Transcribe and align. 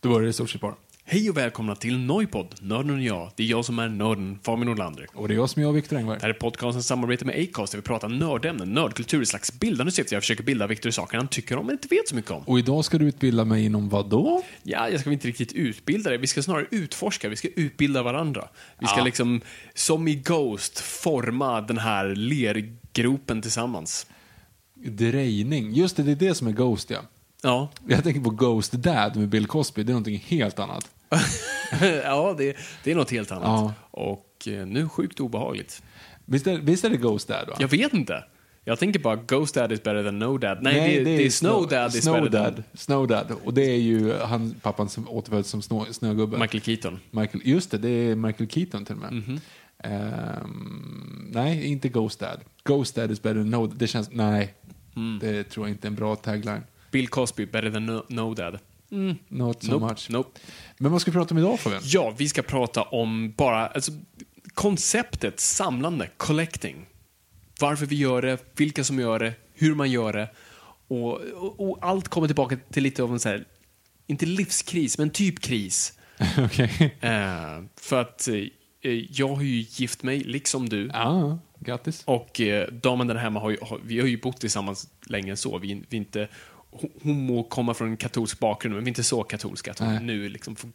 Då 0.00 0.08
börjar 0.08 0.22
det 0.22 0.28
i 0.28 0.32
stort 0.32 0.50
sett 0.50 0.60
bara. 0.60 0.74
Hej 1.04 1.30
och 1.30 1.36
välkomna 1.36 1.74
till 1.74 1.98
Noipod, 1.98 2.54
Nörden 2.60 2.90
och 2.90 3.02
jag. 3.02 3.30
Det 3.36 3.42
är 3.42 3.46
jag 3.46 3.64
som 3.64 3.78
är 3.78 3.88
nörden, 3.88 4.38
Fabian 4.42 4.66
Nordlander. 4.66 5.06
Och 5.14 5.28
det 5.28 5.34
är 5.34 5.36
jag 5.36 5.50
som 5.50 5.62
är 5.62 5.66
jag, 5.66 5.72
Viktor 5.72 5.96
Engberg. 5.96 6.18
Det 6.18 6.22
här 6.22 6.30
är 6.30 6.34
podcastens 6.34 6.86
samarbete 6.86 7.24
med 7.24 7.42
Acast 7.42 7.72
där 7.72 7.78
vi 7.78 7.82
pratar 7.82 8.08
nördämnen, 8.08 8.72
nördkultur, 8.72 9.22
ett 9.22 9.28
slags 9.28 9.60
bildande 9.60 9.92
syfte. 9.92 10.14
Jag 10.14 10.22
försöker 10.22 10.42
bilda 10.42 10.66
Viktor 10.66 10.88
i 10.88 10.92
saker 10.92 11.18
han 11.18 11.28
tycker 11.28 11.56
om 11.56 11.66
men 11.66 11.72
inte 11.72 11.88
vet 11.88 12.08
så 12.08 12.14
mycket 12.14 12.30
om. 12.30 12.42
Och 12.42 12.58
idag 12.58 12.84
ska 12.84 12.98
du 12.98 13.08
utbilda 13.08 13.44
mig 13.44 13.64
inom 13.64 13.88
vad 13.88 14.10
då? 14.10 14.42
Ja, 14.62 14.88
jag 14.88 15.00
ska 15.00 15.10
väl 15.10 15.14
inte 15.14 15.28
riktigt 15.28 15.52
utbilda 15.52 16.10
dig. 16.10 16.18
Vi 16.18 16.26
ska 16.26 16.42
snarare 16.42 16.66
utforska, 16.70 17.28
vi 17.28 17.36
ska 17.36 17.48
utbilda 17.48 18.02
varandra. 18.02 18.48
Vi 18.78 18.86
ska 18.86 19.02
liksom, 19.04 19.40
som 19.74 20.08
i 20.08 20.14
Ghost, 20.14 20.80
forma 20.80 21.60
den 21.60 21.78
här 21.78 22.14
lergropen 22.14 23.42
tillsammans. 23.42 24.06
Drejning. 24.74 25.72
Just 25.72 25.96
det, 25.96 26.02
det 26.02 26.12
är 26.12 26.28
det 26.28 26.34
som 26.34 26.46
är 26.46 26.52
Ghost, 26.52 26.90
ja. 26.90 26.98
Ja, 27.42 27.68
Jag 27.86 28.04
tänker 28.04 28.20
på 28.20 28.30
Ghost 28.30 28.72
Dad 28.72 29.16
med 29.16 29.28
Bill 29.28 29.46
Cosby. 29.46 29.82
Det 29.82 29.90
är 29.90 29.94
någonting 29.94 30.24
helt 30.26 30.58
annat. 30.58 30.90
ja 32.04 32.34
det, 32.38 32.56
det 32.84 32.90
är 32.90 32.94
något 32.94 33.10
helt 33.10 33.32
annat. 33.32 33.44
Ja. 33.44 33.74
Och 33.90 34.48
eh, 34.48 34.66
nu 34.66 34.88
sjukt 34.88 35.20
obehagligt. 35.20 35.82
Visst 36.24 36.46
är, 36.46 36.58
visst 36.58 36.84
är 36.84 36.90
det 36.90 36.96
Ghost 36.96 37.28
Dad, 37.28 37.48
va? 37.48 37.56
Jag 37.58 37.68
vet 37.68 37.92
inte. 37.92 38.24
Jag 38.64 38.78
tänker 38.78 39.00
bara 39.00 39.16
Ghost 39.16 39.54
Dad 39.54 39.72
is 39.72 39.82
better 39.82 40.04
than 40.04 40.18
No 40.18 40.38
Dad. 40.38 40.58
Nej, 40.62 40.98
det, 40.98 41.04
det, 41.04 41.26
är 41.26 41.30
Snow 41.30 41.68
Dad 41.68 41.94
is 41.94 42.02
Snow 42.02 42.22
better 42.22 42.38
Dad. 42.38 42.54
than 42.54 42.64
Snow 42.74 43.06
Dad. 43.06 43.32
Och 43.44 43.54
det 43.54 43.62
är 43.62 43.78
ju 43.78 44.14
han, 44.18 44.54
pappan 44.62 44.88
som 44.88 45.08
återföddes 45.08 45.48
som 45.48 45.62
snå, 45.62 45.86
snögubbe. 45.90 46.38
Michael 46.38 46.62
Keaton. 46.62 47.00
Michael, 47.10 47.40
just 47.44 47.70
det, 47.70 47.78
det 47.78 47.88
är 47.88 48.14
Michael 48.14 48.50
Keaton 48.50 48.84
till 48.84 48.94
och 48.94 49.00
med. 49.00 49.12
Mhm. 49.12 49.40
Ehm, 49.78 51.30
nej, 51.32 51.66
inte 51.66 51.88
Ghost 51.88 52.20
Dad. 52.20 52.40
Ghost 52.64 52.94
Dad 52.94 53.10
is 53.10 53.22
better 53.22 53.34
than 53.34 53.50
no 53.50 53.66
Det 53.66 53.86
känns, 53.86 54.10
nej. 54.10 54.54
Mm. 54.96 55.18
Det 55.18 55.44
tror 55.44 55.66
jag 55.66 55.74
inte 55.74 55.86
är 55.86 55.90
en 55.90 55.94
bra 55.94 56.16
tagline. 56.16 56.62
Bill 56.90 57.08
Cosby 57.08 57.46
better 57.46 57.70
than 57.70 57.86
No, 57.86 58.04
no 58.08 58.34
Dad. 58.34 58.58
Not 59.28 59.62
so 59.62 59.70
Nope, 59.72 59.84
much. 59.86 60.10
nope. 60.10 60.40
Men 60.78 60.92
vad 60.92 61.00
ska 61.00 61.10
vi 61.10 61.14
prata 61.14 61.34
om 61.34 61.38
idag 61.38 61.60
Fabian? 61.60 61.82
Ja, 61.84 62.14
vi 62.18 62.28
ska 62.28 62.42
prata 62.42 62.82
om 62.82 63.32
bara 63.36 63.66
alltså, 63.66 63.92
konceptet 64.54 65.40
samlande, 65.40 66.08
collecting. 66.16 66.86
Varför 67.60 67.86
vi 67.86 67.96
gör 67.96 68.22
det, 68.22 68.38
vilka 68.56 68.84
som 68.84 68.98
gör 69.00 69.18
det, 69.18 69.32
hur 69.54 69.74
man 69.74 69.90
gör 69.90 70.12
det. 70.12 70.30
Och, 70.88 71.12
och, 71.20 71.70
och 71.70 71.78
allt 71.80 72.08
kommer 72.08 72.26
tillbaka 72.26 72.56
till 72.70 72.82
lite 72.82 73.02
av 73.02 73.12
en 73.12 73.20
så 73.20 73.28
här, 73.28 73.44
inte 74.06 74.26
livskris, 74.26 74.98
men 74.98 75.10
typ 75.10 75.40
kris. 75.40 75.98
Okej. 76.38 76.96
Eh, 77.00 77.62
för 77.76 78.00
att 78.00 78.28
eh, 78.28 78.92
jag 79.10 79.28
har 79.28 79.42
ju 79.42 79.64
gift 79.70 80.02
mig, 80.02 80.18
liksom 80.18 80.68
du. 80.68 80.90
Ja, 80.92 81.38
grattis. 81.60 82.02
Och 82.04 82.40
eh, 82.40 82.68
damen 82.72 83.06
där 83.06 83.14
hemma 83.14 83.40
har 83.40 83.50
ju, 83.50 83.56
har, 83.62 83.80
vi 83.84 84.00
har 84.00 84.06
ju 84.06 84.20
bott 84.20 84.40
tillsammans 84.40 84.88
länge 85.06 85.30
än 85.30 85.36
så. 85.36 85.58
Vi, 85.58 85.84
vi 85.88 85.96
inte, 85.96 86.28
hon- 87.02 87.26
må 87.26 87.42
komma 87.42 87.74
från 87.74 87.88
en 87.90 87.96
katolsk 87.96 88.38
bakgrund, 88.38 88.74
men 88.74 88.84
vi 88.84 88.88
är 88.88 88.90
inte 88.90 89.02
så 89.04 89.22
katolska 89.22 89.70
att 89.70 89.78
hon 89.78 89.88
Nej. 89.94 90.02
nu 90.04 90.28
liksom 90.28 90.56
får 90.56 90.70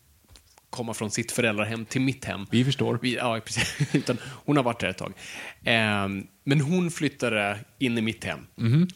komma 0.72 0.94
från 0.94 1.12
sitt 1.12 1.32
föräldrahem 1.32 1.86
till 1.86 2.02
mitt 2.02 2.26
hem. 2.26 2.46
Vi 2.52 2.66
förstår. 2.66 3.00
Vi, 3.02 3.16
ja, 3.16 3.40
precis. 3.46 3.76
Utan 3.96 4.18
hon 4.46 4.58
har 4.58 4.64
varit 4.64 4.80
där 4.80 4.88
ett 4.90 4.98
tag. 4.98 5.14
Ehm, 5.64 6.28
men 6.44 6.62
hon 6.62 6.92
flyttade 6.92 7.58
in 7.80 7.98
i 7.98 8.02
mitt 8.02 8.24
hem. 8.24 8.40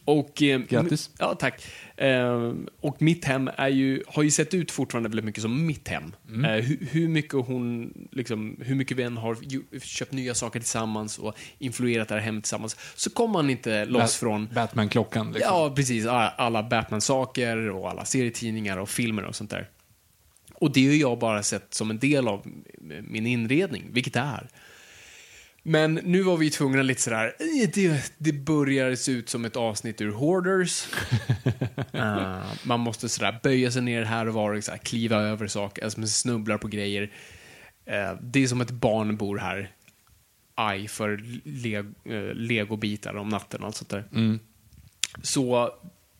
Och, 0.05 0.41
ehm, 0.41 0.61
Mhm. 0.61 0.67
Grattis. 0.69 1.09
Ja, 1.19 1.35
tack. 1.39 1.65
Ehm, 1.97 2.67
och 2.81 3.01
mitt 3.01 3.25
hem 3.25 3.49
är 3.57 3.67
ju, 3.67 4.03
har 4.07 4.23
ju 4.23 4.31
sett 4.31 4.53
ut 4.53 4.71
fortfarande 4.71 5.09
väldigt 5.09 5.25
mycket 5.25 5.41
som 5.41 5.65
mitt 5.65 5.87
hem. 5.87 6.15
Mm. 6.29 6.45
Eh, 6.45 6.51
hur, 6.65 6.87
hur 6.91 7.07
mycket 7.07 7.33
hon, 7.33 7.93
liksom, 8.11 8.55
hur 8.61 8.75
mycket 8.75 8.97
vi 8.97 9.03
än 9.03 9.17
har 9.17 9.37
köpt 9.79 10.11
nya 10.11 10.33
saker 10.35 10.59
tillsammans 10.59 11.17
och 11.17 11.35
influerat 11.59 12.07
det 12.07 12.13
här 12.15 12.21
hemmet 12.21 12.43
tillsammans, 12.43 12.77
så 12.95 13.09
kommer 13.09 13.33
man 13.33 13.49
inte 13.49 13.85
loss 13.85 14.01
Bat- 14.01 14.11
från 14.19 14.49
Batman-klockan 14.53 15.31
liksom. 15.31 15.51
Ja, 15.53 15.73
precis. 15.75 16.05
Alla- 16.05 16.29
Alla 16.37 16.63
Batman-saker 16.63 17.69
och 17.69 17.89
alla 17.89 18.05
serietidningar 18.05 18.77
och 18.77 18.89
filmer 18.89 19.23
och 19.25 19.35
sånt 19.35 19.49
där. 19.49 19.69
Och 20.57 20.71
det 20.73 20.87
har 20.87 20.93
jag 20.93 21.19
bara 21.19 21.43
sett 21.43 21.73
som 21.73 21.89
en 21.89 21.99
del 21.99 22.27
av 22.27 22.47
min 23.03 23.27
inredning, 23.27 23.83
vilket 23.91 24.13
det 24.13 24.19
är. 24.19 24.47
Men 25.67 25.93
nu 25.93 26.21
var 26.21 26.37
vi 26.37 26.49
tvungna 26.51 26.81
lite 26.81 27.01
sådär, 27.01 27.35
"Eh, 27.39 27.69
det, 27.73 28.13
det 28.17 28.33
börjar 28.33 28.95
se 28.95 29.11
ut 29.11 29.29
som 29.29 29.45
ett 29.45 29.55
avsnitt 29.55 30.01
ur 30.01 30.11
Hoarders. 30.11 30.87
Eh, 31.93 32.43
man 32.63 32.79
måste 32.79 33.09
sådär 33.09 33.39
böja 33.43 33.71
sig 33.71 33.81
ner 33.81 34.03
här 34.03 34.27
och 34.27 34.33
var 34.33 34.53
och 34.53 34.63
sådär, 34.63 34.77
kliva 34.77 35.17
över 35.17 35.47
saker, 35.47 35.83
alltså 35.83 35.99
man 35.99 36.07
snubblar 36.07 36.57
på 36.57 36.67
grejer. 36.67 37.11
Eh, 37.85 38.13
det 38.21 38.43
är 38.43 38.47
som 38.47 38.61
ett 38.61 38.71
barn 38.71 39.17
bor 39.17 39.37
här, 39.37 39.71
aj 40.55 40.87
för 40.87 41.23
le, 41.43 41.75
eh, 42.15 42.33
legobitar 42.33 43.15
om 43.15 43.29
natten 43.29 43.61
och 43.61 43.67
allt 43.67 43.75
sånt 43.75 43.89
där. 43.89 44.03
Så 45.21 45.71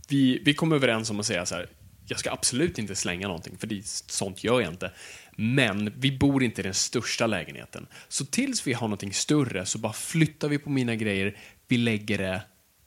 vi, 0.10 0.42
vi 0.46 0.54
kom 0.54 0.72
överens 0.72 1.10
om 1.10 1.20
att 1.20 1.26
säga 1.26 1.46
så 1.46 1.56
här, 1.56 1.68
jag 2.08 2.20
ska 2.20 2.32
absolut 2.32 2.80
inte 2.80 2.96
slänga 2.96 3.28
någonting, 3.28 3.58
för 3.58 3.68
det, 3.68 3.86
sånt 3.86 4.44
gör 4.44 4.62
jag 4.62 4.74
inte. 4.74 4.92
Men 5.36 5.94
vi 5.96 6.18
bor 6.18 6.44
inte 6.44 6.62
i 6.62 6.64
den 6.64 6.74
största 6.74 7.28
lägenheten. 7.28 7.88
Så 8.08 8.26
tills 8.26 8.68
vi 8.68 8.74
har 8.74 8.88
någonting 8.88 9.14
större 9.14 9.66
så 9.66 9.78
bara 9.78 9.94
flyttar 9.94 10.48
vi 10.48 10.58
på 10.58 10.70
mina 10.70 10.96
grejer, 10.96 11.38
vi 11.68 11.78
lägger 11.78 12.18
det 12.18 12.42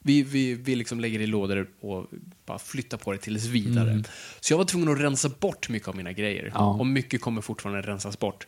vi, 0.09 0.23
vi, 0.23 0.55
vi 0.55 0.77
liksom 0.77 1.01
lägger 1.01 1.19
det 1.19 1.25
i 1.25 1.27
lådor 1.27 1.69
och 1.81 2.06
bara 2.47 2.59
flyttar 2.59 2.99
på 2.99 3.12
det 3.12 3.19
tills 3.19 3.47
vidare. 3.47 4.05
Så 4.41 4.53
jag 4.53 4.59
var 4.59 4.65
tvungen 4.65 4.89
att 4.89 5.01
rensa 5.01 5.29
bort 5.29 5.69
mycket 5.69 5.89
av 5.89 5.97
mina 5.97 6.12
grejer. 6.12 6.53
Ja. 6.55 6.75
Och 6.75 6.87
mycket 6.87 7.21
kommer 7.21 7.41
fortfarande 7.41 7.83
rensas 7.83 8.19
bort. 8.19 8.47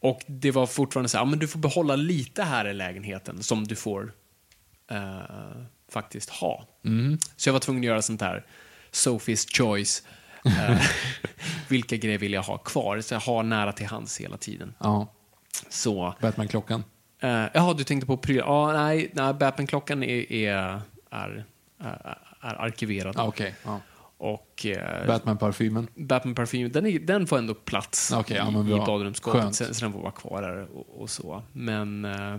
Och 0.00 0.22
det 0.26 0.50
var 0.50 0.66
fortfarande 0.66 1.08
så 1.08 1.16
här, 1.16 1.24
ja, 1.24 1.30
men 1.30 1.38
du 1.38 1.48
får 1.48 1.58
behålla 1.58 1.96
lite 1.96 2.42
här 2.42 2.68
i 2.68 2.74
lägenheten 2.74 3.42
som 3.42 3.64
du 3.64 3.76
får 3.76 4.12
eh, 4.90 5.64
faktiskt 5.88 6.30
ha. 6.30 6.68
Så 7.36 7.48
jag 7.48 7.52
var 7.52 7.60
tvungen 7.60 7.82
att 7.82 7.86
göra 7.86 8.02
sånt 8.02 8.20
här, 8.20 8.46
Sophie's 8.94 9.56
choice. 9.56 10.02
Eh, 10.44 10.78
vilka 11.68 11.96
grejer 11.96 12.18
vill 12.18 12.32
jag 12.32 12.42
ha 12.42 12.58
kvar? 12.58 13.00
Så 13.00 13.14
jag 13.14 13.20
har 13.20 13.42
nära 13.42 13.72
till 13.72 13.86
hands 13.86 14.20
hela 14.20 14.36
tiden. 14.36 14.74
Ja, 14.78 15.12
Så, 15.68 16.14
Batman-klockan. 16.20 16.84
uh, 17.24 17.30
jaha, 17.54 17.74
du 17.74 17.84
tänkte 17.84 18.06
på 18.06 18.16
prylar? 18.16 18.44
Ja, 18.46 18.72
nej, 18.72 19.10
nej 19.12 19.34
Batman-klockan 19.34 20.02
är, 20.02 20.32
är, 20.32 20.80
är, 21.10 21.44
är, 21.80 22.18
är 22.40 22.54
arkiverad. 22.64 23.14
Ja, 23.18 23.24
Okej. 23.26 23.54
Ja. 23.64 23.80
Och 24.18 24.66
eh, 24.66 25.06
Batman-parfymen. 25.06 25.88
Batman-parfym, 25.94 26.68
den, 26.72 26.86
är- 26.86 26.98
den 26.98 27.26
får 27.26 27.38
ändå 27.38 27.54
plats 27.54 28.10
ja, 28.12 28.24
i, 28.28 28.52
men 28.52 28.68
i 28.68 28.76
badrumsskåpet. 28.76 29.54
Sen, 29.54 29.74
sen 29.74 29.84
den 29.86 29.92
får 29.92 30.00
vara 30.02 30.12
kvar 30.12 30.42
där 30.42 30.76
och, 30.76 31.02
och 31.02 31.10
så. 31.10 31.42
Men, 31.52 32.04
eh, 32.04 32.36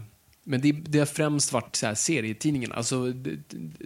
men 0.48 0.62
det, 0.62 0.72
det 0.72 1.00
har 1.00 1.06
främst 1.06 1.54
varit 1.54 1.76
så 1.76 1.86
här, 1.86 1.96
serietidningen, 1.96 2.72
alltså 2.72 3.14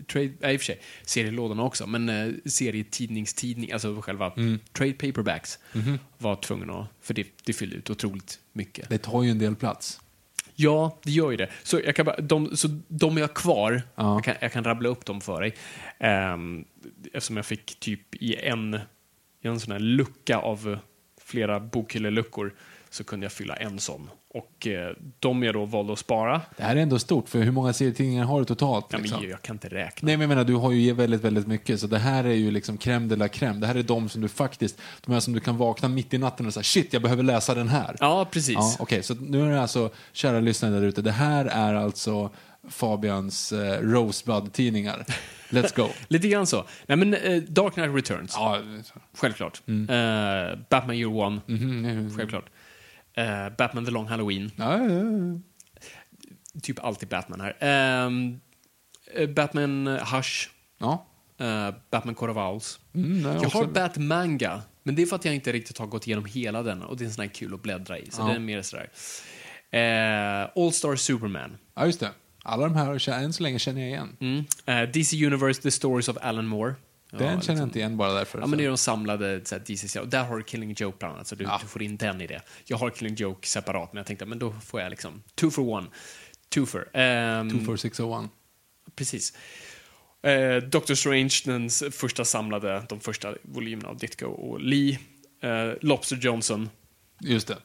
trade, 0.08 0.32
nej, 0.40 0.54
i 0.54 0.58
och 0.58 0.62
för 0.62 0.66
sig, 0.66 0.80
serielådorna 1.04 1.64
också, 1.64 1.88
men 1.88 2.10
eh, 2.10 2.34
serietidningstidning, 2.46 3.72
alltså 3.72 4.02
själva 4.02 4.34
Mm. 4.38 4.60
trade 4.74 4.94
paperbacks 4.94 5.60
Mhm. 5.74 6.00
var 6.18 6.36
tvungen 6.36 6.70
att, 6.70 6.88
för 7.02 7.14
det, 7.14 7.28
det 7.46 7.54
fyllde 7.54 7.76
ut 7.76 7.90
otroligt 7.90 8.40
mycket. 8.54 8.90
Det 8.90 8.98
tar 8.98 9.24
ju 9.24 9.30
en 9.32 9.40
del 9.40 9.56
plats. 9.56 10.00
Ja, 10.56 10.98
det 11.04 11.12
gör 11.12 11.32
ju 11.32 11.38
det. 11.38 11.50
Så, 11.64 11.80
jag 11.86 11.96
kan 11.96 12.06
bara, 12.06 12.22
de, 12.22 12.58
så 12.58 12.68
de 12.88 13.18
är 13.18 13.22
jag 13.22 13.34
kvar. 13.34 13.82
Ja. 13.96 14.14
Jag, 14.16 14.24
kan, 14.24 14.36
jag 14.42 14.52
kan 14.52 14.64
rabbla 14.64 14.90
upp 14.90 15.06
dem 15.06 15.22
för 15.22 15.42
dig. 15.42 15.54
Um, 16.34 16.66
eftersom 17.14 17.36
jag 17.38 17.46
fick 17.46 17.80
typ 17.80 18.16
i 18.16 18.36
en, 18.36 18.74
i 19.42 19.48
en 19.48 19.60
sån 19.60 19.72
här 19.72 19.80
lucka 19.80 20.38
av 20.38 20.80
flera 21.22 21.60
bokhylleluckor 21.60 22.54
så 22.90 23.04
kunde 23.04 23.26
jag 23.26 23.32
fylla 23.32 23.56
en 23.56 23.80
sån. 23.80 24.10
Och 24.34 24.68
eh, 24.68 24.96
de 25.20 25.44
jag 25.44 25.54
då 25.54 25.66
valde 25.66 25.94
att 25.94 26.00
spara, 26.00 26.42
Det 26.58 26.64
här 26.64 26.76
är 26.76 26.80
ändå 26.80 27.00
stort, 27.00 27.30
för 27.30 27.40
hur 27.40 27.52
många 27.52 27.74
serietidningar 27.74 28.26
har 28.26 28.40
du 28.40 28.46
totalt? 28.46 28.86
ja, 28.90 28.98
liksom? 28.98 29.22
men 29.22 29.30
jag 29.30 29.42
kan 29.42 29.56
inte 29.56 29.70
räkna. 29.70 30.06
Nej, 30.06 30.18
men 30.18 30.22
jag 30.22 30.30
menar, 30.30 30.44
du 30.44 30.56
har 30.56 30.72
ju 30.72 30.94
väldigt, 30.94 31.22
väldigt 31.22 31.48
mycket, 31.48 31.80
så 31.80 31.88
det 31.88 31.98
här 31.98 32.24
är 32.24 32.34
ju 32.34 32.52
liksom 32.52 32.78
crème 32.78 33.08
de 33.08 33.16
la 33.16 33.28
crème. 33.28 33.60
Det 33.60 33.68
här 33.68 33.76
är 33.76 33.84
de 33.84 34.10
som 34.10 34.22
du 34.22 34.28
faktiskt, 34.28 34.82
de 35.06 35.12
här 35.12 35.20
som 35.20 35.34
du 35.34 35.40
kan 35.40 35.58
vakna 35.58 35.88
mitt 35.88 36.14
i 36.14 36.18
natten 36.18 36.48
och 36.48 36.54
säga 36.54 36.64
shit, 36.64 36.94
jag 36.94 37.02
behöver 37.02 37.24
läsa 37.24 37.56
den 37.56 37.68
här. 37.68 37.96
Ja, 38.00 38.28
precis. 38.32 38.56
Ja, 38.56 38.76
Okej, 38.80 39.04
så 39.04 39.14
nu 39.16 39.42
är 39.42 39.50
det 39.52 39.62
alltså, 39.62 39.90
kära 40.14 40.40
lyssnare 40.40 40.72
där 40.72 40.88
ute, 40.88 41.02
det 41.02 41.12
här 41.12 41.46
är 41.46 41.74
alltså 41.74 42.30
Fabians 42.70 43.52
eh, 43.52 43.82
Rosebud-tidningar. 43.82 45.06
Let's 45.50 45.76
go. 45.76 45.88
Lite 46.08 46.28
grann 46.28 46.48
så. 46.48 46.66
Nej, 46.88 46.98
men 46.98 47.14
eh, 47.14 47.42
Dark 47.44 47.74
Knight 47.74 47.96
Returns, 47.96 48.34
ja, 48.36 48.62
självklart. 49.18 49.62
Eh, 49.68 50.60
Batman 50.70 50.96
Year 50.96 51.16
One, 51.18 51.42
mhm, 51.46 52.18
självklart. 52.18 52.46
Eh, 53.20 53.50
Batman 53.58 53.86
The 53.86 53.92
Long 53.92 54.08
Halloween. 54.08 54.52
ja, 54.56 54.78
ja, 54.78 54.94
ja. 54.94 55.40
Typ 56.62 56.84
alltid 56.84 57.10
Batman 57.10 57.42
här. 57.42 57.56
Eh, 59.16 59.30
Batman 59.30 59.88
Hush. 59.88 60.50
ja. 60.80 61.06
eh, 61.40 61.74
Batman 61.92 62.16
Owls. 62.38 62.80
Mm, 62.94 63.22
nej, 63.22 63.34
jag 63.34 63.44
också- 63.46 63.58
har 63.58 63.66
Batmanga, 63.66 64.62
men 64.84 64.96
det 64.96 65.02
är 65.02 65.06
för 65.06 65.16
att 65.16 65.26
jag 65.26 65.36
inte 65.36 65.52
riktigt 65.52 65.78
har 65.78 65.88
gått 65.88 66.08
igenom 66.08 66.26
hela 66.26 66.64
den 66.64 66.82
och 66.84 66.98
det 66.98 67.04
är 67.04 67.06
en 67.06 67.14
sån 67.14 67.22
här 67.22 67.30
kul 67.34 67.54
att 67.54 67.62
bläddra 67.62 67.98
i. 68.00 68.12
Så 68.12 68.22
Ja. 68.22 68.26
det 68.28 68.34
är 68.34 68.40
mer 68.40 68.62
sådär. 68.62 68.90
Eh, 69.72 70.50
All 70.64 70.72
Star 70.74 70.96
Superman. 70.96 71.58
ja, 71.76 71.86
just 71.86 72.00
det. 72.00 72.10
Alla 72.44 72.64
de 72.68 72.76
här, 72.76 73.10
än 73.10 73.34
så 73.34 73.44
länge 73.44 73.60
känner 73.60 73.82
jag 73.82 73.90
igen. 73.90 74.18
Mm. 74.20 74.92
DC 74.92 75.26
Universe 75.26 75.62
The 75.62 75.72
Stories 75.72 76.08
of 76.10 76.18
Alan 76.22 76.48
Moore. 76.48 76.76
Den 77.12 77.20
Ja, 77.22 77.26
känner 77.28 77.34
jag 77.36 77.38
liksom- 77.40 77.64
inte 77.64 77.80
igen 77.80 77.98
bara 77.98 78.14
därför. 78.14 78.40
Ja, 78.40 78.48
men 78.48 78.58
det 78.60 78.66
är 78.66 78.68
de 78.68 78.78
samlade 78.78 79.42
så 79.46 79.56
här, 79.56 79.64
DC, 79.66 80.00
och 80.00 80.08
där 80.08 80.24
har 80.24 80.38
du 80.38 80.44
Killing 80.44 80.74
Joke 80.78 80.98
bland 81.00 81.14
annat, 81.16 81.28
så 81.28 81.36
du, 81.36 81.44
Ja. 81.44 81.60
du 81.62 81.68
får 81.68 81.82
in 81.84 81.98
den 81.98 82.22
i 82.22 82.28
det. 82.28 82.42
Jag 82.66 82.78
har 82.78 82.90
Killing 82.90 83.16
Joke 83.16 83.48
separat, 83.48 83.94
men 83.94 83.98
jag 83.98 84.06
tänkte 84.08 84.26
men 84.26 84.40
då 84.40 84.52
får 84.66 84.82
jag 84.82 84.90
liksom 84.90 85.24
two 85.36 85.50
for 85.50 85.70
one. 85.70 85.88
Twofer. 86.50 86.80
Um, 87.40 87.50
24601. 87.50 88.30
Precis. 88.96 89.34
Eh, 90.22 90.56
Doctor 90.56 90.96
Strange, 90.96 91.34
den 91.46 91.70
första 91.92 92.26
samlade, 92.26 92.84
de 92.90 93.00
första 93.00 93.36
volymerna 93.42 93.90
av 93.90 93.98
Ditko 93.98 94.26
och 94.26 94.60
Lee. 94.62 95.00
Eh, 95.42 95.74
Lobster 95.82 96.16
Johnson. 96.16 96.70
Just 97.22 97.48
det, 97.48 97.58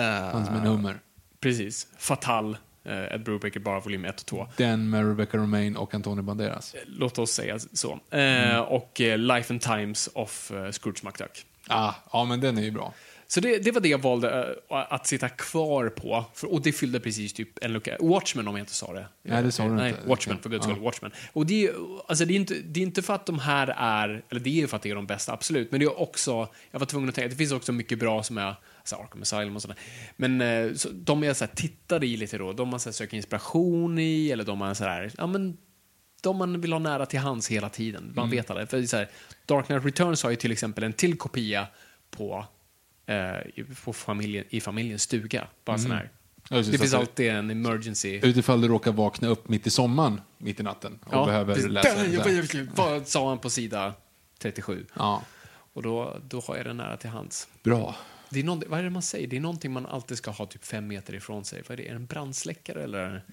Eh, 0.00 0.02
hans 0.32 0.50
med 0.50 0.62
nummer. 0.62 1.00
Precis. 1.40 1.86
Fatal, 1.98 2.56
Ed 2.86 3.22
Brubaker, 3.24 3.60
bara 3.60 3.80
volym 3.80 4.04
1 4.04 4.20
och 4.20 4.26
2. 4.26 4.46
Den 4.56 4.90
med 4.90 5.08
Rebecca 5.08 5.36
Romaine 5.38 5.76
och 5.76 5.94
Antonio 5.94 6.22
Banderas. 6.22 6.74
Låt 6.86 7.18
oss 7.18 7.30
säga 7.32 7.58
så. 7.58 8.00
Eh, 8.16 8.58
Och 8.58 9.00
eh, 9.00 9.18
Life 9.18 9.52
and 9.52 9.60
Times 9.62 10.08
of 10.14 10.50
eh, 10.50 10.70
Scrooge 10.70 11.04
McDuck. 11.04 11.46
Ah, 11.68 11.92
ja, 12.12 12.24
men 12.24 12.40
den 12.40 12.58
är 12.58 12.62
ju 12.62 12.70
bra. 12.70 12.94
Så 13.28 13.40
det, 13.40 13.58
det 13.58 13.72
var 13.72 13.80
det 13.80 13.88
jag 13.88 13.98
valde 14.02 14.56
eh, 14.70 14.76
att 14.92 15.06
sitta 15.06 15.28
kvar 15.28 15.88
på. 15.88 16.24
För, 16.34 16.52
och 16.52 16.62
det 16.62 16.72
fyllde 16.72 17.00
precis 17.00 17.32
typ 17.32 17.64
en 17.64 17.72
lucka. 17.72 17.96
Watchmen 18.00 18.48
om 18.48 18.56
jag 18.56 18.62
inte 18.62 18.74
sa 18.74 18.92
det. 18.92 19.06
Nej, 19.22 19.42
det 19.42 19.52
sa 19.52 19.64
du 19.64 19.70
Nej, 19.74 19.90
inte. 19.90 20.02
Watchmen, 20.08 20.38
för 20.42 20.50
guds 20.50 20.66
Ja. 20.66 20.72
skull. 20.72 20.84
Watchmen. 20.84 21.10
Och 21.32 21.46
det, 21.46 21.66
är- 21.66 21.74
alltså, 22.08 22.24
det, 22.24 22.34
är 22.34 22.36
inte, 22.36 22.54
det 22.54 22.80
är 22.80 22.82
inte 22.82 23.02
för 23.02 23.14
att 23.14 23.26
de 23.26 23.38
här 23.38 23.74
är, 23.78 24.22
eller 24.30 24.40
det 24.40 24.50
är 24.50 24.54
ju 24.54 24.66
för 24.66 24.76
att 24.76 24.82
det 24.82 24.90
är 24.90 24.94
de 24.94 25.06
bästa, 25.06 25.32
absolut. 25.32 25.70
Men 25.70 25.80
det 25.80 25.86
är 25.86 26.00
också, 26.00 26.48
jag 26.70 26.78
var 26.78 26.86
tvungen 26.86 27.08
att 27.08 27.14
tänka, 27.14 27.28
det 27.28 27.36
finns 27.36 27.52
också 27.52 27.72
mycket 27.72 27.98
bra 27.98 28.22
som 28.22 28.38
är, 28.38 28.54
alltså 28.94 28.96
Arkham 28.96 29.22
Asylum 29.22 29.56
och 29.56 29.62
sådär. 29.62 29.76
Men 30.16 30.40
eh, 30.40 30.74
så, 30.74 30.88
de 30.92 31.22
jag 31.22 31.36
så 31.36 31.44
här, 31.44 31.52
tittade 31.54 32.06
i 32.06 32.16
lite 32.16 32.38
då, 32.38 32.52
de 32.52 32.68
man 32.68 32.80
så 32.80 32.92
söker 32.92 33.16
inspiration 33.16 33.98
i, 33.98 34.30
eller 34.30 34.44
de 34.44 34.58
man 34.58 34.74
så 34.74 34.84
här, 34.84 35.12
ja 35.18 35.26
men 35.26 35.56
de 36.22 36.36
man 36.36 36.60
vill 36.60 36.72
ha 36.72 36.78
nära 36.78 37.06
till 37.06 37.18
hands 37.18 37.48
hela 37.48 37.68
tiden. 37.68 38.12
Man 38.16 38.30
vet 38.30 38.50
alla. 38.50 38.66
För 38.66 38.82
så 38.82 38.96
här, 38.96 39.10
Dark 39.46 39.66
Knight 39.66 39.84
Returns 39.84 40.22
har 40.22 40.30
ju 40.30 40.36
till 40.36 40.52
exempel 40.52 40.84
en 40.84 40.92
till 40.92 41.16
kopia 41.18 41.66
på, 42.10 42.46
eh, 43.06 43.64
på 43.84 43.92
familjen, 43.92 44.44
i 44.48 44.60
familjens 44.60 45.02
stuga. 45.02 45.46
Bara 45.64 45.78
sån 45.78 45.90
här. 45.90 46.10
Ja, 46.50 46.56
Det 46.56 46.64
så 46.64 46.70
finns 46.70 46.94
att 46.94 47.00
alltid 47.00 47.30
en 47.30 47.50
emergency. 47.50 48.20
Utifall 48.22 48.60
du 48.60 48.68
råkar 48.68 48.92
vakna 48.92 49.28
upp 49.28 49.48
mitt 49.48 49.66
i 49.66 49.70
sommaren, 49.70 50.20
mitt 50.38 50.60
i 50.60 50.62
natten, 50.62 50.98
och 51.04 51.26
behöver 51.26 51.54
precis. 51.54 51.70
läsa 51.70 52.24
så 52.24 52.66
Vad 52.82 53.08
sa 53.08 53.28
han 53.28 53.38
på 53.38 53.50
sida 53.50 53.94
37? 54.38 54.86
Ja, 54.94 55.22
Och 55.72 55.82
då, 55.82 56.16
då 56.28 56.40
har 56.40 56.56
jag 56.56 56.66
den 56.66 56.76
nära 56.76 56.96
till 56.96 57.10
hands. 57.10 57.48
bra. 57.62 57.94
Det 58.30 58.40
är 58.40 58.44
någon, 58.44 58.62
vad 58.66 58.78
är 58.78 58.82
det 58.82 58.90
man 58.90 59.02
säger? 59.02 59.26
Det 59.26 59.36
är 59.36 59.40
någonting 59.40 59.72
man 59.72 59.86
alltid 59.86 60.18
ska 60.18 60.30
ha 60.30 60.46
typ 60.46 60.64
fem 60.64 60.86
meter 60.86 61.14
ifrån 61.14 61.44
sig. 61.44 61.62
Vad 61.68 61.80
är 61.80 61.82
det? 61.82 61.88
Är 61.88 61.90
det 61.90 61.96
en 61.96 62.06
brandsläckare 62.06 62.82
eller? 62.84 63.24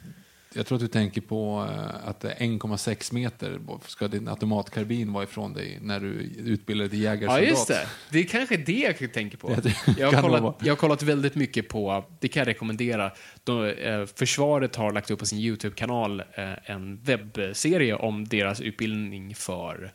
Jag 0.55 0.65
tror 0.65 0.75
att 0.75 0.81
du 0.81 0.87
tänker 0.87 1.21
på 1.21 1.67
eh, 1.71 2.09
att 2.09 2.19
det 2.19 2.31
är 2.31 2.35
1,6 2.35 3.13
meter 3.13 3.59
ska 3.87 4.07
din 4.07 4.27
automatkarbin 4.27 5.13
vara 5.13 5.23
ifrån 5.23 5.53
dig 5.53 5.79
när 5.81 5.99
du 5.99 6.07
utbildar 6.37 6.83
dig 6.83 6.89
till 6.89 7.01
Ja, 7.01 7.11
jägarsoldat. 7.11 7.49
just 7.49 7.67
det. 7.67 7.87
Det 8.11 8.19
är 8.19 8.23
kanske 8.23 8.57
det 8.57 8.95
jag 8.99 9.13
tänker 9.13 9.37
på. 9.37 9.55
Jag 9.97 10.11
har, 10.11 10.21
kollat, 10.21 10.55
jag 10.61 10.71
har 10.71 10.77
kollat 10.77 11.03
väldigt 11.03 11.35
mycket 11.35 11.69
på, 11.69 12.05
det 12.19 12.27
kan 12.27 12.39
jag 12.39 12.47
rekommendera, 12.47 13.11
de, 13.43 13.65
eh, 13.65 14.05
Försvaret 14.05 14.75
har 14.75 14.91
lagt 14.91 15.11
upp 15.11 15.19
på 15.19 15.25
sin 15.25 15.39
YouTube-kanal 15.39 16.19
eh, 16.19 16.71
en 16.71 16.99
webbserie 17.03 17.95
om 17.95 18.27
deras 18.27 18.61
utbildning 18.61 19.35
för 19.35 19.93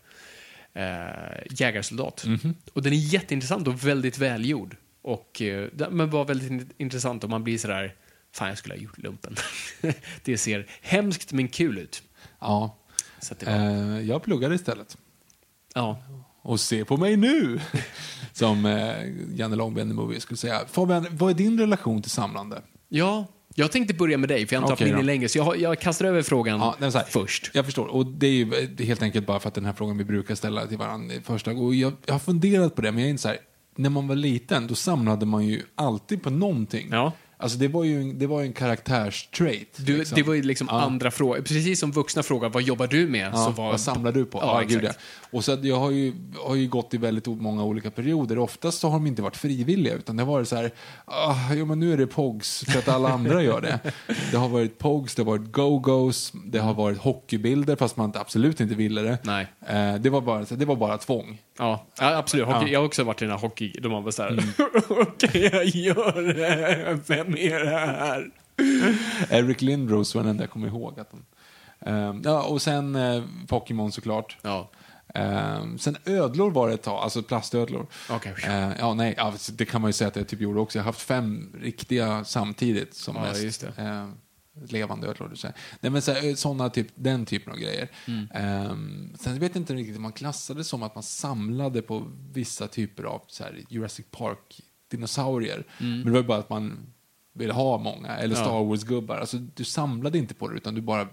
eh, 0.75 0.85
jägarsoldat. 1.51 2.25
Mhm. 2.27 2.55
Och 2.73 2.83
den 2.83 2.93
är 2.93 2.97
jätteintressant 2.97 3.69
och 3.69 3.87
väldigt 3.87 4.19
välgjord. 4.19 4.77
Och, 5.09 5.43
eh, 5.43 5.69
men 5.91 6.11
var 6.11 6.25
väldigt 6.25 6.51
in- 6.51 6.73
intressant 6.79 7.25
och 7.25 7.31
man 7.31 7.45
blir 7.45 7.59
sådär, 7.59 7.95
fan 8.33 8.49
jag 8.49 8.59
skulle 8.59 8.75
ha 8.75 8.81
gjort 8.81 8.99
lumpen. 8.99 9.37
det 10.25 10.39
ser 10.39 10.67
hemskt 10.83 11.33
men 11.33 11.49
kul 11.49 11.79
ut. 11.79 12.03
Ja. 12.41 12.79
Så 13.21 13.35
det 13.39 13.47
var, 13.47 13.53
Eh, 13.53 14.01
jag 14.01 14.23
pluggar 14.23 14.53
istället. 14.53 14.97
ja. 15.75 16.03
Och 16.43 16.61
se 16.61 16.85
på 16.85 16.97
mig 16.97 17.17
nu! 17.17 17.61
Som 18.33 18.67
eh, 18.67 18.95
Janne 19.35 19.57
Långben 19.57 19.91
i 19.91 19.95
Movie 19.95 20.21
skulle 20.21 20.39
säga. 20.39 20.61
Fabian, 20.71 21.07
vad 21.11 21.31
är 21.31 21.35
din 21.35 21.61
relation 21.61 22.03
till 22.03 22.11
samlande? 22.11 22.63
Ja, 22.89 23.27
jag 23.55 23.73
tänkte 23.73 23.95
börja 23.95 24.19
med 24.19 24.29
dig, 24.29 24.47
för 24.47 24.55
jag 24.55 24.61
har 24.61 24.67
inte 24.73 24.85
Okej 24.85 24.93
haft 24.93 25.05
längre, 25.05 25.29
så 25.29 25.39
jag, 25.39 25.61
jag 25.61 25.81
kastar 25.81 26.05
över 26.07 26.23
frågan 26.23 26.61
Ja, 26.61 26.77
här, 26.81 27.05
först. 27.09 27.51
Jag 27.55 27.65
förstår. 27.65 27.87
Och 27.87 28.07
det 28.07 28.27
är 28.27 28.33
ju 28.33 28.77
helt 28.85 29.03
enkelt 29.03 29.27
bara 29.27 29.41
för 29.41 29.49
att 29.49 29.55
den 29.55 29.65
här 29.65 29.73
frågan 29.73 29.99
vi 29.99 30.05
brukar 30.05 30.35
ställa 30.35 30.67
till 30.67 30.79
varandra 30.79 31.15
första 31.25 31.51
Och 31.51 31.75
jag, 31.75 31.93
jag 32.07 32.15
har 32.15 32.19
funderat 32.19 32.75
på 32.75 32.83
det, 32.83 32.93
men 32.93 33.01
jag 33.01 33.07
är 33.07 33.11
inte 33.11 33.23
så 33.23 33.29
här, 33.29 33.39
när 33.79 33.91
man 33.91 34.09
var 34.09 34.17
liten, 34.17 34.67
då 34.67 34.75
samlade 34.75 35.27
man 35.27 35.47
ju 35.47 35.63
alltid 35.75 36.23
på 36.23 36.31
någonting. 36.31 36.89
Ja. 36.91 37.13
Alltså 37.41 37.59
det 37.59 37.69
var 37.69 37.85
ju 37.85 38.01
en, 38.01 38.19
det 38.19 38.27
var 38.27 38.43
en 38.43 38.53
karaktärstrait. 38.53 39.77
Du, 39.87 39.97
liksom. 39.99 40.17
Det 40.17 40.23
var 40.23 40.35
ju 40.35 40.43
liksom 40.43 40.69
Ja. 40.71 40.81
andra 40.81 41.11
frågor. 41.11 41.37
Precis 41.41 41.81
som 41.81 41.93
vuxna 41.93 42.23
frågar 42.23 42.49
vad 42.49 42.63
jobbar 42.63 42.87
du 42.87 43.07
med? 43.07 43.31
Ja, 43.33 43.37
så 43.45 43.51
var, 43.51 43.71
Vad 43.71 43.81
samlar 43.81 44.13
du 44.13 44.25
på? 44.25 44.39
Ja, 44.39 44.63
Ja. 44.69 44.91
Och 45.31 45.45
så 45.45 45.59
jag 45.63 45.77
har 45.77 45.91
ju, 45.91 46.13
har 46.45 46.55
ju 46.55 46.69
gått 46.69 46.95
i 46.95 46.97
väldigt 46.97 47.27
många 47.27 47.65
olika 47.65 47.91
perioder. 47.91 48.39
Oftast 48.39 48.79
så 48.79 48.89
har 48.89 48.95
de 48.95 49.07
inte 49.07 49.23
varit 49.23 49.37
frivilliga, 49.37 49.95
utan 49.95 50.17
det 50.17 50.23
har 50.23 50.33
varit 50.33 50.49
så 50.49 50.57
här, 50.57 50.71
ah, 51.05 51.53
jo 51.55 51.65
men 51.67 51.81
nu 51.81 51.93
är 51.93 51.97
det 51.97 52.07
POGs 52.07 52.65
för 52.69 52.79
att 52.79 52.89
alla 52.89 53.09
andra 53.09 53.43
gör 53.43 53.61
det. 53.61 53.81
Det 54.31 54.37
har 54.37 54.49
varit 54.49 54.79
POGs, 54.79 55.15
det 55.15 55.23
har 55.23 55.27
varit 55.27 55.53
Go-Go's, 55.53 56.37
det 56.47 56.59
har 56.59 56.75
varit 56.75 56.99
hockeybilder 56.99 57.77
fast 57.77 57.97
man 57.97 58.13
absolut 58.15 58.61
inte 58.61 58.75
ville 58.75 59.01
det. 59.03 59.19
Nej. 59.23 59.47
Eh, 59.69 59.95
det, 59.95 60.11
var 60.11 60.21
bara, 60.21 60.45
det 60.45 60.65
var 60.65 60.77
bara 60.77 60.99
tvång. 60.99 61.39
Ja, 61.59 61.87
ja 61.99 62.17
absolut. 62.17 62.47
Hockey, 62.47 62.55
Ja. 62.57 62.61
Mm. 62.63 62.73
Jag 62.73 62.81
har 62.81 62.87
också 62.87 63.05
varit 63.05 63.23
i 63.23 63.25
den 63.25 63.33
här 63.33 63.39
hockey... 63.41 63.73
De 63.83 63.93
har 63.93 64.03
bara 64.03 64.13
såhär, 64.13 64.39
okej 64.89 65.51
jag 65.53 65.67
gör 65.67 66.23
det. 66.35 66.99
Vem 67.07 67.28
är 67.37 67.65
det 67.65 67.71
här? 67.71 68.31
Eric 69.31 69.63
Lindros 69.63 70.15
var 70.15 70.23
den 70.23 70.31
enda 70.31 70.43
jag 70.43 70.51
kommer 70.51 70.69
ihåg. 70.69 71.01
Att 71.01 71.11
de, 71.11 71.25
eh, 71.81 72.15
ja, 72.25 72.43
och 72.43 72.63
sen 72.63 72.97
eh, 72.97 73.23
Pokémon 73.49 73.93
såklart. 73.93 74.37
Ja. 74.43 74.71
Eh, 75.15 75.77
sen 75.79 75.97
ödlor 76.05 76.51
var 76.51 76.69
det 76.69 76.75
ett 76.75 76.83
tag, 76.83 77.03
alltså 77.03 77.23
plastödlor. 77.23 77.87
Okej. 78.11 78.35
Eh, 78.45 78.71
ja, 78.79 78.95
nej, 78.95 79.15
ja, 79.17 79.35
det 79.53 79.65
kan 79.65 79.81
man 79.81 79.89
ju 79.89 79.93
säga 79.93 80.09
att 80.09 80.17
jag 80.17 80.29
typ 80.29 80.41
gjorde 80.41 80.61
också. 80.61 80.79
Jag 80.79 80.85
har 80.85 80.89
haft 80.89 81.01
fem 81.01 81.53
riktiga 81.61 82.25
samtidigt 82.25 82.95
som 82.95 83.17
Ja, 83.17 83.23
mest. 83.23 83.65
Eh, 83.77 84.09
levande 84.69 85.09
ödlor. 85.09 85.35
Så. 85.35 85.49
Nej, 85.81 85.93
men 85.93 86.03
så, 86.03 86.13
här, 86.13 86.35
såna 86.35 86.71
typ, 86.71 86.89
den 86.95 87.27
typen 87.27 87.53
av 87.53 87.59
grejer. 87.59 87.89
Mm. 88.07 88.29
Eh, 88.35 89.17
sen 89.19 89.39
vet 89.39 89.55
jag 89.55 89.63
inte 89.63 89.75
riktigt 89.75 89.97
om 89.97 90.03
man 90.03 90.13
klassade 90.13 90.65
som 90.65 90.83
att 90.83 90.95
man 90.95 91.03
samlade 91.03 91.83
på 91.83 92.07
vissa 92.33 92.69
typer 92.69 93.05
av 93.05 93.23
så 93.27 93.45
här, 93.45 93.65
Jurassic 93.69 94.07
Park-dinosaurier. 94.11 95.65
Men 95.79 96.05
det 96.05 96.11
var 96.11 96.23
bara 96.23 96.39
att 96.39 96.51
man 96.51 96.93
ville 97.33 97.53
ha 97.53 97.79
många, 97.79 98.17
eller. 98.17 98.37
Ja. 98.37 98.43
Star 98.43 98.65
Wars-gubbar. 98.65 99.19
Alltså, 99.19 99.37
du 99.37 99.65
samlade 99.65 100.19
inte 100.19 100.35
på 100.35 100.49
det, 100.49 100.57
utan 100.57 100.75
du 100.75 100.81
bara 100.81 101.09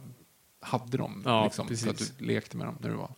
hade 0.61 0.97
dem. 0.97 1.21
Ja, 1.25 1.43
liksom, 1.43 1.67
för 1.67 1.73
att 1.73 1.97
precis. 1.97 2.13
du 2.17 2.25
lekte 2.25 2.57
med 2.57 2.67
dem 2.67 2.77
när 2.81 2.89
du 2.89 2.95
var 2.95 3.11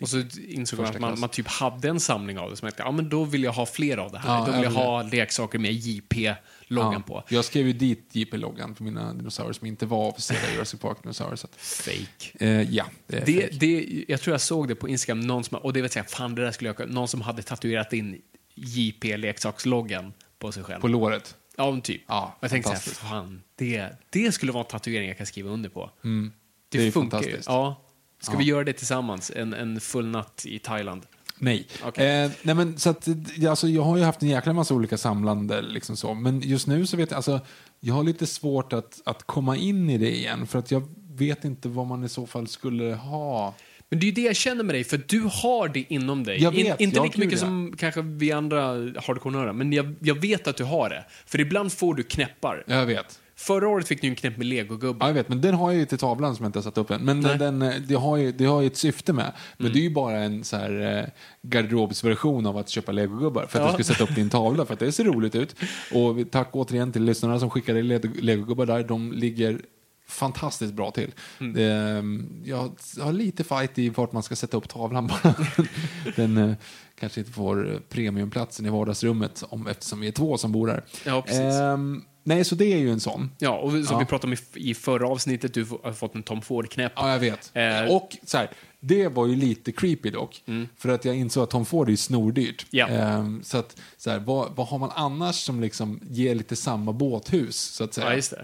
Och 0.00 0.08
så 0.08 0.22
insåg 0.48 0.80
man 0.80 0.88
att 0.88 1.00
man, 1.00 1.20
man 1.20 1.28
typ 1.28 1.48
hade 1.48 1.88
en 1.88 2.00
samling 2.00 2.38
av 2.38 2.50
det. 2.50 2.56
Som 2.56 2.66
jag 2.66 2.72
tänkte, 2.72 2.88
ja 2.88 2.92
men 2.92 3.08
då 3.08 3.24
vill 3.24 3.42
jag 3.42 3.52
ha 3.52 3.66
fler 3.66 3.96
av 3.98 4.12
det 4.12 4.18
här. 4.18 4.38
Ja, 4.38 4.46
då 4.46 4.52
vill 4.52 4.62
jag 4.62 4.70
vill 4.70 4.78
ha 4.78 5.02
leksaker 5.02 5.58
med 5.58 5.72
JP-loggan 5.72 7.02
på. 7.02 7.22
Jag 7.28 7.44
skrev 7.44 7.66
ju 7.66 7.72
dit 7.72 8.08
JP-loggan 8.12 8.74
på 8.74 8.82
mina 8.84 9.14
dinosaurier 9.14 9.52
som 9.52 9.66
inte 9.66 9.86
var 9.86 10.08
officiella 10.08 10.52
Jurassic 10.54 10.80
Park-dinosaurier. 10.80 11.46
Fake. 11.56 12.44
Eh, 12.46 12.74
ja, 12.74 12.84
det 13.06 13.16
är 13.16 13.26
Det, 13.26 13.42
fake. 13.42 13.56
det, 13.56 14.04
jag 14.08 14.20
tror 14.20 14.34
jag 14.34 14.40
såg 14.40 14.68
det 14.68 14.74
på 14.74 14.88
Instagram, 14.88 15.20
någon 15.20 15.44
som, 15.44 15.58
och 15.58 15.72
det 15.72 15.82
vet 15.82 15.96
jag, 15.96 16.10
fan 16.10 16.34
det 16.34 16.42
där 16.42 16.52
skulle 16.52 16.74
jag, 16.78 16.90
någon 16.90 17.08
som 17.08 17.20
hade 17.20 17.42
tatuerat 17.42 17.92
in 17.92 18.22
JP-leksaksloggan 18.54 20.12
på 20.38 20.52
sig 20.52 20.62
själv. 20.62 20.80
På 20.80 20.88
låret. 20.88 21.36
Ja, 21.56 21.70
men 21.70 21.80
typ. 21.80 22.02
Ja, 22.06 22.36
jag 22.40 22.50
tänkte 22.50 22.68
såhär, 22.68 22.78
fantastiskt. 22.80 23.00
fan, 23.10 23.42
det, 23.56 23.88
det 24.10 24.32
skulle 24.32 24.52
vara 24.52 24.64
en 24.64 24.70
tatuering 24.70 25.08
jag 25.08 25.16
kan 25.16 25.26
skriva 25.26 25.50
under 25.50 25.68
på. 25.70 25.90
Det, 26.02 26.08
Mm. 26.08 26.32
Det 26.68 26.86
är 26.86 26.90
funkar 26.90 27.22
ju. 27.22 27.40
Ja. 27.46 27.82
Ska 28.20 28.32
Ja. 28.32 28.38
vi 28.38 28.44
göra 28.44 28.64
det 28.64 28.72
tillsammans? 28.72 29.32
En, 29.36 29.54
en 29.54 29.80
full 29.80 30.06
natt 30.06 30.42
i 30.46 30.58
Thailand? 30.58 31.06
Nej. 31.38 31.66
Okej. 31.84 32.24
Eh, 32.24 32.30
nej 32.42 32.54
men, 32.54 32.78
så 32.78 32.90
att, 32.90 33.08
alltså, 33.48 33.68
jag 33.68 33.82
har 33.82 33.96
ju 33.96 34.02
haft 34.02 34.22
en 34.22 34.28
jäkla 34.28 34.52
massa 34.52 34.74
olika 34.74 34.98
samlande, 34.98 35.62
liksom 35.62 35.96
så. 35.96 36.14
men 36.14 36.40
just 36.40 36.66
nu 36.66 36.86
så 36.86 36.96
vet 36.96 37.10
jag, 37.10 37.16
alltså, 37.16 37.40
jag 37.80 37.94
har 37.94 38.02
lite 38.04 38.26
svårt 38.26 38.72
att, 38.72 39.00
att 39.04 39.22
komma 39.22 39.56
in 39.56 39.90
i 39.90 39.98
det 39.98 40.16
igen, 40.16 40.46
för 40.46 40.58
att 40.58 40.70
jag 40.70 40.88
vet 41.14 41.44
inte 41.44 41.68
vad 41.68 41.86
man 41.86 42.04
i 42.04 42.08
så 42.08 42.26
fall 42.26 42.48
skulle 42.48 42.94
ha. 42.94 43.54
Men 43.90 43.98
det 44.00 44.04
är 44.04 44.06
ju 44.06 44.12
det 44.12 44.20
jag 44.20 44.36
känner 44.36 44.64
med 44.64 44.74
dig, 44.74 44.84
för 44.84 45.00
du 45.08 45.20
har 45.20 45.68
det 45.68 45.84
inom 45.88 46.24
dig. 46.24 46.42
Jag 46.42 46.50
vet, 46.52 46.80
inte 46.80 46.96
ja, 46.96 47.04
lika 47.04 47.18
mycket 47.18 47.32
ja. 47.32 47.38
som 47.46 47.74
kanske 47.78 48.02
vi 48.02 48.32
andra 48.32 48.62
hardcore 49.06 49.52
men 49.52 49.72
jag, 49.72 49.94
jag 50.00 50.20
vet 50.20 50.46
att 50.46 50.56
du 50.56 50.64
har 50.64 50.88
det. 50.88 51.04
För 51.26 51.40
ibland 51.40 51.72
får 51.72 51.94
du 51.94 52.02
knäppar. 52.02 52.64
Jag 52.66 52.86
vet. 52.86 53.20
Förra 53.38 53.68
året 53.68 53.88
fick 53.88 54.00
du 54.00 54.08
en 54.08 54.14
knäpp 54.14 54.36
med 54.36 54.46
legogubbar. 54.46 55.06
Ja, 55.06 55.10
jag 55.10 55.14
vet, 55.14 55.28
men 55.28 55.40
den 55.40 55.54
har 55.54 55.70
jag 55.72 55.78
ju 55.80 55.86
till 55.86 55.98
tavlan 55.98 56.36
som 56.36 56.42
jag 56.44 56.48
inte 56.48 56.58
har 56.58 56.62
satt 56.62 56.78
upp 56.78 56.90
än. 56.90 57.00
Men 57.04 57.20
Nej. 57.20 57.38
den, 57.38 57.62
eh, 57.62 57.74
det, 57.88 57.94
har 57.94 58.16
ju, 58.16 58.32
det 58.32 58.44
har 58.44 58.60
ju 58.60 58.66
ett 58.66 58.76
syfte 58.76 59.12
med. 59.12 59.32
Men 59.58 59.72
det 59.72 59.78
är 59.78 59.82
ju 59.82 59.90
bara 59.94 60.18
en 60.18 60.44
så 60.44 60.56
här, 60.56 60.98
eh, 60.98 61.04
garderobsversion 61.42 62.46
av 62.46 62.56
att 62.56 62.68
köpa 62.68 62.92
legogubbar. 62.92 63.46
För 63.46 63.60
att 63.60 63.70
Ja. 63.72 63.76
du 63.78 63.84
ska 63.84 63.92
sätta 63.94 64.04
upp 64.04 64.14
din 64.16 64.30
tavla, 64.30 64.66
för 64.66 64.72
att 64.74 64.80
det 64.80 64.92
ser 64.92 65.04
roligt 65.04 65.34
ut. 65.34 65.56
Och 65.94 66.16
tack 66.30 66.48
återigen 66.52 66.92
till 66.92 67.02
lyssnarna 67.04 67.40
som 67.40 67.50
skickade 67.50 67.82
le- 67.82 68.00
legogubbar 68.20 68.66
där. 68.66 68.82
De 68.84 69.12
ligger 69.12 69.60
fantastiskt 70.08 70.74
bra 70.74 70.90
till. 70.90 71.12
Det, 71.54 71.64
eh, 71.64 72.02
jag 72.44 72.72
har 73.00 73.12
lite 73.12 73.44
fight 73.44 73.78
i 73.78 73.88
vart 73.88 74.12
man 74.12 74.22
ska 74.22 74.36
sätta 74.36 74.56
upp 74.56 74.68
tavlan 74.68 75.06
bara. 75.06 75.34
Den 76.16 76.36
eh, 76.36 76.54
kanske 76.98 77.20
inte 77.20 77.32
får 77.32 77.82
premiumplatsen 77.88 78.66
i 78.66 78.68
vardagsrummet 78.70 79.44
om, 79.48 79.66
eftersom 79.66 80.00
vi 80.00 80.08
är 80.08 80.12
två 80.12 80.38
som 80.38 80.52
bor 80.52 80.68
här. 80.68 80.84
Ja. 81.04 81.24
Ehm, 81.26 82.02
nej, 82.24 82.44
så 82.44 82.54
det 82.54 82.72
är 82.72 82.78
ju 82.78 82.90
en 82.90 83.00
sån. 83.00 83.30
Ja, 83.38 83.50
och 83.58 83.70
som 83.70 83.84
Ja. 83.90 83.98
vi 83.98 84.04
pratade 84.04 84.32
om 84.32 84.38
i, 84.54 84.70
i 84.70 84.74
förra 84.74 85.08
avsnittet, 85.08 85.54
du 85.54 85.66
har 85.82 85.92
fått 85.92 86.14
en 86.14 86.22
Tom 86.22 86.42
Ford-knäpp. 86.42 86.92
Ja, 86.96 87.12
jag 87.12 87.18
vet. 87.18 87.50
Eh, 87.54 87.94
och 87.96 88.16
så 88.24 88.38
här, 88.38 88.50
det 88.80 89.08
var 89.08 89.26
ju 89.26 89.36
lite 89.36 89.72
creepy 89.72 90.10
dock. 90.10 90.42
För 90.76 90.88
att 90.88 91.04
jag 91.04 91.16
insåg 91.16 91.42
att 91.44 91.50
Tom 91.50 91.66
Ford 91.66 91.86
är 91.86 91.90
ju 91.90 91.96
snordyrt. 91.96 92.66
Ja. 92.70 92.86
Ehm, 92.88 93.42
så 93.42 93.58
att, 93.58 93.76
så 93.96 94.10
här, 94.10 94.18
vad, 94.18 94.52
vad 94.56 94.66
har 94.66 94.78
man 94.78 94.90
annars 94.94 95.34
som 95.36 95.60
liksom 95.60 96.00
ger 96.10 96.34
lite 96.34 96.56
samma 96.56 96.92
båthus, 96.92 97.56
så 97.56 97.84
att 97.84 97.94
säga? 97.94 98.06
Ja. 98.16 98.36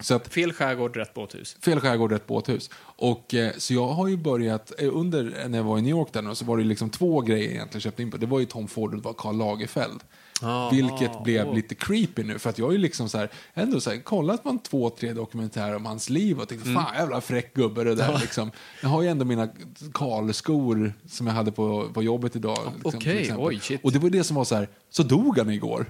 Så 0.00 0.14
att, 0.14 0.28
Fel 0.34 0.52
skärgård, 0.52 0.96
rätt 0.96 1.14
båthus. 1.14 1.56
fel 1.64 1.80
skärgård, 1.80 2.12
rätt 2.12 2.26
båthus. 2.26 2.70
Och, 2.80 3.34
eh, 3.34 3.52
så 3.58 3.74
jag 3.74 3.88
har 3.88 4.08
ju 4.08 4.16
börjat, 4.16 4.72
eh, 4.78 4.88
under 4.96 5.48
när 5.48 5.58
jag 5.58 5.64
var 5.64 5.78
i 5.78 5.82
New 5.82 5.90
York 5.90 6.08
där 6.12 6.22
nu, 6.22 6.34
så 6.34 6.44
var 6.44 6.56
det 6.58 6.64
liksom 6.64 6.90
två 6.90 7.20
grejer 7.20 7.44
jag 7.44 7.52
egentligen 7.54 7.80
köpte 7.80 8.02
in 8.02 8.10
på. 8.10 8.16
Det 8.16 8.26
var 8.26 8.38
ju 8.40 8.44
Tom 8.46 8.68
Ford 8.68 8.90
och 8.90 8.96
det 9.00 9.04
var 9.04 9.12
Karl 9.12 9.36
Lagerfeld. 9.36 10.00
Ah, 10.42 10.70
Vilket 10.70 11.24
blev 11.24 11.48
åh. 11.48 11.54
lite 11.54 11.74
creepy 11.74 12.22
nu, 12.24 12.38
för 12.38 12.50
att 12.50 12.58
jag 12.58 12.66
har 12.66 12.72
ju 12.72 12.78
liksom 12.78 13.08
så 13.08 13.18
här, 13.18 13.30
ändå 13.54 13.80
så 13.80 13.90
här, 13.90 13.96
kollat 13.98 14.42
på 14.42 14.48
en 14.48 14.58
två, 14.58 14.90
tre 14.90 15.12
dokumentärer 15.12 15.76
om 15.76 15.86
hans 15.86 16.10
liv 16.10 16.38
och 16.40 16.48
tänkte, 16.48 16.68
Mm. 16.70 16.82
fan 16.84 16.94
jävla 16.94 17.20
fräck 17.20 17.54
gubbe 17.54 17.84
det 17.84 17.94
där 17.94 18.18
liksom. 18.20 18.50
Jag 18.82 18.88
har 18.88 19.02
ju 19.02 19.08
ändå 19.08 19.24
mina 19.24 19.48
Karl-skor 19.94 20.92
som 21.08 21.26
jag 21.26 21.34
hade 21.34 21.52
på, 21.52 21.88
på 21.94 22.02
jobbet 22.02 22.36
idag. 22.36 22.58
Liksom, 22.74 22.98
okej, 22.98 23.18
exempel. 23.20 23.46
oj, 23.46 23.60
shit. 23.60 23.80
Och 23.84 23.92
det 23.92 23.98
var 23.98 24.10
det 24.10 24.24
som 24.24 24.36
var 24.36 24.44
så 24.44 24.54
här, 24.54 24.68
så 24.90 25.02
dog 25.02 25.38
han 25.38 25.50
igår. 25.50 25.86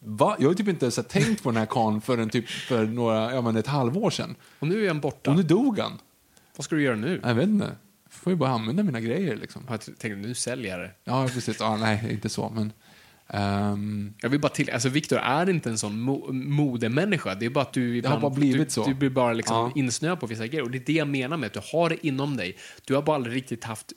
Va? 0.00 0.36
Jag 0.38 0.48
har 0.48 0.54
typ 0.54 0.68
inte 0.68 0.90
så 0.90 1.02
tänkt 1.02 1.42
på 1.42 1.50
den 1.50 1.56
här 1.56 1.66
karln 1.66 2.00
förrän 2.00 2.30
typ 2.30 2.48
för 2.48 2.86
några, 2.86 3.34
ja 3.34 3.40
men 3.40 3.56
ett 3.56 3.66
halvår 3.66 4.10
sedan. 4.10 4.34
Och 4.58 4.68
nu 4.68 4.84
är 4.84 4.88
han 4.88 5.00
borta. 5.00 5.30
Och 5.30 5.36
nu 5.36 5.42
dog 5.42 5.78
han. 5.78 5.98
Vad 6.56 6.64
ska 6.64 6.76
du 6.76 6.82
göra 6.82 6.96
nu? 6.96 7.20
Jag 7.24 7.34
vet 7.34 7.48
inte. 7.48 7.70
Får 8.10 8.32
ju 8.32 8.36
bara 8.36 8.50
använda 8.50 8.82
mina 8.82 9.00
grejer 9.00 9.36
liksom. 9.36 9.62
Jag 9.68 9.80
tänkte, 9.80 10.08
nu 10.08 10.34
säljer 10.34 10.70
jag 10.70 10.80
det. 10.80 10.90
Ja, 11.04 11.28
precis. 11.34 11.56
Ja, 11.60 11.76
nej, 11.76 12.06
inte 12.10 12.28
så, 12.28 12.48
men... 12.54 12.72
ehm, 13.28 14.14
Jag 14.22 14.28
vill 14.28 14.40
bara 14.40 14.48
till, 14.48 14.70
alltså 14.70 14.88
Viktor 14.88 15.18
är 15.18 15.48
inte 15.50 15.70
en 15.70 15.78
sån 15.78 16.00
mo 16.00 16.32
modemänniska. 16.32 17.34
Det 17.34 17.46
är 17.46 17.50
bara 17.50 17.64
att 17.64 17.72
du 17.72 17.96
ibland, 17.96 18.20
bara 18.20 18.30
blivit 18.34 18.68
du, 18.68 18.72
så. 18.72 18.84
du 18.84 18.94
blir 18.94 19.10
bara 19.10 19.32
liksom 19.32 19.56
Ja. 19.56 19.72
insnöad 19.80 20.20
på 20.20 20.26
vissa 20.26 20.46
grejer. 20.46 20.62
Och 20.62 20.70
det 20.70 20.78
är 20.78 20.84
det 20.86 20.92
jag 20.92 21.08
menar 21.08 21.36
med 21.36 21.46
att 21.46 21.52
du 21.52 21.60
har 21.72 21.88
det 21.88 22.06
inom 22.06 22.36
dig. 22.36 22.56
Du 22.84 22.94
har 22.94 23.02
bara 23.02 23.16
aldrig 23.16 23.36
riktigt 23.36 23.64
haft 23.64 23.92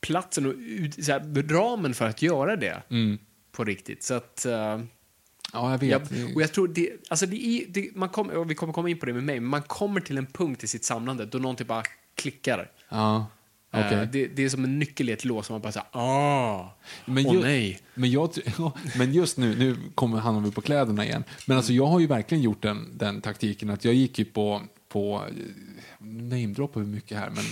platsen 0.00 0.46
och 0.46 0.54
ut, 0.58 1.04
så 1.04 1.12
här, 1.12 1.48
ramen 1.48 1.94
för 1.94 2.08
att 2.08 2.22
göra 2.22 2.56
det 2.56 2.82
mm. 2.90 3.18
På 3.52 3.64
riktigt. 3.64 4.02
Så 4.02 4.14
att... 4.14 4.46
eh, 4.46 4.80
Ja, 5.52 5.70
jag 5.70 5.78
vet. 5.78 5.90
jag, 5.90 6.36
och 6.36 6.42
jag 6.42 6.52
tror 6.52 6.68
det, 6.68 6.90
alltså 7.08 7.26
det 7.26 7.64
det, 7.68 7.90
man 7.94 8.08
kommer, 8.08 8.36
och 8.36 8.50
vi 8.50 8.54
kommer 8.54 8.72
komma 8.72 8.88
in 8.88 8.98
på 8.98 9.06
det 9.06 9.12
med 9.12 9.24
mig, 9.24 9.40
men 9.40 9.50
man 9.50 9.62
kommer 9.62 10.00
till 10.00 10.18
en 10.18 10.26
punkt 10.26 10.64
i 10.64 10.66
sitt 10.66 10.84
samlande 10.84 11.26
då 11.26 11.38
någonting 11.38 11.66
bara 11.66 11.82
klickar. 12.14 12.70
Ja. 12.88 13.26
Eh, 13.72 14.02
det, 14.12 14.26
det 14.26 14.44
är 14.44 14.48
som 14.48 14.64
en 14.64 14.78
nyckel 14.78 15.08
i 15.08 15.12
ett 15.12 15.24
lås 15.24 15.46
som 15.46 15.54
man 15.54 15.60
bara 15.60 15.72
säger 15.72 15.86
ah, 15.92 16.74
Men 17.04 17.26
åh 17.26 17.40
nej. 17.40 17.80
Men, 17.94 18.10
jag, 18.10 18.30
ja, 18.58 18.72
men 18.98 19.12
just 19.12 19.36
nu, 19.36 19.56
nu 19.56 19.76
kommer 19.94 20.40
vi 20.40 20.50
på 20.50 20.60
kläderna 20.60 21.04
igen. 21.04 21.24
Men 21.46 21.56
alltså 21.56 21.72
jag 21.72 21.86
har 21.86 22.00
ju 22.00 22.06
verkligen 22.06 22.42
gjort 22.42 22.62
den, 22.62 22.98
den 22.98 23.20
taktiken 23.20 23.70
att 23.70 23.84
jag 23.84 23.94
gick 23.94 24.18
ju 24.18 24.24
på, 24.24 24.62
på 24.92 25.22
namedroppar 25.98 26.80
vi 26.80 26.86
mycket 26.86 27.18
här, 27.18 27.30
men, 27.30 27.44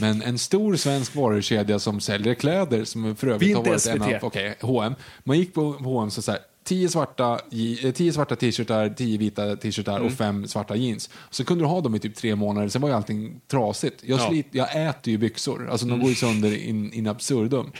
men 0.00 0.22
en 0.22 0.38
stor 0.38 0.76
svensk 0.76 1.14
varukedja 1.16 1.78
som 1.78 2.00
säljer 2.00 2.34
kläder 2.34 2.84
som 2.84 3.16
för 3.16 3.26
övrigt 3.26 3.56
har 3.56 3.64
varit 3.64 3.86
en 3.86 4.02
av, 4.02 4.12
okej, 4.22 4.54
H&M. 4.60 4.94
Man 5.24 5.38
gick 5.38 5.54
på 5.54 5.72
H&M 5.72 6.10
så, 6.10 6.22
så 6.22 6.30
här, 6.30 6.40
tio 6.64 6.88
svarta, 6.88 7.40
eh, 7.82 7.92
tio 7.92 8.12
svarta 8.12 8.36
t-shirtar, 8.36 8.88
tio 8.88 9.18
vita 9.18 9.56
t-shirtar 9.56 9.96
Mm. 9.96 10.06
och 10.06 10.12
fem 10.12 10.46
svarta 10.48 10.76
jeans. 10.76 11.10
Så 11.30 11.44
kunde 11.44 11.64
du 11.64 11.68
ha 11.68 11.80
dem 11.80 11.94
i 11.94 11.98
typ 11.98 12.14
tre 12.16 12.34
månader, 12.36 12.68
sen 12.68 12.82
var 12.82 12.88
ju 12.88 12.94
allting 12.94 13.40
trasigt. 13.50 14.04
Jag, 14.04 14.20
Ja. 14.20 14.28
slit, 14.28 14.46
jag 14.50 14.86
äter 14.88 15.10
ju 15.12 15.18
byxor, 15.18 15.68
alltså 15.70 15.86
de 15.86 16.00
går 16.00 16.08
ju 16.08 16.14
sönder 16.14 16.56
in, 16.56 16.92
in 16.92 17.06
absurdum. 17.06 17.72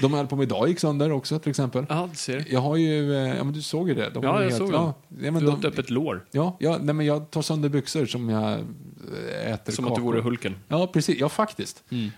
De 0.00 0.10
jag 0.10 0.18
höll 0.18 0.26
på 0.26 0.36
med 0.36 0.42
idag 0.42 0.68
gick 0.68 0.80
sönder 0.80 1.12
också 1.12 1.38
till 1.38 1.50
exempel. 1.50 1.86
Ja, 1.88 2.08
du 2.10 2.16
ser. 2.16 2.44
Jag 2.50 2.60
har 2.60 2.76
ju, 2.76 3.14
eh, 3.14 3.36
ja 3.36 3.44
men 3.44 3.52
du 3.52 3.62
såg 3.62 3.88
ju 3.88 3.94
det. 3.94 4.10
De 4.10 4.24
Ja, 4.24 4.42
jag 4.42 4.52
såg 4.52 4.72
ja, 4.72 4.94
ja, 5.08 5.30
men 5.30 5.34
Du 5.34 5.50
har 5.50 5.56
de, 5.56 5.58
ett 5.58 5.72
öppet 5.72 5.90
lår. 5.90 6.24
Ja, 6.30 6.56
ja 6.60 6.78
nej, 6.82 6.94
men 6.94 7.06
jag 7.06 7.30
tar 7.30 7.42
sönder 7.42 7.68
byxor 7.68 8.06
som 8.06 8.28
jag 8.28 8.52
eh, 8.52 9.52
äter 9.52 9.72
Som 9.72 9.84
att 9.84 9.90
du 9.90 9.94
kakor. 9.94 10.02
vore 10.02 10.20
Hulken. 10.20 10.54
Ja, 10.68 10.86
precis. 10.86 11.20
Ja, 11.20 11.28
faktiskt. 11.28 11.82
Mm. 11.90 12.10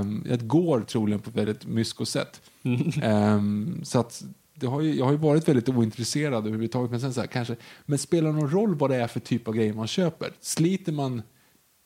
Um, 0.00 0.26
jag 0.28 0.46
går 0.46 0.80
troligen 0.80 1.20
på 1.20 1.30
ett 1.30 1.36
väldigt 1.36 1.66
mysko-sätt. 1.66 2.40
Ehm, 3.02 3.80
så 3.84 3.98
att 4.00 4.24
det 4.54 4.66
har 4.66 4.80
ju, 4.80 4.94
jag 4.94 5.04
har 5.04 5.12
ju 5.12 5.18
varit 5.18 5.48
väldigt 5.48 5.68
ointresserad 5.68 6.46
överhuvudtaget. 6.46 6.90
Men 6.90 7.00
sen 7.00 7.14
så 7.14 7.20
här, 7.20 7.26
kanske, 7.26 7.56
men 7.86 7.98
spelar 7.98 8.32
det 8.32 8.36
någon 8.36 8.50
roll 8.50 8.74
vad 8.74 8.90
det 8.90 8.96
är 8.96 9.06
för 9.06 9.20
typ 9.20 9.48
av 9.48 9.54
grejer 9.54 9.72
man 9.72 9.86
köper? 9.86 10.32
Sliter 10.40 10.92
man 10.92 11.22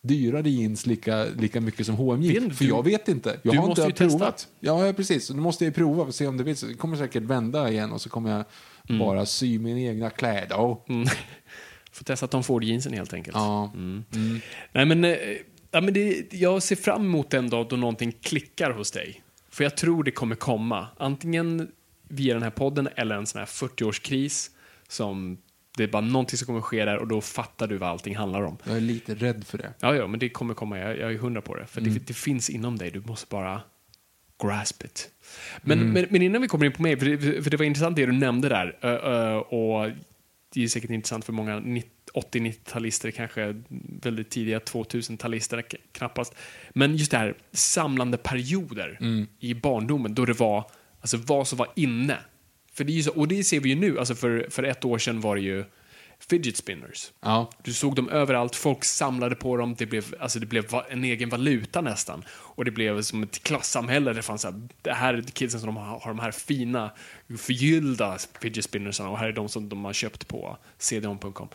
dyrare 0.02 0.50
jeans 0.50 0.86
lika, 0.86 1.24
lika 1.24 1.60
mycket 1.60 1.86
som 1.86 1.94
H&M 1.94 2.22
gick? 2.22 2.52
För 2.54 2.64
du- 2.64 2.70
jag 2.70 2.84
vet 2.84 3.08
inte. 3.08 3.40
Jag 3.42 3.54
du 3.54 3.58
har 3.58 3.66
måste 3.66 3.82
inte 3.82 4.04
ju 4.04 4.08
testa. 4.08 4.18
provat. 4.18 4.48
Ja, 4.60 4.86
ja, 4.86 4.92
precis. 4.92 5.30
Nu 5.30 5.40
måste 5.40 5.64
jag 5.64 5.70
ju 5.70 5.74
prova 5.74 6.02
och 6.02 6.14
se 6.14 6.26
om 6.26 6.36
det 6.36 6.44
vill. 6.44 6.56
Så 6.56 6.66
det 6.66 6.74
kommer 6.74 6.96
säkert 6.96 7.22
vända 7.22 7.70
igen 7.70 7.92
och 7.92 8.00
så 8.00 8.08
kommer 8.10 8.30
jag 8.30 8.44
bara 8.98 9.26
sy 9.26 9.58
mina 9.58 9.80
egna 9.80 10.10
kläder. 10.10 10.76
Mm. 10.88 11.08
Får 11.92 12.04
testa 12.04 12.26
Tom 12.26 12.42
Ford-jeansen 12.44 12.92
helt 12.92 13.12
enkelt. 13.14 13.36
Ja. 13.36 13.72
Nej, 14.72 14.84
men, 14.86 15.04
eh, 15.04 15.16
ja, 15.70 15.80
men 15.80 15.94
det, 15.94 16.32
jag 16.34 16.62
ser 16.62 16.76
fram 16.76 17.02
emot 17.02 17.30
den 17.30 17.50
dag 17.50 17.66
då 17.68 17.76
någonting 17.76 18.12
klickar 18.22 18.70
hos 18.70 18.90
dig. 18.90 19.22
För 19.50 19.64
jag 19.64 19.76
tror 19.76 20.04
det 20.04 20.10
kommer 20.10 20.34
komma. 20.36 20.86
Antingen 20.98 21.68
via 22.08 22.34
den 22.34 22.42
här 22.42 22.50
podden 22.50 22.88
eller 22.96 23.14
en 23.16 23.26
sån 23.26 23.38
här 23.38 23.46
40-årskris 23.46 24.50
som 24.88 25.38
det 25.78 25.84
är 25.84 25.88
bara 25.88 26.02
någonting 26.02 26.38
som 26.38 26.46
kommer 26.46 26.60
ske 26.60 26.84
där 26.84 26.96
och 26.98 27.08
då 27.08 27.20
fattar 27.20 27.66
du 27.66 27.76
vad 27.76 27.88
allting 27.88 28.16
handlar 28.16 28.42
om. 28.42 28.58
Jag 28.64 28.76
är 28.76 28.80
lite 28.80 29.14
rädd 29.14 29.44
för 29.46 29.58
det. 29.58 29.72
Ja, 29.80 29.94
ja, 29.96 30.06
men 30.06 30.20
det 30.20 30.28
kommer 30.28 30.54
komma. 30.54 30.78
Jag, 30.78 30.98
jag 30.98 31.12
är 31.12 31.18
hundra 31.18 31.40
på 31.42 31.54
det. 31.54 31.66
För 31.66 31.80
Mm. 31.80 31.94
det, 31.94 32.00
det 32.06 32.14
finns 32.14 32.50
inom 32.50 32.78
dig. 32.78 32.90
Du 32.90 33.00
måste 33.00 33.26
bara 33.30 33.60
grasp 34.42 34.84
it. 34.84 35.08
Men, 35.62 35.78
Mm. 35.78 35.92
men, 35.92 36.06
men 36.10 36.22
innan 36.22 36.42
vi 36.42 36.48
kommer 36.48 36.66
in 36.66 36.72
på 36.72 36.82
mig, 36.82 36.96
för 36.98 37.06
det, 37.06 37.42
för 37.42 37.50
det 37.50 37.56
var 37.56 37.64
intressant 37.64 37.96
det 37.96 38.06
du 38.06 38.12
nämnde 38.12 38.48
där. 38.48 38.78
Ö, 38.80 38.98
ö, 38.98 39.34
och 39.38 39.90
det 40.54 40.64
är 40.64 40.68
säkert 40.68 40.90
intressant 40.90 41.24
för 41.24 41.32
många 41.32 41.60
80-90-talister, 42.14 43.10
kanske 43.10 43.62
väldigt 44.02 44.30
tidiga 44.30 44.58
2000-talister 44.58 45.62
k- 45.62 45.76
knappast. 45.92 46.34
Men 46.70 46.96
just 46.96 47.10
det 47.10 47.18
här 47.18 47.34
samlande 47.52 48.16
perioder 48.16 48.96
Mm. 49.00 49.26
i 49.40 49.54
barndomen 49.54 50.14
då 50.14 50.24
det 50.24 50.32
var, 50.38 50.70
alltså 51.00 51.16
vad 51.16 51.48
som 51.48 51.58
var 51.58 51.68
inne. 51.76 52.16
För 52.78 52.84
det 52.84 52.98
är 52.98 53.02
så, 53.02 53.10
och 53.10 53.28
det 53.28 53.44
ser 53.44 53.60
vi 53.60 53.68
ju 53.68 53.74
nu, 53.74 53.98
alltså 53.98 54.14
för, 54.14 54.46
för 54.50 54.62
ett 54.62 54.84
år 54.84 54.98
sedan 54.98 55.20
var 55.20 55.36
det 55.36 55.42
ju 55.42 55.64
fidget 56.30 56.56
spinners. 56.56 57.12
Ja. 57.20 57.50
Du 57.62 57.72
såg 57.72 57.94
dem 57.94 58.08
överallt, 58.08 58.56
folk 58.56 58.84
samlade 58.84 59.34
på 59.34 59.56
dem, 59.56 59.74
det 59.78 59.86
blev, 59.86 60.14
alltså 60.20 60.38
det 60.38 60.46
blev 60.46 60.64
en 60.90 61.04
egen 61.04 61.28
valuta 61.28 61.80
nästan. 61.80 62.24
Och 62.30 62.64
det 62.64 62.70
blev 62.70 63.02
som 63.02 63.22
ett 63.22 63.42
klassamhälle, 63.42 64.12
det 64.12 64.22
fanns 64.22 64.42
så 64.42 64.50
här, 64.50 64.68
det 64.82 64.92
här 64.92 65.14
är 65.14 65.22
kidsen 65.22 65.60
som 65.60 65.66
de 65.66 65.76
har, 65.76 66.00
har 66.00 66.08
de 66.10 66.18
här 66.18 66.30
fina, 66.30 66.90
förgyllda 67.38 68.18
fidget 68.40 68.64
spinnersarna 68.64 69.10
och 69.10 69.18
här 69.18 69.28
är 69.28 69.32
de 69.32 69.48
som 69.48 69.68
de 69.68 69.84
har 69.84 69.92
köpt 69.92 70.28
på 70.28 70.58
cdon.com. 70.78 71.48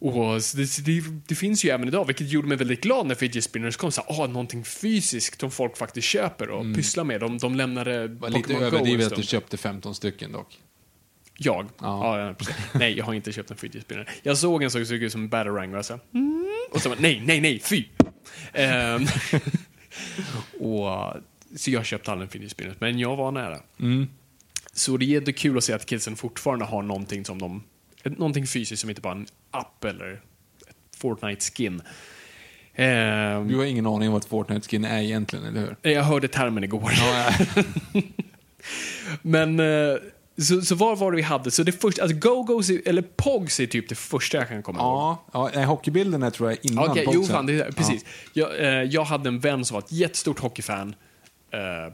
Och 0.00 0.44
så 0.44 0.56
det, 0.56 0.84
det, 0.84 1.02
det 1.26 1.34
finns 1.34 1.64
ju 1.64 1.70
även 1.70 1.88
idag, 1.88 2.04
vilket 2.04 2.28
gjorde 2.30 2.48
mig 2.48 2.56
väldigt 2.56 2.80
glad 2.80 3.06
när 3.06 3.14
fidget 3.14 3.44
spinners 3.44 3.76
kom. 3.76 3.92
Så 3.92 4.02
här, 4.08 4.22
ah, 4.22 4.26
någonting 4.26 4.64
fysiskt 4.64 5.40
som 5.40 5.50
folk 5.50 5.76
faktiskt 5.76 6.08
köper 6.08 6.48
och 6.50 6.74
pysslar 6.76 7.04
med. 7.04 7.20
De, 7.20 7.38
de 7.38 7.54
lämnade 7.54 7.94
Mm. 8.00 8.18
var 8.18 8.30
lite 8.30 8.52
Go 8.54 8.60
överdrivet 8.60 9.06
att 9.06 9.16
du 9.16 9.22
köpte 9.22 9.56
15 9.56 9.94
stycken 9.94 10.32
dock. 10.32 10.58
Jag? 11.38 11.68
Ja. 11.80 12.18
Ja. 12.18 12.34
Nej, 12.74 12.98
jag 12.98 13.04
har 13.04 13.14
inte 13.14 13.32
köpt 13.32 13.50
en 13.50 13.56
fidget 13.56 13.82
spinner. 13.82 14.10
Jag 14.22 14.38
såg 14.38 14.62
en 14.62 14.70
som 14.70 14.86
såg 14.86 14.96
ut 15.02 15.12
som 15.12 15.22
en 15.22 15.28
batarang 15.28 15.74
och 15.74 15.84
så, 15.84 15.98
mm. 16.14 16.46
och 16.70 16.82
så 16.82 16.88
bara, 16.88 16.98
nej, 17.00 17.22
nej, 17.26 17.40
nej, 17.40 17.60
fy! 17.64 17.84
Ehm, 18.52 19.06
och, 20.60 21.14
så 21.56 21.70
jag 21.70 21.86
köpte 21.86 22.12
aldrig 22.12 22.26
en 22.26 22.30
fidget 22.32 22.50
spinner, 22.50 22.74
men 22.78 22.98
jag 22.98 23.16
var 23.16 23.32
nära. 23.32 23.60
Mm. 23.80 24.08
Så 24.72 24.96
det 24.96 25.04
är 25.04 25.06
jättekul 25.06 25.58
att 25.58 25.64
se 25.64 25.72
att 25.72 25.86
kidsen 25.86 26.16
fortfarande 26.16 26.64
har 26.64 26.82
någonting 26.82 27.24
som 27.24 27.38
de, 27.38 27.62
någonting 28.04 28.46
fysiskt 28.46 28.80
som 28.80 28.90
inte 28.90 29.02
bara 29.02 29.12
en 29.14 29.26
app 29.50 29.84
eller 29.84 30.12
ett 30.68 30.96
Fortnite-skin. 31.00 31.82
Eh, 32.74 33.44
Du 33.44 33.56
har 33.56 33.64
ingen 33.64 33.86
aning 33.86 34.08
om 34.08 34.12
vad 34.12 34.22
ett 34.22 34.28
Fortnite-skin 34.28 34.84
är 34.84 35.02
egentligen, 35.02 35.44
eller 35.44 35.60
hur? 35.82 35.92
jag 35.92 36.02
hörde 36.02 36.28
termen 36.28 36.64
igår. 36.64 36.92
Ja, 36.96 37.32
Men 39.22 39.60
eh, 39.60 39.96
så, 40.42 40.62
så 40.62 40.74
vad 40.74 40.98
var 40.98 41.10
det 41.10 41.16
vi 41.16 41.22
hade? 41.22 41.50
Så 41.50 41.62
det 41.62 41.72
första, 41.72 42.02
alltså 42.02 42.16
Go-Go's, 42.16 42.70
är- 42.72 42.88
eller 42.88 43.02
Pogs 43.02 43.60
är 43.60 43.66
typ 43.66 43.88
det 43.88 43.94
första 43.94 44.38
jag 44.38 44.48
kan 44.48 44.62
komma 44.62 44.78
ihåg. 44.78 44.86
ja, 44.88 45.24
ja 45.32 45.50
nej, 45.54 45.64
hockeybilden 45.64 46.22
är 46.22 46.30
tror 46.30 46.50
jag 46.50 46.58
innan 46.62 46.90
Okej, 46.90 47.02
jo 47.06 47.12
boxen. 47.12 47.34
fan, 47.36 47.46
det 47.46 47.52
är, 47.60 47.72
precis. 47.72 48.04
Jag, 48.32 48.58
eh, 48.60 48.66
jag 48.82 49.04
hade 49.04 49.28
en 49.28 49.40
vän 49.40 49.64
som 49.64 49.74
var 49.74 49.80
ett 49.82 49.92
jättestort 49.92 50.38
hockeyfan. 50.38 50.94
Eh, 51.52 51.92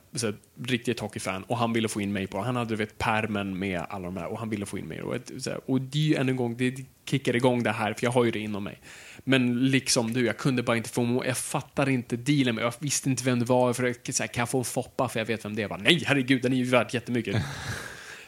riktigt 0.64 1.00
hockeyfan. 1.00 1.44
Och 1.44 1.58
han 1.58 1.72
ville 1.72 1.88
få 1.88 2.00
in 2.00 2.12
mig 2.12 2.26
på 2.26 2.40
Han 2.40 2.56
hade 2.56 2.70
du 2.70 2.76
vet, 2.76 2.98
permen 2.98 3.58
med 3.58 3.82
alla 3.88 4.04
de 4.04 4.16
här 4.16 4.26
och 4.26 4.38
han 4.38 4.50
ville 4.50 4.66
få 4.66 4.78
in 4.78 4.86
mig. 4.86 5.02
Och, 5.02 5.16
ett, 5.16 5.30
och 5.66 5.80
det 5.80 5.98
är 5.98 6.02
ju 6.02 6.14
än 6.14 6.28
en 6.28 6.36
gång, 6.36 6.56
det 6.56 6.74
kickar 7.04 7.36
igång 7.36 7.62
det 7.62 7.72
här, 7.72 7.94
för 7.94 8.04
jag 8.06 8.10
har 8.10 8.24
ju 8.24 8.30
det 8.30 8.38
inom 8.38 8.64
mig. 8.64 8.80
Men 9.24 9.70
liksom 9.70 10.12
du, 10.12 10.26
jag 10.26 10.36
kunde 10.36 10.62
bara 10.62 10.76
inte 10.76 10.88
få 10.90 11.22
jag 11.26 11.38
fattar 11.38 11.88
inte 11.88 12.16
dealen 12.16 12.54
med, 12.54 12.64
jag 12.64 12.74
visste 12.78 13.10
inte 13.10 13.24
vem 13.24 13.38
det 13.38 13.44
var, 13.44 13.72
för 13.72 13.84
jag, 13.84 14.32
kan 14.32 14.42
jag 14.42 14.50
få 14.50 14.58
en 14.58 14.64
Foppa 14.64 15.08
för 15.08 15.20
jag 15.20 15.26
vet 15.26 15.44
vem 15.44 15.54
det 15.56 15.60
är? 15.60 15.62
Jag 15.62 15.70
bara, 15.70 15.80
nej 15.82 16.02
herregud, 16.06 16.42
den 16.42 16.52
är 16.52 16.56
ju 16.56 16.64
värd 16.64 16.94
jättemycket. 16.94 17.36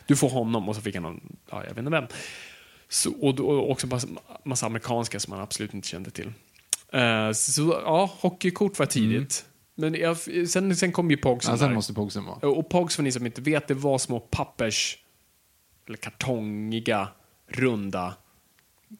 Du 0.06 0.16
får 0.16 0.28
honom 0.30 0.68
och 0.68 0.76
så 0.76 0.82
fick 0.82 0.94
han 0.94 1.02
någon, 1.02 1.36
ja 1.50 1.56
jag 1.62 1.68
vet 1.68 1.78
inte 1.78 1.90
vem. 1.90 2.04
Så, 2.88 3.12
och, 3.12 3.34
då- 3.34 3.46
och 3.48 3.70
också 3.70 3.86
massa, 3.86 4.08
massa 4.44 4.66
amerikanska 4.66 5.20
som 5.20 5.30
man 5.30 5.40
absolut 5.40 5.74
inte 5.74 5.88
kände 5.88 6.10
till. 6.10 6.32
Eh, 6.92 7.32
så 7.32 7.80
ja, 7.84 8.10
hockeykort 8.20 8.78
var 8.78 8.86
tidigt. 8.86 9.44
Men 9.80 9.94
jag, 9.94 10.16
sen, 10.48 10.76
sen 10.76 10.92
kom 10.92 11.10
ju 11.10 11.16
Pogsen 11.16 11.50
Ja, 11.52 11.58
sen 11.58 11.68
där. 11.68 11.74
måste 11.74 11.92
boxen 11.92 12.24
vara. 12.24 12.48
Och 12.48 12.68
Pogs 12.68 12.96
för 12.96 13.02
ni 13.02 13.12
som 13.12 13.26
inte 13.26 13.40
vet, 13.40 13.68
det 13.68 13.74
var 13.74 13.98
små 13.98 14.20
pappers, 14.20 14.98
eller 15.86 15.96
kartongiga, 15.96 17.08
runda 17.48 18.14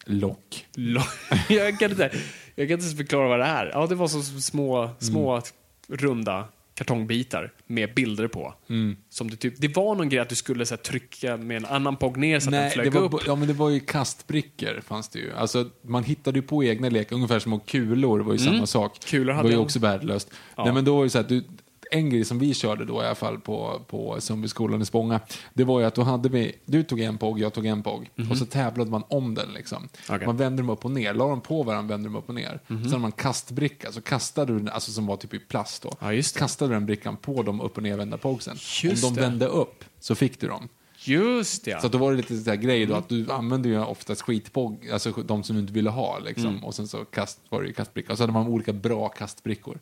Lock. 0.05 0.67
lo- 0.75 1.01
jag, 1.49 1.79
kan 1.79 1.91
inte, 1.91 2.11
jag 2.55 2.69
kan 2.69 2.81
inte 2.81 2.97
förklara 2.97 3.29
vad 3.29 3.39
det 3.39 3.45
är. 3.45 3.67
Ja, 3.75 3.87
det 3.87 3.95
var 3.95 4.09
så 4.09 4.23
små, 4.23 4.91
små 4.99 5.33
Mm. 5.33 5.43
runda 5.89 6.49
kartongbitar 6.79 7.53
med 7.67 7.95
bilder 7.95 8.29
på. 8.29 8.55
Mm. 8.69 8.97
Som 9.09 9.31
du 9.31 9.37
typ, 9.37 9.55
det 9.59 9.77
var 9.77 9.95
någon 9.95 10.09
grej 10.09 10.21
att 10.21 10.29
du 10.29 10.35
skulle 10.35 10.67
så 10.67 10.75
här, 10.75 10.83
trycka 10.83 11.37
med 11.37 11.57
en 11.57 11.65
annan 11.65 11.97
pog 11.97 12.17
ner 12.17 12.41
så 12.41 12.49
att 12.49 12.53
den 12.53 12.71
flög 12.71 12.93
det 12.93 12.99
var, 12.99 13.15
upp. 13.15 13.23
ja, 13.27 13.35
men 13.35 13.49
det 13.49 13.55
var 13.55 13.71
ju 13.71 13.81
kastbrickor 13.81 14.81
fanns 14.87 15.09
det 15.09 15.19
ju. 15.19 15.33
Alltså, 15.33 15.71
man 15.83 16.05
hittade 16.05 16.39
ju 16.39 16.43
på 16.43 16.65
egna 16.65 16.89
lekar, 16.89 17.17
ungefär 17.17 17.39
som 17.39 17.61
kulor 17.61 18.21
var 18.21 18.33
ju 18.33 18.39
samma 18.39 18.67
sak. 18.67 18.99
Mm. 18.99 19.11
Kulor 19.11 19.27
det 19.27 19.33
hade 19.33 19.49
var 19.49 19.53
ju 19.53 19.59
också 19.59 19.79
värdelöst. 19.79 20.31
Ja. 20.57 20.65
Nej, 20.65 20.73
men 20.73 20.85
då 20.85 20.97
var 20.97 21.05
det 21.05 21.11
så 21.11 21.19
att 21.19 21.29
du, 21.29 21.45
en 21.91 22.11
grej 22.11 22.25
som 22.25 22.39
vi 22.39 22.55
körde 22.55 22.85
då 22.85 23.03
i 23.03 23.07
alla 23.07 23.15
fall 23.15 23.39
på, 23.41 23.81
på 23.89 24.21
Sundbyskolan 24.21 24.83
i 24.83 24.85
Spånga, 24.85 25.21
det 25.55 25.65
var 25.65 25.81
ju 25.81 25.87
att 25.87 25.95
då 25.95 26.03
hade 26.03 26.29
vi, 26.29 26.53
du 26.65 26.83
tog 26.83 27.01
en 27.01 27.19
POG, 27.19 27.39
jag 27.41 27.53
tog 27.55 27.67
en 27.67 27.83
POG, 27.83 28.11
och 28.31 28.37
så 28.39 28.47
tävlade 28.47 28.91
man 28.91 29.03
om 29.09 29.35
den 29.35 29.53
liksom. 29.53 29.89
Mhm. 30.11 30.21
Man 30.27 30.37
vände 30.37 30.63
dem 30.63 30.71
upp 30.71 30.85
och 30.85 30.91
ner, 30.91 31.15
la 31.15 31.29
dem 31.29 31.41
på 31.41 31.63
varandra, 31.63 31.89
vände 31.95 32.09
dem 32.09 32.17
upp 32.17 32.29
och 32.29 32.35
ner. 32.35 32.61
Sen 32.67 32.85
hade 32.85 32.99
man 32.99 33.13
kastbricka, 33.13 33.93
så 33.93 34.01
kastade 34.01 34.53
du 34.53 34.59
den, 34.59 34.69
alltså 34.69 34.93
som 34.93 35.07
var 35.07 35.17
typ 35.17 35.35
i 35.35 35.39
plast 35.39 35.83
då, 35.83 35.93
Ja, 36.01 36.13
just 36.13 36.35
det. 36.35 36.39
kastade 36.41 36.71
du 36.71 36.75
den 36.75 36.87
brickan 36.87 37.17
på 37.17 37.43
de 37.43 37.61
upp 37.61 37.77
och 37.77 37.83
nervända 37.83 38.19
POGsen. 38.19 38.57
Just 38.83 39.05
om 39.05 39.15
de 39.15 39.21
det. 39.21 39.27
vände 39.27 39.47
upp 39.47 39.85
så 40.01 40.15
fick 40.15 40.41
du 40.41 40.49
dem. 40.49 40.69
Just 41.05 41.65
det, 41.65 41.71
ja. 41.71 41.81
Så 41.81 41.89
då 41.89 41.99
var 41.99 42.11
det 42.11 42.17
lite 42.17 42.37
så 42.39 42.51
här 42.51 42.57
grej 42.57 42.77
Mm. 42.83 42.89
då 42.89 42.97
att 42.97 43.09
du 43.09 43.31
använde 43.33 43.69
ju 43.69 43.85
oftast 43.85 44.23
skitpogg, 44.23 44.91
alltså 44.93 45.11
de 45.13 45.43
som 45.43 45.57
du 45.57 45.61
inte 45.63 45.73
ville 45.73 45.91
ha 45.91 46.19
liksom. 46.19 46.47
Mm. 46.47 46.65
Och 46.65 46.75
sen 46.75 46.89
så 46.89 47.05
kast, 47.05 47.41
var 47.49 47.63
det 47.63 47.67
ju 47.69 47.73
kastbricka. 47.75 48.13
Och 48.13 48.19
så 48.19 48.23
hade 48.23 48.33
man 48.33 48.47
olika 48.47 48.73
bra 48.73 49.09
kastbrickor. 49.09 49.79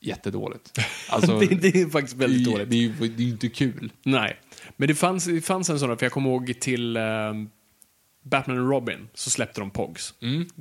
Jättedåligt. 0.00 0.78
Alltså, 1.08 1.32
Mm. 1.32 1.48
det, 1.48 1.70
det 1.70 1.80
är 1.80 1.86
faktiskt 1.88 2.16
väldigt 2.16 2.44
dåligt. 2.44 2.70
Det 2.70 2.76
är 2.84 2.88
det 3.08 3.22
är 3.22 3.26
ju 3.26 3.30
inte 3.32 3.48
kul. 3.48 3.92
Nej, 4.02 4.36
men 4.76 4.88
det 4.88 4.94
fanns, 4.94 5.24
det 5.24 5.40
fanns 5.40 5.70
en 5.70 5.78
sån, 5.78 5.98
för 5.98 6.06
jag 6.06 6.12
kommer 6.12 6.30
ihåg 6.30 6.54
till 6.60 6.96
eh, 6.96 7.02
Batman 8.24 8.58
och 8.58 8.68
Robin 8.70 9.08
så 9.14 9.30
släppte 9.30 9.60
de 9.60 9.70
Pogs. 9.70 10.14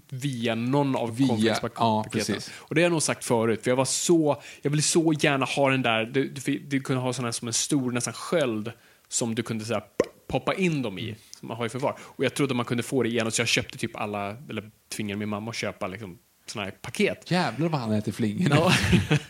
Via 0.09 0.55
någon 0.55 0.95
av 0.95 1.09
Mm. 1.09 1.27
Konferenspaketen. 1.27 1.85
ja, 1.85 2.05
precis. 2.11 2.51
Och 2.55 2.75
det 2.75 2.81
har 2.81 2.83
jag 2.83 2.91
nog 2.91 3.01
sagt 3.03 3.25
förut, 3.25 3.63
för 3.63 3.71
jag 3.71 3.75
var 3.75 3.85
så, 3.85 4.41
jag 4.61 4.71
ville 4.71 4.81
så 4.83 5.13
gärna 5.19 5.45
ha 5.45 5.69
den 5.69 5.81
där, 5.81 6.05
du, 6.05 6.27
du, 6.29 6.59
du 6.59 6.79
kunde 6.79 7.01
ha 7.01 7.13
sån 7.13 7.25
här 7.25 7.31
som 7.31 7.47
en 7.47 7.53
stor 7.53 7.91
nästan 7.91 8.13
sköld 8.13 8.71
som 9.07 9.35
du 9.35 9.43
kunde 9.43 9.65
här, 9.65 9.83
poppa 10.27 10.53
in 10.53 10.81
dem 10.81 10.99
i, 10.99 11.15
som 11.39 11.47
man 11.47 11.57
har 11.57 11.65
i 11.65 11.69
förvar. 11.69 11.97
Och 11.99 12.25
jag 12.25 12.33
trodde 12.33 12.53
man 12.53 12.65
kunde 12.65 12.83
få 12.83 13.03
det 13.03 13.09
igenom, 13.09 13.31
så 13.31 13.41
jag 13.41 13.47
köpte 13.47 13.77
typ 13.77 13.95
alla, 13.95 14.37
eller 14.49 14.71
tvingade 14.95 15.19
min 15.19 15.29
mamma 15.29 15.49
att 15.51 15.57
köpa 15.57 15.87
liksom, 15.87 16.17
såna 16.49 16.65
här 16.65 16.71
paket. 16.71 17.31
Jävlar 17.31 17.69
vad 17.69 17.81
han 17.81 17.91
äter 17.91 18.11
flingor. 18.11 18.49
Ja. 18.51 18.71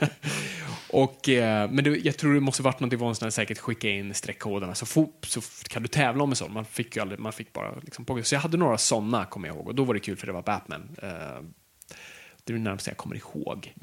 och, 0.89 1.29
eh, 1.29 1.71
men 1.71 1.84
det, 1.84 1.89
jag 1.97 2.17
tror 2.17 2.34
det 2.34 2.39
måste 2.39 2.63
varit 2.63 2.79
något, 2.79 3.17
sån 3.17 3.25
här 3.25 3.29
säkert 3.29 3.58
skicka 3.58 3.89
in 3.89 4.13
streckkoderna 4.13 4.75
så, 4.75 4.86
fort, 4.86 5.25
så 5.25 5.41
kan 5.69 5.82
du 5.82 5.88
tävla 5.88 6.23
om 6.23 6.29
en 6.29 6.36
sån. 6.36 6.53
Man 6.53 6.65
fick 6.65 6.95
ju 6.95 7.01
aldrig, 7.01 7.19
man 7.19 7.34
fick 7.34 7.53
bara 7.53 7.75
liksom 7.82 8.05
på. 8.05 8.23
Så 8.23 8.36
jag 8.36 8.39
hade 8.39 8.58
några 8.58 8.77
såna 8.77 9.25
kommer 9.25 9.47
jag 9.47 9.58
ihåg 9.58 9.67
och 9.67 9.75
då 9.75 9.84
var 9.84 9.93
det 9.93 9.99
kul 9.99 10.17
för 10.17 10.27
det 10.27 10.34
var 10.34 10.41
Batman. 10.41 10.89
Eh, 11.01 11.08
det 12.43 12.53
är 12.53 12.58
det 12.58 12.63
närmaste 12.63 12.89
jag 12.89 12.97
kommer 12.97 13.15
ihåg. 13.15 13.73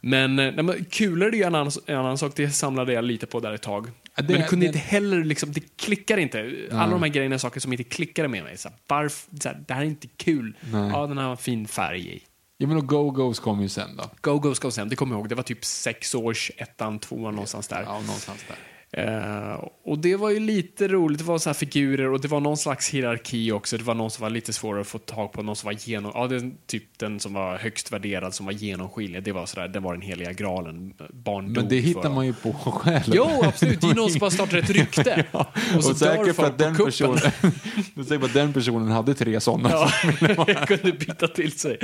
Men, 0.00 0.38
eh, 0.38 0.52
nej, 0.54 0.62
men 0.64 0.84
kulor 0.84 1.28
är 1.28 1.32
ju 1.36 1.42
en 1.42 1.54
annan, 1.54 1.72
en 1.86 1.96
annan 1.96 2.18
sak, 2.18 2.32
det 2.36 2.50
samlade 2.50 2.92
jag 2.92 3.04
lite 3.04 3.26
på 3.26 3.40
där 3.40 3.52
ett 3.52 3.62
tag. 3.62 3.86
Det- 4.16 4.22
men 4.22 4.26
det 4.40 4.48
kunde 4.48 4.64
det- 4.64 4.66
inte 4.66 4.78
heller, 4.78 5.24
liksom, 5.24 5.52
det 5.52 5.76
klickar 5.76 6.16
inte. 6.18 6.54
Alla 6.72 6.92
de 6.92 7.02
här 7.02 7.08
grejerna 7.10 7.38
saker 7.38 7.60
som 7.60 7.72
inte 7.72 7.84
klickade 7.84 8.28
med 8.28 8.44
mig. 8.44 8.56
Så 8.58 8.68
här, 8.68 8.78
varf, 8.88 9.26
så 9.40 9.48
här, 9.48 9.60
det 9.68 9.74
här 9.74 9.80
är 9.80 9.86
inte 9.86 10.08
kul. 10.16 10.56
Nej. 10.72 10.90
Ja, 10.92 11.06
den 11.06 11.18
här 11.18 11.24
har 11.24 11.30
en 11.30 11.36
fin 11.36 11.68
färg 11.68 12.16
i. 12.16 12.22
Ja 12.62 12.68
men 12.68 12.76
och 12.76 12.84
Go-Go's 12.84 13.40
kom 13.40 13.60
ju 13.60 13.68
sen 13.68 13.96
då. 13.96 14.10
Go 14.20 14.38
Go 14.38 14.54
Go 14.60 14.70
Sam, 14.70 14.88
det 14.88 14.96
kommer 14.96 15.14
jag 15.14 15.20
ihåg. 15.20 15.28
Det 15.28 15.34
var 15.34 15.42
typ 15.42 15.64
sex 15.64 16.14
års, 16.14 16.50
ettan, 16.56 16.98
tvåan 16.98 17.34
någonstans 17.34 17.68
där. 17.68 17.82
Ja, 17.82 17.92
någonstans 17.92 18.44
där. 18.48 18.56
Eh, 18.96 19.64
och 19.84 19.98
det 19.98 20.16
var 20.16 20.30
ju 20.30 20.40
lite 20.40 20.88
roligt. 20.88 21.18
Det 21.18 21.24
var 21.24 21.38
så 21.38 21.48
här 21.48 21.54
figurer 21.54 22.12
och 22.12 22.20
det 22.20 22.28
var 22.28 22.40
någon 22.40 22.56
slags 22.56 22.90
hierarki 22.90 23.52
också. 23.52 23.76
Det 23.78 23.84
var 23.84 23.94
någon 23.94 24.10
som 24.10 24.22
var 24.22 24.30
lite 24.30 24.52
svårare 24.52 24.80
att 24.80 24.86
få 24.86 24.98
tag 24.98 25.32
på. 25.32 25.42
Någon 25.42 25.56
som 25.56 25.66
var 25.66 25.88
genom... 25.88 26.12
Ja, 26.14 26.26
det, 26.26 26.50
typ 26.66 26.98
den 26.98 27.20
som 27.20 27.34
var 27.34 27.58
högst 27.58 27.92
värderad, 27.92 28.34
som 28.34 28.46
var 28.46 28.52
genomskinlig. 28.52 29.22
Det 29.22 29.32
var 29.32 29.46
sådär, 29.46 29.68
det 29.68 29.80
var 29.80 29.92
den 29.92 30.02
heliga 30.02 30.32
graalen. 30.32 30.94
Barn 31.12 31.52
Men 31.52 31.68
det 31.68 31.76
hittar 31.76 32.10
man 32.10 32.26
ju 32.26 32.34
på 32.34 32.52
själv. 32.52 33.02
Jo, 33.14 33.42
absolut. 33.44 33.80
Det 33.80 33.86
är 33.86 33.94
någon 33.94 34.10
som 34.10 34.18
bara 34.18 34.30
startar 34.30 34.58
ett 34.58 34.70
rykte. 34.70 35.26
Och, 35.76 35.84
så 35.84 35.92
dör 35.92 36.16
säkert 36.16 36.36
för 36.36 36.44
att 36.46 36.58
den 36.58 36.76
personen, 36.76 37.16
är 37.96 38.02
säkert 38.02 38.24
att 38.24 38.34
den 38.34 38.52
personen 38.52 38.88
hade 38.88 39.14
tre 39.14 39.40
sådana. 39.40 39.70
Ja, 39.70 40.66
kunde 40.66 40.92
byta 40.92 41.28
till 41.28 41.52
sig. 41.52 41.78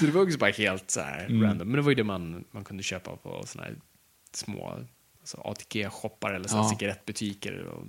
Så 0.00 0.06
det 0.06 0.12
var 0.12 0.22
också 0.22 0.38
bara 0.38 0.50
helt 0.50 0.90
så 0.90 1.00
Mm. 1.00 1.42
random. 1.42 1.68
Men 1.68 1.76
det 1.76 1.82
var 1.82 1.90
ju 1.90 1.94
det 1.94 2.04
man, 2.04 2.44
man 2.50 2.64
kunde 2.64 2.82
köpa 2.82 3.16
på 3.16 3.42
såna 3.46 3.64
här 3.64 3.74
små 4.34 4.78
ATG-shoppar 5.38 6.32
eller 6.32 6.48
så 6.48 6.56
Ja. 6.56 6.68
cigarettbutiker. 6.78 7.64
Och, 7.66 7.84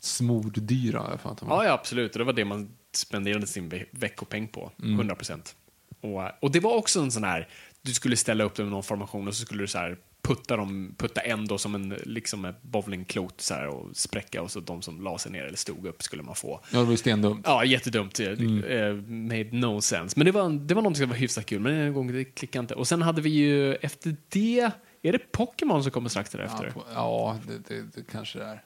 Smorddyra 0.00 1.06
jag 1.10 1.20
fattat. 1.20 1.48
ja, 1.48 1.64
ja, 1.64 1.72
absolut. 1.72 2.12
Och 2.12 2.18
det 2.18 2.24
var 2.24 2.32
det 2.32 2.44
man 2.44 2.68
spenderade 2.92 3.46
sin 3.46 3.68
ve- 3.68 3.84
veckopeng 3.90 4.48
på. 4.48 4.72
Mm. 4.82 4.94
100 4.94 5.14
procent. 5.14 5.56
Och, 6.00 6.22
och 6.44 6.50
det 6.50 6.60
var 6.60 6.74
också 6.74 7.00
en 7.00 7.10
sån 7.12 7.24
här, 7.24 7.48
du 7.82 7.94
skulle 7.94 8.16
ställa 8.16 8.44
upp 8.44 8.54
dem 8.54 8.66
i 8.66 8.70
någon 8.70 8.82
formation 8.82 9.28
och 9.28 9.34
så 9.34 9.44
skulle 9.44 9.62
du 9.62 9.66
så 9.66 9.78
här 9.78 9.96
putta, 10.22 10.56
dem, 10.56 10.94
putta 10.98 11.20
en 11.20 11.46
då 11.46 11.58
som 11.58 11.74
en 11.74 11.88
liksom 12.04 12.44
en 12.44 12.54
bowlingklot 12.62 13.40
så 13.40 13.54
här 13.54 13.66
och 13.68 13.96
spräcka 13.96 14.42
och 14.42 14.50
så 14.50 14.60
de 14.60 14.82
som 14.82 15.00
la 15.00 15.18
sig 15.18 15.32
ner 15.32 15.44
eller 15.44 15.56
stod 15.56 15.86
upp 15.86 16.02
skulle 16.02 16.22
man 16.22 16.34
få. 16.34 16.60
Ja, 16.72 16.78
det 16.78 16.84
var 16.84 16.90
ju 16.90 16.96
stendumt. 16.96 17.40
Ja, 17.44 17.64
jättedumt. 17.64 18.18
Mm. 18.20 18.64
Eh, 18.64 18.94
made 19.10 19.48
no 19.52 19.80
sense. 19.80 20.14
Men 20.18 20.24
det 20.26 20.32
var, 20.32 20.50
det 20.50 20.74
var 20.74 20.82
någonting 20.82 21.00
som 21.02 21.08
var 21.10 21.16
hyfsat 21.16 21.46
kul, 21.46 21.60
men 21.60 21.72
en 21.74 21.94
gång 21.94 22.12
det 22.12 22.24
klickade 22.24 22.60
inte. 22.60 22.74
Och 22.74 22.88
sen 22.88 23.02
hade 23.02 23.20
vi 23.22 23.30
ju 23.30 23.74
efter 23.74 24.16
det, 24.28 24.70
är 25.02 25.12
det 25.12 25.32
Pokémon 25.32 25.82
som 25.82 25.92
kommer 25.92 26.08
strax 26.08 26.30
därefter? 26.30 26.72
Ja, 26.76 26.82
ja 26.94 27.38
det, 27.46 27.74
det, 27.74 27.82
det 27.94 28.02
kanske 28.12 28.38
det 28.38 28.44
är. 28.44 28.62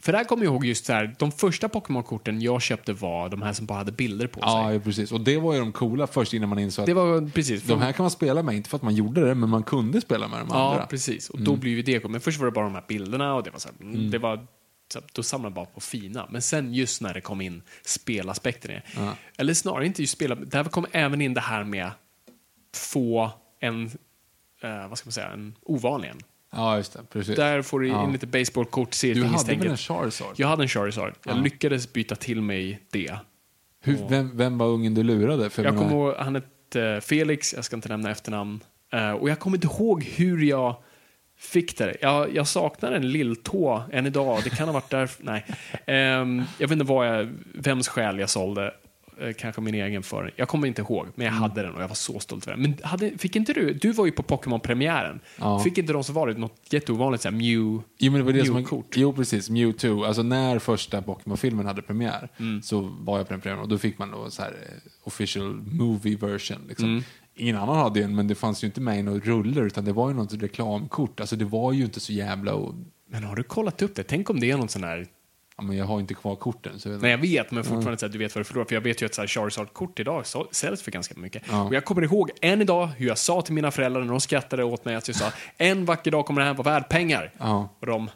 För 0.00 0.12
där 0.12 0.24
kommer 0.24 0.44
jag 0.44 0.52
ihåg 0.52 0.64
just 0.66 0.84
så 0.86 0.92
här, 0.92 1.14
de 1.18 1.32
första 1.32 1.68
Pokémon-korten 1.68 2.40
jag 2.40 2.62
köpte 2.62 2.92
var 2.92 3.28
de 3.28 3.42
här 3.42 3.52
som 3.52 3.66
bara 3.66 3.78
hade 3.78 3.92
bilder 3.92 4.26
på 4.26 4.40
Ja, 4.42 4.64
sig. 4.66 4.74
ja, 4.74 4.80
precis. 4.80 5.12
Och 5.12 5.20
det 5.20 5.38
var 5.38 5.52
ju 5.54 5.58
de 5.60 5.72
coola 5.72 6.06
först 6.06 6.32
innan 6.34 6.48
man 6.48 6.58
insåg 6.58 6.82
att 6.82 6.86
Det 6.86 6.94
var 6.94 7.30
precis. 7.30 7.62
de 7.62 7.80
här 7.80 7.92
kan 7.92 8.02
man 8.04 8.10
spela 8.10 8.42
med, 8.42 8.54
inte 8.54 8.70
för 8.70 8.76
att 8.76 8.82
man 8.82 8.94
gjorde 8.94 9.20
det, 9.28 9.34
men 9.34 9.48
man 9.48 9.62
kunde 9.62 10.00
spela 10.00 10.28
med 10.28 10.38
de 10.40 10.48
Ja, 10.50 10.70
andra. 10.72 10.86
precis. 10.86 11.30
Och 11.30 11.34
Mm. 11.38 11.44
då 11.44 11.56
blev 11.56 11.74
ju 11.74 11.82
det 11.82 12.08
Men 12.08 12.20
först 12.20 12.38
var 12.38 12.46
det 12.46 12.52
bara 12.52 12.64
de 12.64 12.74
här 12.74 12.84
bilderna 12.88 13.34
och 13.34 13.42
det 13.42 13.50
var 13.50 13.58
så 13.58 13.68
här, 13.68 13.86
mm. 13.86 14.10
det 14.10 14.18
var 14.18 14.46
så 14.92 15.00
då 15.12 15.22
samlade 15.22 15.50
man 15.50 15.54
bara 15.64 15.74
på 15.74 15.80
fina. 15.80 16.26
Men 16.30 16.42
sen 16.42 16.74
just 16.74 17.00
när 17.02 17.14
det 17.14 17.20
kom 17.20 17.40
in 17.40 17.62
spelaspekten. 17.84 18.80
Ja. 18.96 19.14
Eller 19.36 19.54
snarare 19.54 19.86
inte 19.86 20.02
just 20.02 20.12
spela, 20.12 20.34
där 20.34 20.64
kom 20.64 20.86
även 20.92 21.20
in 21.20 21.34
det 21.34 21.40
här 21.40 21.64
med 21.64 21.90
få 22.74 23.30
en, 23.60 23.90
eh, 24.64 24.88
vad 24.88 24.98
ska 24.98 25.06
man 25.06 25.12
säga, 25.12 25.28
en 25.28 25.54
ovanlig 25.62 26.08
en. 26.08 26.18
Ja, 26.52 26.76
just 26.76 26.92
det. 26.92 27.00
Precis. 27.12 27.36
Där 27.36 27.62
får 27.62 27.80
du 27.80 27.86
in 27.86 27.92
Ja. 27.92 28.06
lite 28.12 28.26
baseballkort, 28.26 29.00
du 29.02 29.24
hade 29.24 29.54
väl 29.56 29.66
en 29.66 29.76
Charizard? 29.76 30.34
Jag 30.36 30.48
hade 30.48 30.62
en 30.62 30.68
Charizard. 30.68 31.14
Jag 31.24 31.36
Ja. 31.36 31.40
lyckades 31.40 31.92
byta 31.92 32.16
till 32.16 32.40
mig 32.42 32.80
det. 32.90 33.16
Hur, 33.80 33.98
vem, 34.08 34.36
vem 34.36 34.58
var 34.58 34.66
ungen 34.66 34.94
du 34.94 35.02
lurade? 35.02 35.50
För 35.50 35.64
Jag 35.64 35.76
kommer 35.76 35.90
ihåg, 35.92 36.14
han 36.18 36.34
hette 36.34 37.00
Felix, 37.04 37.54
jag 37.54 37.64
ska 37.64 37.76
inte 37.76 37.88
nämna 37.88 38.10
efternamn. 38.10 38.60
Eh, 38.92 39.10
och 39.10 39.30
jag 39.30 39.38
kommer 39.38 39.56
inte 39.56 39.66
ihåg 39.66 40.04
hur 40.04 40.42
jag 40.42 40.76
fick 41.38 41.78
det. 41.78 41.96
Jag, 42.00 42.34
jag 42.34 42.46
saknar 42.48 42.92
en 42.92 43.10
lilltå 43.12 43.82
än 43.92 44.06
idag. 44.06 44.40
Det 44.44 44.50
kan 44.50 44.68
ha 44.68 44.72
varit 44.72 44.90
där. 44.90 45.10
Nej. 45.20 45.44
Ehm, 45.86 46.42
jag 46.58 46.68
vet 46.68 46.72
inte 46.72 46.84
vad 46.84 47.06
jag, 47.08 47.30
vems 47.54 47.88
själ 47.88 48.18
jag 48.18 48.30
sålde. 48.30 48.74
Eh, 49.20 49.32
kanske 49.38 49.60
min 49.60 49.74
egen 49.74 50.02
för 50.02 50.32
Jag 50.36 50.48
kommer 50.48 50.66
inte 50.66 50.82
ihåg, 50.82 51.06
men 51.14 51.26
jag 51.26 51.32
hade 51.32 51.62
den 51.62 51.74
och 51.74 51.82
jag 51.82 51.88
var 51.88 51.94
så 51.94 52.20
stolt 52.20 52.46
över 52.46 52.56
den. 52.56 52.62
Men 52.62 52.78
hade, 52.82 53.18
fick 53.18 53.36
inte 53.36 53.52
du, 53.52 53.72
du 53.74 53.92
var 53.92 54.06
ju 54.06 54.12
på 54.12 54.22
Pokémon-premiären. 54.22 55.20
Ja. 55.38 55.58
Fick 55.58 55.78
inte 55.78 55.92
de 55.92 56.04
som 56.04 56.14
varit 56.14 56.38
något 56.38 56.56
jätteovanligt 56.70 57.22
såhär 57.22 57.36
Mew, 57.36 57.82
Jo, 57.98 58.12
men 58.12 58.20
det 58.20 58.22
var 58.22 58.32
det 58.32 58.44
som 58.46 58.54
Mew-kort? 58.56 58.96
Jo, 58.96 59.12
precis. 59.12 59.50
Mewtwo. 59.50 60.04
Alltså 60.04 60.22
när 60.22 60.58
första 60.58 61.02
Pokémon-filmen 61.02 61.66
hade 61.66 61.82
premiär 61.82 62.28
Mm. 62.38 62.62
så 62.62 62.80
var 62.80 63.18
jag 63.18 63.26
på 63.28 63.32
den 63.32 63.40
premiären 63.40 63.62
och 63.62 63.68
då 63.68 63.78
fick 63.78 63.98
man 63.98 64.10
då 64.10 64.30
så 64.30 64.42
här 64.42 64.50
eh, 64.50 64.90
official 65.04 65.52
movie 65.54 66.16
version. 66.16 66.58
Liksom. 66.68 66.88
Mm. 66.88 67.02
Ingen 67.36 67.56
annan 67.56 67.76
hade 67.76 68.02
en, 68.04 68.14
men 68.14 68.28
det 68.28 68.34
fanns 68.34 68.64
ju 68.64 68.66
inte 68.66 68.80
med 68.80 68.98
i 68.98 69.02
några 69.02 69.18
ruller 69.20 69.62
utan 69.62 69.84
det 69.84 69.92
var 69.92 70.08
ju 70.08 70.14
något 70.14 70.32
reklamkort. 70.32 71.20
Alltså 71.20 71.36
det 71.36 71.44
var 71.44 71.72
ju 71.72 71.84
inte 71.84 72.00
så 72.00 72.12
jävla... 72.12 72.54
Och, 72.54 72.74
Men 73.10 73.24
har 73.24 73.36
du 73.36 73.42
kollat 73.42 73.82
upp 73.82 73.94
det? 73.94 74.02
Tänk 74.02 74.30
om 74.30 74.40
det 74.40 74.50
är 74.50 74.56
någon 74.56 74.68
sån 74.68 74.84
här... 74.84 75.06
ja, 75.56 75.62
men 75.62 75.76
jag 75.76 75.84
har 75.84 76.00
inte 76.00 76.14
kvar 76.14 76.36
korten. 76.36 76.80
Så 76.80 76.88
jag 76.88 76.92
vet 76.92 77.02
Nej, 77.02 77.10
jag 77.10 77.18
vet, 77.18 77.50
men 77.50 77.64
fortfarande 77.64 77.98
så 77.98 78.06
att 78.06 78.12
du 78.12 78.18
vet 78.18 78.34
vad 78.34 78.40
du 78.40 78.44
förlorar. 78.44 78.64
För 78.68 78.74
jag 78.74 78.80
vet 78.80 79.02
ju 79.02 79.06
att 79.06 79.14
så 79.14 79.22
här 79.22 79.28
Charizard-kort 79.28 80.00
idag 80.00 80.26
så, 80.26 80.48
säljs 80.50 80.82
för 80.82 80.90
ganska 80.90 81.14
mycket. 81.16 81.42
Ja. 81.50 81.62
Och 81.62 81.74
jag 81.74 81.84
kommer 81.84 82.02
ihåg 82.02 82.30
än 82.42 82.62
idag 82.62 82.86
hur 82.86 83.06
jag 83.06 83.18
sa 83.18 83.42
till 83.42 83.54
mina 83.54 83.70
föräldrar 83.70 84.00
när 84.02 84.08
de 84.10 84.20
skrattade 84.20 84.64
åt 84.64 84.84
mig 84.84 84.94
att 84.94 85.08
jag 85.08 85.16
sa 85.16 85.32
en 85.56 85.84
vacker 85.84 86.10
dag 86.10 86.26
kommer 86.26 86.40
det 86.40 86.46
här 86.46 86.54
vara 86.54 86.70
värd 86.70 86.88
pengar. 86.88 87.32
Ja. 87.38 87.68
Och 87.80 87.86
de 87.86 88.10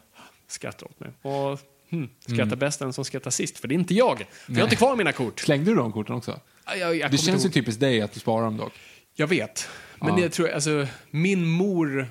skrattade 0.47 0.85
åt 0.91 0.99
mig. 0.99 1.09
Och 1.21 1.59
hmm, 1.89 2.09
skrattar 2.27 2.55
bäst 2.55 2.79
den 2.79 2.93
som 2.93 3.05
skrattar 3.05 3.31
sist, 3.31 3.59
för 3.59 3.67
det 3.67 3.73
är 3.73 3.79
inte 3.79 3.93
jag. 3.93 4.17
För 4.17 4.53
jag 4.53 4.59
har 4.59 4.63
inte 4.63 4.75
kvar 4.75 4.95
mina 4.95 5.11
kort. 5.11 5.39
Slängde 5.39 5.71
du 5.71 5.75
de 5.75 5.91
korten 5.91 6.15
också? 6.15 6.39
Jag, 6.65 6.77
jag, 6.77 6.95
jag 6.95 7.11
Det 7.11 7.17
känns 7.17 7.45
ju 7.45 7.49
typiskt 7.49 7.79
dig 7.81 8.01
att 8.01 8.11
du 8.11 8.19
sparar 8.19 8.43
dem 8.45 8.57
dock. 8.57 8.73
Jag 9.15 9.27
vet. 9.27 9.69
Men 9.99 10.09
Ja. 10.09 10.15
det 10.15 10.29
tror 10.29 10.47
jag, 10.47 10.55
alltså, 10.55 10.87
min 11.09 11.45
mor 11.45 12.07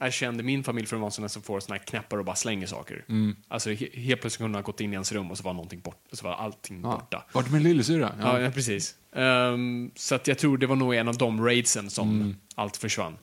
är 0.00 0.10
känd 0.10 0.40
i 0.40 0.42
min 0.42 0.64
familj 0.64 0.86
för 0.86 0.96
att 0.96 1.00
vara 1.00 1.10
sån 1.10 1.28
som 1.28 1.42
får 1.42 1.60
såna 1.60 1.76
här 1.78 1.84
knappar 1.84 2.18
och 2.18 2.24
bara 2.24 2.36
slänger 2.36 2.66
saker. 2.66 3.04
Mm. 3.08 3.36
Alltså 3.48 3.70
he, 3.70 3.88
helt 3.94 4.20
plötsligt 4.20 4.36
kunde 4.38 4.48
hon 4.48 4.54
ha 4.54 4.62
gått 4.66 4.80
in 4.80 4.90
i 4.90 4.94
ens 4.94 5.12
rum 5.12 5.30
och 5.30 5.38
så 5.38 5.44
var 5.44 5.52
någonting 5.54 5.80
bort, 5.80 6.04
så 6.12 6.24
var 6.24 6.34
allting 6.34 6.80
Ja. 6.82 6.90
borta. 6.92 7.24
Vart 7.32 7.46
är 7.46 7.50
min 7.52 7.62
lillasyrra? 7.62 8.14
Ja, 8.20 8.40
ja 8.40 8.50
precis. 8.50 8.94
Ehm, 9.16 9.90
så 9.96 10.14
att 10.14 10.26
jag 10.26 10.38
tror 10.38 10.58
det 10.58 10.66
var 10.66 10.76
nog 10.76 10.94
en 10.94 11.08
av 11.08 11.16
de 11.18 11.44
raidsen 11.44 11.90
som 11.90 12.10
Mm. 12.20 12.36
allt 12.54 12.76
försvann. 12.76 13.18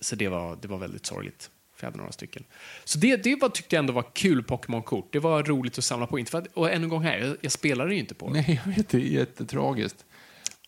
Så 0.00 0.16
det 0.16 0.28
var, 0.28 0.58
det 0.62 0.68
var 0.68 0.78
väldigt 0.78 1.06
sorgligt. 1.06 1.50
För 1.76 1.84
jag 1.86 1.90
hade 1.90 1.98
några 1.98 2.12
stycken. 2.12 2.44
Så 2.84 2.98
det, 2.98 3.16
det 3.16 3.36
var, 3.36 3.48
tyckte 3.48 3.76
jag 3.76 3.80
ändå 3.80 3.92
var 3.92 4.04
kul 4.14 4.42
Pokémon-kort. 4.42 5.12
Det 5.12 5.18
var 5.18 5.42
roligt 5.42 5.78
att 5.78 5.84
samla 5.84 6.06
på. 6.06 6.18
Inte 6.18 6.30
för 6.30 6.38
att, 6.38 6.46
och 6.54 6.70
än 6.72 6.82
en 6.82 6.88
gång 6.88 7.02
här, 7.02 7.18
jag, 7.18 7.36
jag 7.40 7.52
spelade 7.52 7.94
ju 7.94 8.00
inte 8.00 8.14
på 8.14 8.26
det. 8.26 8.32
Nej, 8.32 8.60
jag 8.66 8.72
vet. 8.72 8.88
Det 8.88 8.96
är 8.96 9.00
jättetragiskt. 9.00 10.04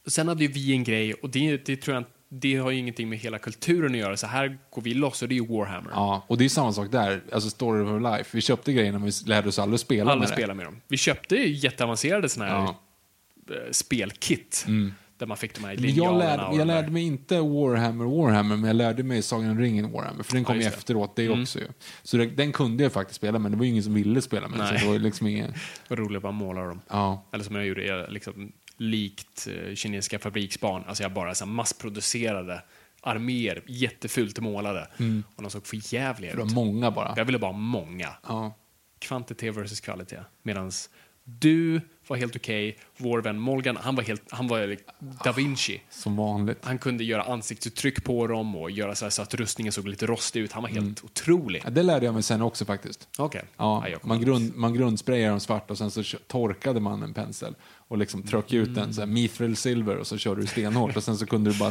Sen 0.06 0.28
hade 0.28 0.44
ju 0.44 0.52
vi 0.52 0.72
en 0.72 0.84
grej, 0.84 1.14
och 1.14 1.30
det, 1.30 1.56
det 1.66 1.76
tror 1.76 1.94
jag 1.94 2.00
inte- 2.00 2.10
det 2.32 2.56
har 2.56 2.70
ju 2.70 2.78
ingenting 2.78 3.08
med 3.08 3.18
hela 3.18 3.38
kulturen 3.38 3.92
att 3.92 3.98
göra. 3.98 4.16
Så 4.16 4.26
här 4.26 4.58
går 4.70 4.82
vi 4.82 4.94
loss 4.94 5.22
och 5.22 5.28
det 5.28 5.34
är 5.34 5.36
ju 5.36 5.46
Warhammer. 5.46 5.90
Ja, 5.94 6.24
och 6.26 6.38
det 6.38 6.44
är 6.44 6.48
samma 6.48 6.72
sak 6.72 6.90
där. 6.92 7.20
Alltså 7.32 7.50
Story 7.50 7.82
of 7.84 7.88
Our 7.88 8.00
Life. 8.16 8.30
Vi 8.32 8.40
köpte 8.40 8.72
grejerna 8.72 8.98
men 8.98 9.06
vi 9.06 9.12
lärde 9.30 9.48
oss 9.48 9.58
aldrig 9.58 9.80
spela 9.80 10.10
Alla 10.10 10.20
med 10.20 10.28
det. 10.28 10.32
spelar 10.32 10.54
med 10.54 10.66
dem. 10.66 10.80
Vi 10.88 10.96
köpte 10.96 11.36
ju 11.36 11.48
jätteavancerade 11.54 12.28
såna 12.28 12.46
här 12.46 12.52
Ja. 12.54 12.80
eh, 13.54 13.70
spelkit. 13.70 14.66
Där 15.18 15.26
man 15.26 15.36
fick 15.36 15.54
de 15.54 15.60
här 15.64 15.74
Men 15.74 15.76
jag 15.84 15.86
linjalerna 15.86 16.36
lärde, 16.36 16.56
jag 16.58 16.66
lärde 16.66 16.90
mig 16.90 17.02
inte 17.02 17.40
Warhammer, 17.40 18.04
Warhammer, 18.04 18.56
men 18.56 18.64
jag 18.64 18.76
lärde 18.76 19.02
mig 19.02 19.22
Sagan 19.22 19.50
om 19.50 19.58
ringen 19.58 19.92
Warhammer, 19.92 20.22
för 20.22 20.32
den 20.34 20.44
kom 20.44 20.56
Ja, 20.56 20.62
ju 20.62 20.68
det. 20.68 20.74
efteråt 20.76 21.16
det 21.16 21.28
också 21.28 21.58
ju. 21.58 21.66
Så 22.02 22.16
det, 22.16 22.26
den 22.26 22.52
kunde 22.52 22.82
jag 22.82 22.92
faktiskt 22.92 23.16
spela, 23.16 23.38
men 23.38 23.50
det 23.52 23.58
var 23.58 23.64
ju 23.64 23.70
ingen 23.70 23.82
som 23.82 23.94
ville 23.94 24.22
spela 24.22 24.48
med 24.48 24.58
den, 24.58 24.68
så 24.68 24.74
det 24.74 24.92
var 24.92 24.98
liksom 24.98 25.26
ingen... 25.26 25.54
Roligt 25.88 26.16
att 26.16 26.22
bara 26.22 26.32
måla 26.32 26.60
dem. 26.64 26.80
Ja. 26.88 27.26
Eller 27.32 27.44
som 27.44 27.56
jag 27.56 27.66
gjorde, 27.66 27.84
jag 27.84 28.12
liksom, 28.12 28.52
likt 28.80 29.46
eh, 29.46 29.74
kinesiska 29.74 30.18
fabriksbarn. 30.18 30.84
Alltså 30.86 31.02
jag 31.02 31.12
bara 31.12 31.34
så 31.34 31.46
massproducerade 31.46 32.62
arméer, 33.00 33.62
jättefult 33.66 34.38
målade. 34.38 34.88
Och 35.36 35.42
de 35.42 35.50
såg 35.50 35.66
för 35.66 35.94
jävliga 35.94 36.30
Det 36.32 36.38
var 36.38 36.46
ut. 36.46 36.52
många 36.54 36.90
bara. 36.90 37.14
Jag 37.16 37.24
ville 37.24 37.38
bara 37.38 37.52
ha 37.52 37.58
många. 37.58 38.08
Ja. 38.28 38.54
Kvantitet 38.98 39.56
versus 39.56 39.80
kvalitet. 39.80 40.20
Medan 40.42 40.72
du 41.38 41.80
var 42.10 42.16
helt 42.16 42.36
okej, 42.36 42.78
vår 42.96 43.22
vän 43.22 43.40
Molgan, 43.40 43.76
han 43.76 43.94
var, 43.94 44.02
helt, 44.02 44.22
han 44.30 44.48
var 44.48 44.76
da 45.24 45.32
Vinci. 45.32 45.80
Som 45.90 46.16
vanligt. 46.16 46.58
Han 46.62 46.78
kunde 46.78 47.04
göra 47.04 47.22
ansiktsuttryck 47.22 48.04
på 48.04 48.26
dem 48.26 48.56
och 48.56 48.70
göra 48.70 48.94
så, 48.94 49.04
här 49.04 49.10
så 49.10 49.22
att 49.22 49.34
rustningen 49.34 49.72
såg 49.72 49.88
lite 49.88 50.06
rostig 50.06 50.40
ut. 50.40 50.52
Han 50.52 50.62
var 50.62 50.70
helt 50.70 51.04
otrolig. 51.04 51.62
Ja, 51.64 51.70
det 51.70 51.82
lärde 51.82 52.06
jag 52.06 52.14
mig 52.14 52.22
sen 52.22 52.42
också 52.42 52.64
faktiskt. 52.64 53.08
Okej. 53.18 53.42
Ja, 53.56 53.80
kommer 53.82 53.98
man, 54.06 54.20
grund, 54.20 54.56
man 54.56 54.74
grundsprayade 54.74 55.30
dem 55.30 55.40
svart 55.40 55.70
och 55.70 55.78
sen 55.78 55.90
så 55.90 56.02
torkade 56.26 56.80
man 56.80 57.02
en 57.02 57.14
pensel 57.14 57.54
och 57.76 57.98
liksom 57.98 58.22
tryckte 58.22 58.56
ut 58.56 58.74
den 58.74 58.94
så 58.94 59.00
här, 59.00 59.06
mithril 59.06 59.56
silver 59.56 59.96
och 59.96 60.06
så 60.06 60.18
körde 60.18 60.40
du 60.40 60.46
stenhårt 60.46 60.96
och 60.96 61.04
sen 61.04 61.16
så 61.18 61.26
kunde 61.26 61.50
du 61.50 61.58
bara 61.58 61.70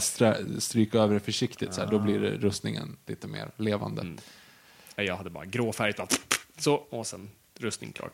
stryka 0.60 0.98
över 1.00 1.13
det 1.13 1.19
försiktigt 1.19 1.74
så 1.74 1.82
här, 1.82 1.91
då 1.91 2.00
blir 2.00 2.19
det 2.19 2.32
rustningen 2.32 2.98
lite 3.08 3.28
mer 3.28 3.52
levande. 3.58 4.04
Nej, 4.04 5.08
Jag 5.08 5.15
hade 5.15 5.30
bara 5.30 5.45
gråfärgat, 5.45 5.98
bara 5.98 6.08
så, 6.58 6.74
och 6.74 7.08
sen 7.08 7.30
rustning 7.60 7.91
klar. 7.91 8.10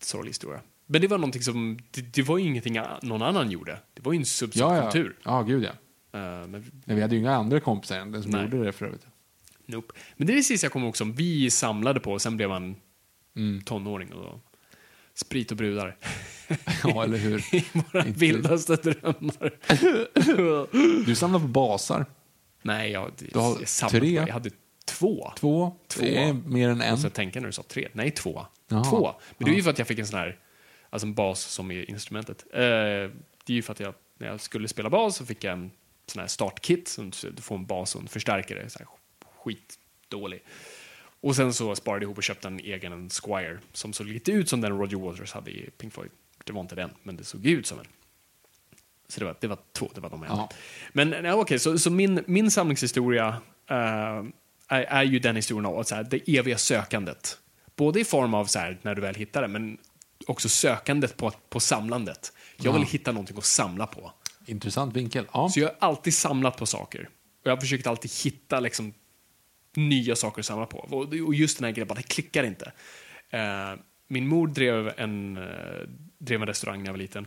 Sorglig 0.00 0.30
historia. 0.30 0.60
Men 0.86 1.00
det 1.00 1.06
var 1.08 1.18
någonting 1.18 1.42
som, 1.42 1.78
det, 1.90 2.00
det 2.00 2.22
var 2.22 2.38
ju 2.38 2.44
ingenting 2.44 2.78
någon 3.02 3.22
annan 3.22 3.50
gjorde. 3.50 3.78
Det 3.94 4.02
var 4.02 4.12
ju 4.12 4.16
en 4.16 4.24
Ja, 4.52 4.76
ja. 4.76 4.82
subkultur. 4.82 5.16
Ja, 5.24 5.42
gud 5.42 5.64
ja. 5.64 5.68
Eh, 6.18 6.46
men, 6.46 6.70
Nej, 6.84 6.96
vi 6.96 7.02
hade 7.02 7.14
ju 7.14 7.20
inga 7.20 7.34
andra 7.36 7.60
kompisar 7.60 7.98
än 7.98 8.12
den 8.12 8.22
som 8.22 8.30
Nej. 8.32 8.42
gjorde 8.44 8.64
det 8.64 8.72
för 8.72 8.86
övrigt. 8.86 9.06
nope. 9.66 9.94
men 10.16 10.26
det 10.26 10.32
är 10.32 10.36
det 10.36 10.42
sista 10.42 10.64
jag 10.64 10.72
kommer 10.72 10.86
ihåg 10.86 10.96
som 10.96 11.12
vi 11.12 11.50
samlade 11.50 12.00
på, 12.00 12.12
och 12.12 12.22
sen 12.22 12.36
blev 12.36 12.48
man 12.48 12.76
Mm. 13.36 13.60
tonåring 13.62 14.12
och 14.12 14.22
då, 14.22 14.40
sprit 15.14 15.50
och 15.50 15.56
brudar. 15.56 15.96
Ja, 16.84 17.04
eller 17.04 17.18
hur? 17.18 17.44
Våra 17.92 18.06
Inte- 18.06 18.20
vildaste 18.20 18.76
drömmar. 18.76 19.54
Du 21.06 21.14
samlar 21.14 21.38
på 21.40 21.46
basar. 21.46 22.06
Nej, 22.62 22.90
jag, 22.90 23.12
Du 23.32 23.38
har 23.38 23.56
jag 23.82 23.90
tre? 23.90 24.00
på- 24.00 24.06
Jag 24.28 24.32
hade 24.32 24.50
två. 24.84 25.32
Två. 25.36 25.76
Två. 25.88 26.00
Det 26.02 26.18
är 26.24 26.32
mer 26.32 26.68
än 26.68 26.80
en. 26.80 26.88
Jag 27.02 27.12
när 27.40 27.46
du 27.46 27.52
sa 27.52 27.62
tre. 27.62 27.88
Nej, 27.92 28.10
två. 28.10 28.46
Jaha. 28.68 28.84
Två. 28.84 29.14
Men 29.38 29.44
det 29.44 29.54
är 29.54 29.56
ju 29.56 29.62
för 29.62 29.70
att 29.70 29.78
jag 29.78 29.88
fick 29.88 29.98
en 29.98 30.06
sån 30.06 30.18
här, 30.18 30.38
alltså 30.90 31.06
en 31.06 31.14
bas 31.14 31.40
som 31.40 31.70
är 31.70 31.90
instrumentet. 31.90 32.44
Eh, 32.52 32.58
det 32.58 33.52
är 33.52 33.54
ju 33.54 33.62
för 33.62 33.72
att 33.72 33.80
jag, 33.80 33.94
när 34.18 34.26
jag 34.26 34.40
skulle 34.40 34.68
spela 34.68 34.90
bas 34.90 35.16
så 35.16 35.26
fick 35.26 35.44
jag 35.44 35.52
en 35.52 35.70
sån 36.06 36.20
här 36.20 36.26
startkit, 36.26 36.88
så 36.88 37.02
du 37.30 37.42
får 37.42 37.54
en 37.54 37.66
bas 37.66 37.94
och 37.94 38.00
en 38.00 38.08
förstärkare, 38.08 38.70
så 38.70 38.78
här 38.78 38.88
skitdålig. 39.44 40.42
Och 41.20 41.36
sen 41.36 41.54
så 41.54 41.74
sparade 41.74 42.04
jag 42.04 42.06
ihop 42.06 42.16
och 42.18 42.22
köpte 42.22 42.48
en 42.48 42.60
egen 42.60 42.92
en 42.92 43.10
Squire 43.10 43.58
som 43.72 43.92
såg 43.92 44.06
lite 44.06 44.32
ut 44.32 44.48
som 44.48 44.60
den 44.60 44.78
Roger 44.78 44.96
Waters 44.96 45.32
hade 45.32 45.50
i 45.50 45.70
Pink 45.78 45.94
Floyd. 45.94 46.10
Det 46.44 46.52
var 46.52 46.60
inte 46.60 46.74
den, 46.74 46.90
men 47.02 47.16
det 47.16 47.24
såg 47.24 47.46
ut 47.46 47.66
som 47.66 47.78
en. 47.78 47.86
Så 49.08 49.20
det 49.20 49.26
var, 49.26 49.36
det 49.40 49.46
var 49.46 49.58
två, 49.72 49.90
det 49.94 50.00
var 50.00 50.10
de 50.10 50.22
jag 50.22 50.30
hade. 50.30 50.54
Men 50.92 51.10
nej, 51.10 51.32
okej, 51.32 51.58
så, 51.58 51.78
så 51.78 51.90
min, 51.90 52.24
min 52.26 52.50
samlingshistoria 52.50 53.28
eh, 53.66 54.24
är, 54.68 54.82
är 54.82 55.02
ju 55.02 55.18
den 55.18 55.36
historien 55.36 55.66
av 55.66 55.82
så 55.82 55.94
här, 55.94 56.06
det 56.10 56.38
eviga 56.38 56.58
sökandet. 56.58 57.38
Både 57.78 58.00
i 58.00 58.04
form 58.04 58.34
av 58.34 58.44
så 58.44 58.58
här, 58.58 58.78
när 58.82 58.94
du 58.94 59.00
väl 59.02 59.14
hittar 59.14 59.42
det, 59.42 59.48
men 59.48 59.78
också 60.26 60.48
sökandet 60.48 61.16
på, 61.16 61.30
på 61.48 61.60
samlandet. 61.60 62.32
Jag 62.56 62.72
vill 62.72 62.82
Ja. 62.82 62.88
hitta 62.88 63.12
någonting 63.12 63.36
att 63.38 63.44
samla 63.44 63.86
på. 63.86 64.12
Intressant 64.46 64.96
vinkel. 64.96 65.26
Ja. 65.32 65.48
Så 65.48 65.60
jag 65.60 65.66
har 65.68 65.76
alltid 65.78 66.14
samlat 66.14 66.56
på 66.56 66.66
saker. 66.66 67.08
Och 67.40 67.46
jag 67.46 67.52
har 67.52 67.60
försökt 67.60 67.86
alltid 67.86 68.10
hitta 68.24 68.60
liksom, 68.60 68.92
nya 69.76 70.16
saker 70.16 70.40
att 70.40 70.46
samla 70.46 70.66
på. 70.66 70.78
Och, 70.78 71.02
och 71.26 71.34
just 71.34 71.58
den 71.58 71.64
här 71.64 71.72
grejen, 71.72 71.88
det 71.96 72.02
klickar 72.02 72.44
inte. 72.44 72.72
Eh, 73.30 73.74
min 74.08 74.26
mor 74.28 74.46
drev 74.48 74.92
en, 74.96 75.36
eh, 75.36 75.42
drev 76.18 76.40
en 76.42 76.46
restaurang 76.48 76.78
när 76.78 76.86
jag 76.86 76.92
var 76.92 76.98
liten. 76.98 77.26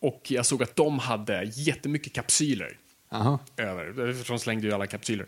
Och 0.00 0.30
jag 0.30 0.46
såg 0.46 0.62
att 0.62 0.76
de 0.76 0.98
hade 0.98 1.44
jättemycket 1.44 2.12
kapsyler 2.12 2.78
Aha. 3.10 3.38
över. 3.56 4.12
För 4.12 4.28
de 4.32 4.38
slängde 4.38 4.66
ju 4.66 4.72
alla 4.72 4.86
kapsyler. 4.86 5.26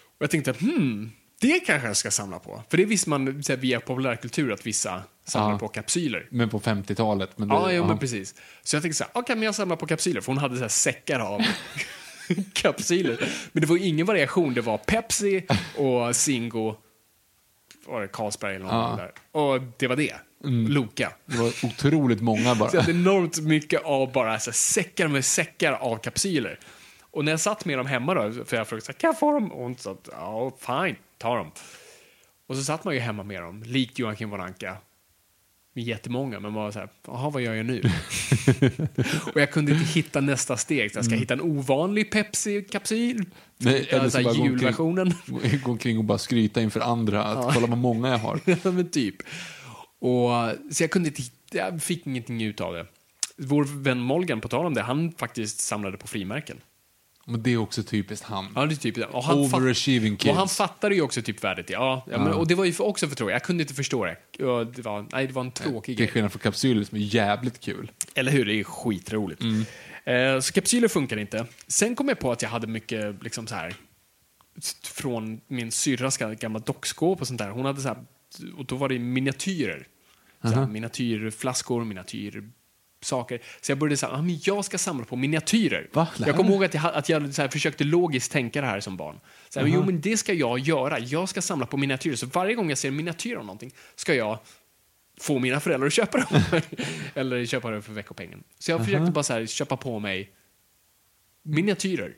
Och 0.00 0.22
jag 0.22 0.30
tänkte, 0.30 0.52
hmm, 0.52 1.10
det 1.40 1.60
kanske 1.60 1.88
jag 1.88 1.96
ska 1.96 2.10
samla 2.10 2.38
på. 2.38 2.62
För 2.70 2.76
det 2.76 2.84
visste 2.84 3.10
man 3.10 3.42
så 3.42 3.52
här, 3.52 3.56
via 3.60 3.80
populärkultur 3.80 4.52
att 4.52 4.66
vissa 4.66 5.02
samlar 5.24 5.52
Ja. 5.52 5.58
på 5.58 5.68
kapsyler. 5.68 6.26
Men 6.30 6.48
på 6.50 6.60
50-talet. 6.60 7.30
Men 7.38 7.48
det, 7.48 7.54
Ja, 7.54 7.72
jo, 7.72 7.82
ja. 7.82 7.86
men 7.88 7.98
precis. 7.98 8.34
Så 8.62 8.76
jag 8.76 8.82
tänkte 8.82 8.96
så 8.98 9.04
här, 9.04 9.10
okej, 9.14 9.36
men 9.36 9.42
jag 9.42 9.54
samlar 9.54 9.76
på 9.76 9.86
kapsyler. 9.86 10.20
För 10.20 10.26
hon 10.32 10.38
hade 10.38 10.54
så 10.56 10.60
här 10.62 10.68
säckar 10.68 11.20
av 11.20 11.40
kapsyler. 12.52 13.28
Men 13.52 13.60
det 13.60 13.66
var 13.66 13.76
ingen 13.76 14.06
variation. 14.06 14.54
Det 14.54 14.60
var 14.60 14.78
Pepsi 14.78 15.46
och 15.76 16.16
Zingo, 16.16 16.76
var 17.86 18.00
det 18.00 18.08
Carlsberg 18.08 18.54
eller 18.56 18.64
något 18.64 18.72
Ja. 18.74 18.86
Mm. 18.92 18.96
där. 18.96 19.12
Och 19.40 19.60
det 19.78 19.86
var 19.86 19.96
det. 19.96 20.14
Loka. 20.68 21.12
Det 21.26 21.36
var 21.36 21.46
otroligt 21.64 22.20
många 22.20 22.54
bara. 22.54 22.70
Så 22.70 22.76
jag 22.76 22.80
hade 22.82 22.92
enormt 22.98 23.38
mycket 23.40 23.82
av 23.84 24.12
bara 24.12 24.38
så 24.40 24.50
här, 24.50 24.54
säckar 24.54 25.08
med 25.08 25.24
säckar 25.24 25.72
av 25.72 25.96
kapsyler. 25.96 26.58
Och 27.18 27.24
när 27.24 27.32
jag 27.32 27.40
satt 27.40 27.64
med 27.64 27.78
dem 27.78 27.86
hemma 27.86 28.14
då, 28.14 28.44
för 28.44 28.56
jag 28.56 28.68
frågade 28.68 28.92
kan 28.92 29.08
jag 29.08 29.18
få 29.18 29.32
dem? 29.32 29.52
Och 29.52 29.62
hon 29.62 29.76
sa, 29.76 29.96
ja, 30.12 30.52
fine, 30.60 30.96
ta 31.18 31.36
dem. 31.36 31.50
Och 32.48 32.56
så 32.56 32.62
satt 32.62 32.84
man 32.84 32.94
ju 32.94 33.00
hemma 33.00 33.22
med 33.22 33.42
dem, 33.42 33.62
likt 33.62 33.98
Joakim 33.98 34.30
von 34.30 34.40
Anka. 34.40 34.76
Med 35.74 35.84
jättemånga, 35.84 36.40
men 36.40 36.54
var 36.54 36.70
så 36.70 36.78
här, 36.78 36.88
jaha, 37.06 37.30
vad 37.30 37.42
gör 37.42 37.54
jag 37.54 37.66
nu? 37.66 37.82
och 39.34 39.40
jag 39.40 39.52
kunde 39.52 39.72
inte 39.72 39.84
hitta 39.84 40.20
nästa 40.20 40.56
steg. 40.56 40.92
Så 40.92 40.98
jag 40.98 41.04
ska 41.04 41.14
hitta 41.14 41.34
en 41.34 41.40
ovanlig 41.40 42.10
Pepsi-kapsyl. 42.10 43.24
Nej, 43.56 43.88
Ja, 43.90 43.96
eller 43.96 44.04
så 44.04 44.10
så 44.10 44.18
här 44.18 44.24
bara 44.24 44.34
gå 44.34 44.40
omkring- 44.40 44.52
julversionen. 44.58 45.14
Gå 45.64 45.70
omkring 45.70 45.98
och 45.98 46.04
bara 46.04 46.18
skryta 46.18 46.60
inför 46.60 46.80
andra. 46.80 47.24
Att 47.24 47.54
kolla 47.54 47.66
vad 47.66 47.78
många 47.78 48.08
jag 48.08 48.18
har. 48.18 48.40
Ja, 48.64 48.70
men 48.70 48.90
typ. 48.90 49.16
Och, 49.98 50.30
så 50.70 50.82
jag 50.82 50.90
kunde 50.90 51.08
inte 51.08 51.22
jag 51.50 51.82
fick 51.82 52.06
ingenting 52.06 52.42
ut 52.42 52.60
av 52.60 52.74
det. 52.74 52.86
Vår 53.36 53.64
vän 53.82 53.98
Molgan, 54.00 54.40
på 54.40 54.48
tal 54.48 54.66
om 54.66 54.74
det, 54.74 54.82
han 54.82 55.12
faktiskt 55.12 55.60
samlade 55.60 55.96
på 55.96 56.06
frimärken. 56.06 56.60
Men 57.30 57.42
det 57.42 57.52
är 57.52 57.56
också 57.56 57.82
typiskt 57.82 58.26
han. 58.26 58.48
Ja, 58.54 58.66
det 58.66 58.74
är 58.74 58.76
typ 58.76 58.94
det. 58.94 59.04
Och 59.04 59.24
han, 59.24 59.38
Overachieving 59.38 60.14
och 60.28 60.34
han 60.34 60.46
kids. 60.46 60.56
fattade 60.56 60.94
ju 60.94 61.02
också 61.02 61.22
typ 61.22 61.44
värdet. 61.44 61.70
Ja, 61.70 62.06
ja, 62.10 62.18
Men, 62.18 62.32
och 62.32 62.46
det 62.46 62.54
var 62.54 62.64
ju 62.64 62.74
också 62.78 63.08
för 63.08 63.16
tråkigt. 63.16 63.32
Jag 63.32 63.42
kunde 63.42 63.62
inte 63.62 63.74
förstå 63.74 64.04
det. 64.04 64.16
Det 64.74 64.82
var, 64.82 65.06
nej, 65.12 65.26
det 65.26 65.32
var 65.32 65.42
en 65.42 65.50
tråkig 65.52 65.84
Till 65.96 66.04
grej. 66.04 66.08
skillnad 66.08 66.32
från 66.32 66.40
kapsyler 66.40 66.84
som 66.84 66.98
är 66.98 67.02
jävligt 67.02 67.60
kul. 67.60 67.90
Eller 68.14 68.32
hur? 68.32 68.44
Det 68.44 68.54
är 68.60 68.64
skitroligt. 68.64 69.42
Eh, 70.04 70.40
så 70.40 70.52
kapsyler 70.52 70.88
funkar 70.88 71.16
inte. 71.16 71.46
Sen 71.66 71.94
kom 71.96 72.08
jag 72.08 72.18
på 72.18 72.32
att 72.32 72.42
jag 72.42 72.48
hade 72.48 72.66
mycket 72.66 73.22
liksom 73.22 73.46
så 73.46 73.54
här 73.54 73.74
från 74.84 75.40
min 75.48 75.72
syrras 75.72 76.16
gamla 76.18 76.58
dockskåp 76.58 77.20
och 77.20 77.26
sånt 77.26 77.38
där. 77.38 77.50
Hon 77.50 77.64
hade 77.64 77.80
så 77.80 77.88
här, 77.88 77.96
och 78.58 78.64
då 78.64 78.76
var 78.76 78.88
det 78.88 78.98
miniatyrer. 78.98 79.86
Så 80.42 80.48
här, 80.48 80.66
Miniatyrflaskor, 80.66 81.84
miniatyrsaker. 82.98 83.40
Så 83.60 83.72
jag 83.72 83.78
började 83.78 83.96
säga, 83.96 84.12
ah, 84.12 84.22
men 84.22 84.38
jag 84.42 84.64
ska 84.64 84.78
samla 84.78 85.04
på 85.04 85.16
miniatyrer. 85.16 85.88
Va? 85.92 86.08
Jag 86.18 86.36
kommer 86.36 86.50
ihåg 86.50 86.64
att 86.64 86.74
jag, 86.74 86.94
att 86.94 87.08
jag 87.08 87.34
så 87.34 87.42
här, 87.42 87.48
försökte 87.48 87.84
logiskt 87.84 88.32
tänka 88.32 88.60
det 88.60 88.66
här 88.66 88.80
som 88.80 88.96
barn. 88.96 89.20
Så 89.48 89.60
här, 89.60 89.66
Jo, 89.66 89.84
men 89.84 90.00
det 90.00 90.16
ska 90.16 90.32
jag 90.32 90.58
göra. 90.58 90.98
Jag 90.98 91.28
ska 91.28 91.42
samla 91.42 91.66
på 91.66 91.76
miniatyrer. 91.76 92.16
Så 92.16 92.26
varje 92.26 92.54
gång 92.54 92.68
jag 92.68 92.78
ser 92.78 92.88
en 92.88 92.96
miniatyr 92.96 93.36
av 93.36 93.44
någonting 93.44 93.72
ska 93.96 94.14
jag 94.14 94.38
få 95.20 95.38
mina 95.38 95.60
föräldrar 95.60 95.86
att 95.86 95.92
köpa 95.92 96.18
dem. 96.18 96.42
Eller 97.14 97.46
köpa 97.46 97.70
det 97.70 97.82
för 97.82 97.92
veckopengen. 97.92 98.42
Så 98.58 98.70
jag 98.70 98.84
försökte 98.84 99.12
bara 99.12 99.22
så 99.24 99.32
här, 99.32 99.46
köpa 99.46 99.76
på 99.76 99.98
mig 99.98 100.30
miniatyrer. 101.42 102.14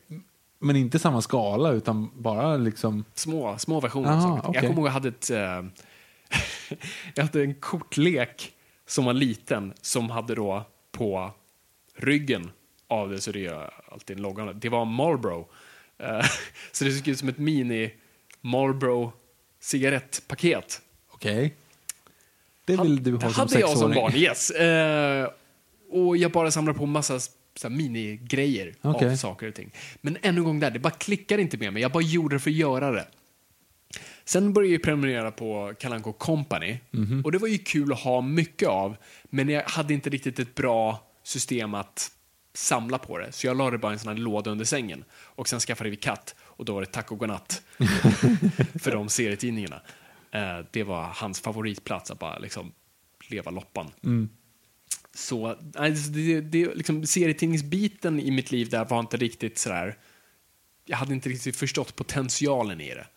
Men 0.59 0.75
inte 0.75 0.99
samma 0.99 1.21
skala, 1.21 1.71
utan 1.71 2.09
bara 2.21 2.57
liksom... 2.57 3.05
Små, 3.13 3.57
små 3.57 3.79
versioner. 3.79 4.09
Aha, 4.09 4.41
saker. 4.41 4.53
Jag 4.53 4.67
kommer 4.67 4.81
ihåg 4.81 4.87
att 4.87 4.93
jag 4.93 4.93
hade 4.93 5.09
ett... 5.09 5.29
eh, 5.29 6.77
jag 7.15 7.23
hade 7.23 7.41
en 7.41 7.53
kortlek 7.53 8.53
som 8.91 9.05
var 9.05 9.13
liten 9.13 9.73
som 9.81 10.09
hade 10.09 10.35
då 10.35 10.63
på 10.91 11.31
ryggen 11.95 12.51
av 12.87 13.09
det, 13.09 13.21
så 13.21 13.31
det 13.31 13.45
är 13.45 13.69
alltid 13.91 14.17
en 14.17 14.23
logga. 14.23 14.53
Det 14.53 14.69
var 14.69 14.85
Marlboro. 14.85 15.47
Eh, 15.97 16.25
så 16.71 16.85
det 16.85 16.91
såg 16.91 17.07
ut 17.07 17.19
som 17.19 17.29
ett 17.29 17.37
mini 17.37 17.93
Marlboro 18.41 19.13
cigarettpaket. 19.59 20.81
Okej. 21.11 21.55
Det 22.65 22.81
vill 22.81 23.03
du 23.03 23.17
Det 23.17 23.25
ha 23.25 23.33
som 23.33 23.41
hade 23.41 23.59
jag 23.59 23.77
som 23.77 23.91
barn, 23.91 24.15
yes. 24.15 24.51
Eh, 24.51 25.29
och 25.89 26.17
jag 26.17 26.31
bara 26.31 26.51
samlade 26.51 26.79
på 26.79 26.85
massa 26.85 27.19
så 27.19 27.29
här, 27.63 27.69
minigrejer 27.69 28.75
Okej. 28.81 29.11
av 29.11 29.15
saker 29.15 29.47
och 29.47 29.55
ting. 29.55 29.71
Men 30.01 30.17
ännu 30.21 30.37
en 30.37 30.43
gång 30.43 30.59
där, 30.59 30.71
det 30.71 30.79
bara 30.79 30.93
klickade 30.93 31.41
inte 31.41 31.57
med 31.57 31.73
mig. 31.73 31.81
Jag 31.81 31.91
bara 31.91 32.03
gjorde 32.03 32.35
det 32.35 32.39
för 32.39 32.49
att 32.49 32.55
göra 32.55 32.91
det. 32.91 33.07
Sen 34.25 34.53
började 34.53 34.73
jag 34.73 34.83
prenumerera 34.83 35.31
på 35.31 35.73
Kalanko 35.79 36.13
Company 36.13 36.79
Mhm. 36.91 37.21
och 37.25 37.31
det 37.31 37.37
var 37.37 37.47
ju 37.47 37.57
kul 37.57 37.93
att 37.93 37.99
ha 37.99 38.21
mycket 38.21 38.69
av, 38.69 38.95
men 39.23 39.49
jag 39.49 39.63
hade 39.63 39.93
inte 39.93 40.09
riktigt 40.09 40.39
ett 40.39 40.55
bra 40.55 41.07
system 41.23 41.73
att 41.73 42.11
samla 42.53 42.97
på 42.97 43.17
det. 43.17 43.31
Så 43.31 43.47
jag 43.47 43.57
la 43.57 43.71
det 43.71 43.77
bara 43.77 43.91
i 43.91 43.93
en 43.93 43.99
sån 43.99 44.07
här 44.09 44.17
låda 44.23 44.51
under 44.51 44.65
sängen. 44.65 45.03
Och 45.13 45.49
sen 45.49 45.59
skaffade 45.59 45.89
vi 45.89 45.95
katt 45.95 46.35
och 46.39 46.65
då 46.65 46.73
var 46.73 46.81
det 46.81 46.87
tack 46.87 47.11
och 47.11 47.17
godnatt 47.17 47.61
för 48.81 48.91
de 48.91 49.09
serietidningarna. 49.09 49.81
Eh, 50.31 50.59
det 50.71 50.83
var 50.83 51.03
hans 51.03 51.41
favoritplats 51.41 52.11
att 52.11 52.19
bara 52.19 52.37
liksom 52.39 52.71
leva 53.29 53.51
loppan. 53.51 53.91
Så 55.13 55.57
nej, 55.79 55.91
det, 55.91 56.41
det, 56.41 56.75
liksom, 56.75 57.05
serietidningsbiten 57.05 58.19
i 58.19 58.31
mitt 58.31 58.51
liv 58.51 58.69
där 58.69 58.85
var 58.85 58.99
inte 58.99 59.17
riktigt 59.17 59.57
sådär... 59.57 59.97
Jag 60.85 60.97
hade 60.97 61.13
inte 61.13 61.29
riktigt 61.29 61.55
förstått 61.55 61.95
potentialen 61.95 62.81
i 62.81 62.89
det. 62.89 63.07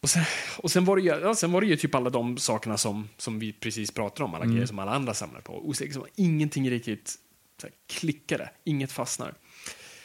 Och 0.00 0.10
sen, 0.10 0.24
och 0.58 0.70
sen, 0.70 0.84
var, 0.84 0.96
det 0.96 1.02
ju, 1.02 1.08
ja, 1.08 1.34
sen 1.34 1.52
var 1.52 1.60
det 1.60 1.66
ju 1.66 1.76
typ 1.76 1.94
alla 1.94 2.10
de 2.10 2.38
sakerna 2.38 2.76
som, 2.76 3.08
som 3.16 3.38
vi 3.38 3.52
precis 3.52 3.90
pratade 3.90 4.24
om, 4.24 4.34
alla 4.34 4.46
grejer 4.46 4.66
som 4.66 4.78
alla 4.78 4.90
andra 4.90 5.14
samlar 5.14 5.40
på. 5.40 5.52
Och 5.52 5.80
liksom, 5.80 6.06
ingenting 6.16 6.70
riktigt 6.70 7.18
så 7.60 7.66
här, 7.66 7.74
klickade, 7.86 8.50
inget 8.64 8.92
fastnar. 8.92 9.34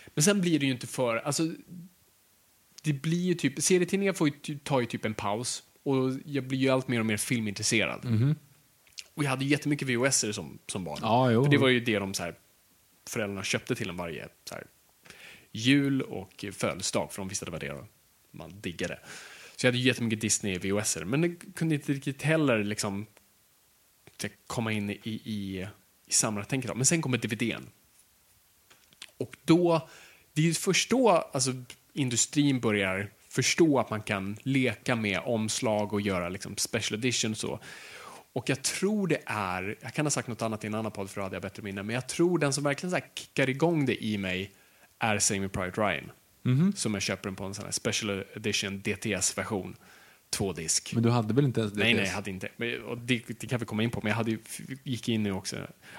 Men 0.08 0.23
sen 0.23 0.41
blir 0.41 0.60
det 0.60 0.65
ju 0.65 0.71
inte 0.71 0.88
för... 0.88 1.17
Alltså, 1.17 1.43
det 2.84 2.93
blir 2.93 3.23
ju 3.23 3.34
typ, 3.34 3.63
serietidningar 3.63 4.13
får 4.13 4.29
ju, 4.29 4.58
tar 4.58 4.79
ju 4.79 4.86
typ 4.86 5.05
en 5.05 5.13
paus 5.13 5.63
och 5.84 6.12
jag 6.25 6.47
blir 6.47 6.60
ju 6.60 6.69
allt 6.69 6.88
mer 6.88 6.99
och 6.99 7.05
mer 7.05 7.17
filmintresserad. 7.17 8.05
Och 9.13 9.23
jag 9.23 9.29
hade 9.29 9.45
ju 9.45 9.51
jättemycket 9.51 9.88
VHS 9.88 10.36
som, 10.36 10.60
som 10.67 10.84
barn. 10.84 10.99
Jo. 11.34 11.43
För 11.43 11.51
det 11.51 11.58
var 11.58 11.67
ju 11.67 11.79
det 11.79 11.99
de 11.99 12.13
så 12.13 12.23
här, 12.23 12.36
föräldrarna 13.10 13.43
köpte 13.43 13.75
till 13.75 13.89
en 13.89 13.97
varje 13.97 14.27
så 14.49 14.55
här, 14.55 14.63
jul 15.51 16.01
och 16.01 16.45
födelsedag, 16.51 17.12
för 17.12 17.21
de 17.21 17.27
visste 17.27 17.45
att 17.45 17.60
det 17.60 17.67
var 17.67 17.75
det 17.75 17.86
man 18.31 18.62
diggade. 18.62 18.99
Så 19.56 19.65
jag 19.65 19.72
hade 19.72 19.84
jättemycket 19.84 20.22
Disney 20.22 20.58
VHS, 20.58 20.98
men 21.06 21.22
det 21.22 21.30
kunde 21.56 21.76
inte 21.76 21.94
riktigt 21.94 22.22
heller 22.22 22.63
liksom 22.63 23.06
typ, 24.18 24.34
komma 24.48 24.72
in 24.72 24.89
i, 24.89 25.00
i, 25.04 25.68
i 26.06 26.13
samlartänket. 26.13 26.76
Men 26.76 26.86
sen 26.86 27.02
kommer 27.02 27.18
DVDn. 27.18 27.70
Och 29.18 29.36
då, 29.44 29.89
det 30.34 30.41
är 30.41 30.46
ju 30.46 30.54
först 30.54 30.89
då 30.89 31.10
alltså, 31.10 31.52
industrin 31.94 32.60
börjar 32.60 33.12
förstå 33.30 33.80
att 33.80 33.89
man 33.89 34.02
kan 34.02 34.38
leka 34.44 34.96
med 34.96 35.20
omslag 35.20 35.94
och 35.94 36.02
göra 36.02 36.30
liksom, 36.30 36.58
special 36.58 37.00
editions 37.00 37.44
och 37.44 37.63
och 38.36 38.50
jag 38.50 38.62
tror 38.62 39.08
det 39.08 39.20
är, 39.26 39.78
jag 39.82 39.94
kan 39.94 40.06
ha 40.06 40.12
sagt 40.12 40.28
något 40.28 40.41
annat 40.41 40.63
i 40.63 40.68
en 40.68 40.76
annan 40.76 40.91
podd 40.91 41.10
för 41.10 41.22
då 41.22 41.26
hade 41.26 41.36
jag 41.36 41.41
bättre 41.41 41.63
minne, 41.63 41.84
men 41.84 41.94
jag 41.94 42.08
tror 42.08 42.39
den 42.39 42.54
som 42.54 42.63
verkligen 42.63 42.91
så 42.91 42.98
här 42.98 43.06
kickar 43.15 43.50
igång 43.50 43.86
det 43.86 44.04
i 44.04 44.18
mig 44.18 44.52
är 45.00 45.20
Saving 45.20 45.50
Private 45.50 45.82
Ryan. 45.82 46.12
Som 46.75 46.93
jag 46.93 47.03
köper 47.03 47.23
den 47.29 47.36
på 47.36 47.43
en 47.43 47.53
sån 47.53 47.65
här 47.65 47.71
special 47.71 48.23
edition 48.36 48.81
DTS-version, 48.81 49.75
två 50.29 50.53
disk. 50.53 50.93
Men 50.93 51.03
du 51.03 51.10
hade 51.10 51.34
väl 51.34 51.45
inte 51.45 51.60
ens 51.60 51.73
det? 51.73 51.84
Nej, 51.84 51.93
nej, 51.93 52.05
jag 52.05 52.13
hade 52.13 52.29
inte. 52.29 52.49
Men, 52.58 52.84
och 52.84 52.97
det, 52.97 53.23
det 53.27 53.47
kan 53.47 53.60
vi 53.60 53.65
komma 53.65 53.84
in 53.84 53.89
på, 53.89 53.99
men 54.03 54.10
jag 54.10 54.17
hade, 54.17 54.38
gick 54.84 55.10
in 55.10 55.23
nu 55.23 55.31
också. 55.31 55.55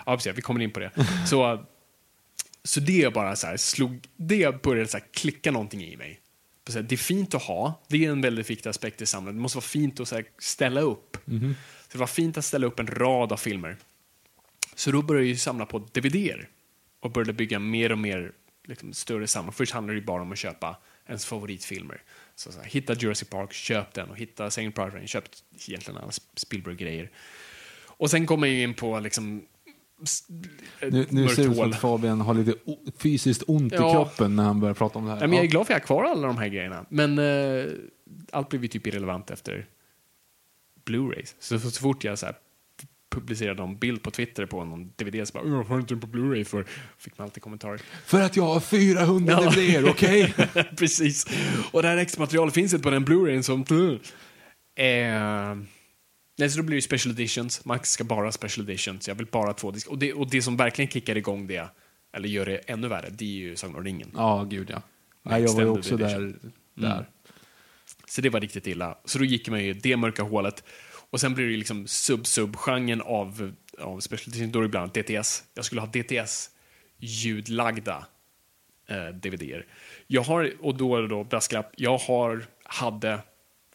Ja, 0.06 0.16
precis, 0.16 0.38
vi 0.38 0.42
kommer 0.42 0.60
in 0.60 0.70
på 0.70 0.80
det. 0.80 0.90
Så, 1.26 1.64
så 2.64 2.80
det 2.80 3.14
bara 3.14 3.36
så 3.36 3.46
här, 3.46 3.56
slog, 3.56 4.08
det 4.16 4.62
började 4.62 4.88
så 4.88 4.96
här 4.96 5.04
klicka 5.12 5.50
någonting 5.50 5.84
i 5.84 5.96
mig. 5.96 6.20
Så 6.68 6.72
här, 6.72 6.82
det 6.82 6.94
är 6.94 6.96
fint 6.96 7.34
att 7.34 7.42
ha, 7.42 7.82
det 7.88 8.04
är 8.04 8.10
en 8.10 8.20
väldigt 8.20 8.50
viktig 8.50 8.70
aspekt 8.70 9.02
i 9.02 9.06
samhället. 9.06 9.36
Det 9.36 9.42
måste 9.42 9.56
vara 9.56 9.62
fint 9.62 10.00
att 10.00 10.08
så 10.08 10.22
ställa 10.38 10.80
upp. 10.80 11.16
Så 11.82 11.92
det 11.92 11.98
var 11.98 12.06
fint 12.06 12.36
att 12.38 12.44
ställa 12.44 12.66
upp 12.66 12.80
en 12.80 12.86
rad 12.86 13.32
av 13.32 13.36
filmer. 13.36 13.76
Så 14.74 14.90
då 14.90 15.02
började 15.02 15.28
jag 15.28 15.38
samla 15.38 15.66
på 15.66 15.78
DVDer 15.78 16.48
och 17.00 17.10
började 17.10 17.32
bygga 17.32 17.58
mer 17.58 17.92
och 17.92 17.98
mer 17.98 18.32
liksom, 18.66 18.92
större 18.92 19.26
samling. 19.26 19.52
Först 19.52 19.72
handlade 19.72 20.00
det 20.00 20.06
bara 20.06 20.22
om 20.22 20.32
att 20.32 20.38
köpa 20.38 20.76
ens 21.06 21.26
favoritfilmer. 21.26 22.02
Så, 22.34 22.52
så 22.52 22.58
här, 22.58 22.66
hitta 22.66 22.94
Jurassic 22.94 23.28
Park, 23.28 23.52
köp 23.52 23.94
den 23.94 24.10
och 24.10 24.16
hitta 24.18 24.50
Saving 24.50 24.72
Private 24.72 24.96
Ryan, 24.96 25.06
köp 25.06 25.24
egentligen 25.68 26.00
alla 26.00 26.12
Spielberg-grejer. 26.34 27.10
Och 27.86 28.10
sen 28.10 28.26
kommer 28.26 28.46
jag 28.46 28.56
in 28.56 28.74
på 28.74 29.00
liksom 29.00 29.42
ett 30.80 30.92
Nu, 30.92 31.06
nu 31.10 31.28
ser 31.28 31.42
det 31.42 31.48
ut 31.50 31.56
som 31.56 31.70
att 31.70 31.80
Fabian 31.80 32.20
har 32.20 32.34
lite 32.34 32.54
fysiskt 32.98 33.42
ont 33.46 33.72
i 33.72 33.76
Ja. 33.76 33.92
kroppen 33.92 34.36
när 34.36 34.44
han 34.44 34.60
börjar 34.60 34.74
prata 34.74 34.98
om 34.98 35.04
det 35.04 35.10
här. 35.10 35.18
Nej, 35.18 35.28
men 35.28 35.36
jag 35.36 35.44
är 35.44 35.50
glad 35.50 35.66
för 35.66 35.74
att 35.74 35.76
jag 35.76 35.82
har 35.82 35.86
kvar 35.86 36.04
alla 36.04 36.26
de 36.26 36.38
här 36.38 36.48
grejerna. 36.48 36.86
Men 36.88 37.18
eh, 37.18 37.64
allt 38.32 38.48
blev 38.48 38.62
ju 38.62 38.68
typ 38.68 38.86
irrelevant 38.86 39.30
efter 39.30 39.66
Blu-rays. 40.84 41.34
Så, 41.38 41.58
så 41.60 41.80
fort 41.80 42.04
jag 42.04 42.18
så 42.18 42.26
här, 42.26 42.34
publicerade 43.10 43.60
någon 43.62 43.78
bild 43.78 44.02
på 44.02 44.10
Twitter 44.10 44.46
på 44.46 44.64
någon 44.64 44.92
DVD 44.96 45.28
så 45.28 45.32
bara 45.32 45.44
"Åh, 45.44 45.66
har 45.66 45.78
inte 45.78 45.94
den 45.94 46.00
på 46.00 46.06
Blu-ray 46.06 46.44
för? 46.44 46.66
Fick 46.98 47.18
man 47.18 47.24
alltid 47.24 47.42
kommentarer. 47.42 47.80
För 48.04 48.22
att 48.22 48.36
jag 48.36 48.44
har 48.44 48.60
400 48.60 49.38
Ja. 49.42 49.50
DVDer, 49.50 49.88
okej? 49.90 50.34
Precis. 50.78 51.26
Och 51.72 51.82
det 51.82 51.88
här 51.88 51.96
extra 51.96 52.20
materialet 52.20 52.54
finns 52.54 52.72
inte 52.72 52.82
på 52.82 52.90
den 52.90 53.04
Blu-rayn 53.04 53.42
som... 53.42 53.60
Eh, 54.78 55.54
nej, 56.38 56.50
så 56.50 56.56
då 56.58 56.62
blir 56.62 56.76
det 56.76 56.82
special 56.82 57.14
editions. 57.14 57.64
Max 57.64 57.90
ska 57.90 58.04
bara 58.04 58.24
ha 58.26 58.32
special 58.32 58.68
editions. 58.68 59.08
Jag 59.08 59.14
vill 59.14 59.26
bara 59.26 59.46
ha 59.46 59.52
två 59.52 59.70
disk. 59.70 59.88
Och 59.88 59.98
det, 59.98 60.12
och 60.12 60.30
det 60.30 60.42
som 60.42 60.56
verkligen 60.56 60.90
kickar 60.90 61.16
igång 61.16 61.46
det, 61.46 61.68
eller 62.12 62.28
gör 62.28 62.46
det 62.46 62.56
ännu 62.56 62.88
värre, 62.88 63.08
det 63.10 63.24
är 63.24 63.28
ju 63.28 63.56
Sagan 63.56 63.76
om 63.76 63.84
ringen. 63.84 64.10
Ja, 64.14 64.46
gud 64.50 64.70
ja. 64.70 64.82
Nej, 65.22 65.42
jag 65.42 65.52
var 65.52 65.62
ju 65.62 65.68
också 65.68 65.96
där. 65.96 66.34
där. 66.74 67.06
Så 68.08 68.20
det 68.20 68.30
var 68.30 68.40
riktigt 68.40 68.66
illa. 68.66 68.98
Så 69.04 69.18
då 69.18 69.24
gick 69.24 69.48
man 69.48 69.64
ju 69.64 69.72
det 69.72 69.96
mörka 69.96 70.22
hålet. 70.22 70.64
Och 71.10 71.20
sen 71.20 71.34
blir 71.34 71.46
det 71.46 71.56
liksom 71.56 71.86
sub-sub-genren 71.86 73.00
av, 73.00 73.52
av 73.78 74.00
special 74.00 74.28
edition. 74.28 74.52
Då 74.52 74.58
är 74.58 74.62
det 74.62 74.66
ibland 74.66 74.92
DTS. 74.92 75.44
Jag 75.54 75.64
skulle 75.64 75.80
ha 75.80 75.88
DTS-ljudlagda 75.88 78.06
eh, 78.86 79.08
DVDer. 79.08 79.66
Jag 80.06 80.22
har, 80.22 80.52
och 80.60 80.76
då 80.76 80.96
är 80.96 81.02
det 81.02 81.08
då 81.08 81.24
brasklapp, 81.24 81.72
jag 81.76 81.98
har, 81.98 82.46
hade, 82.62 83.18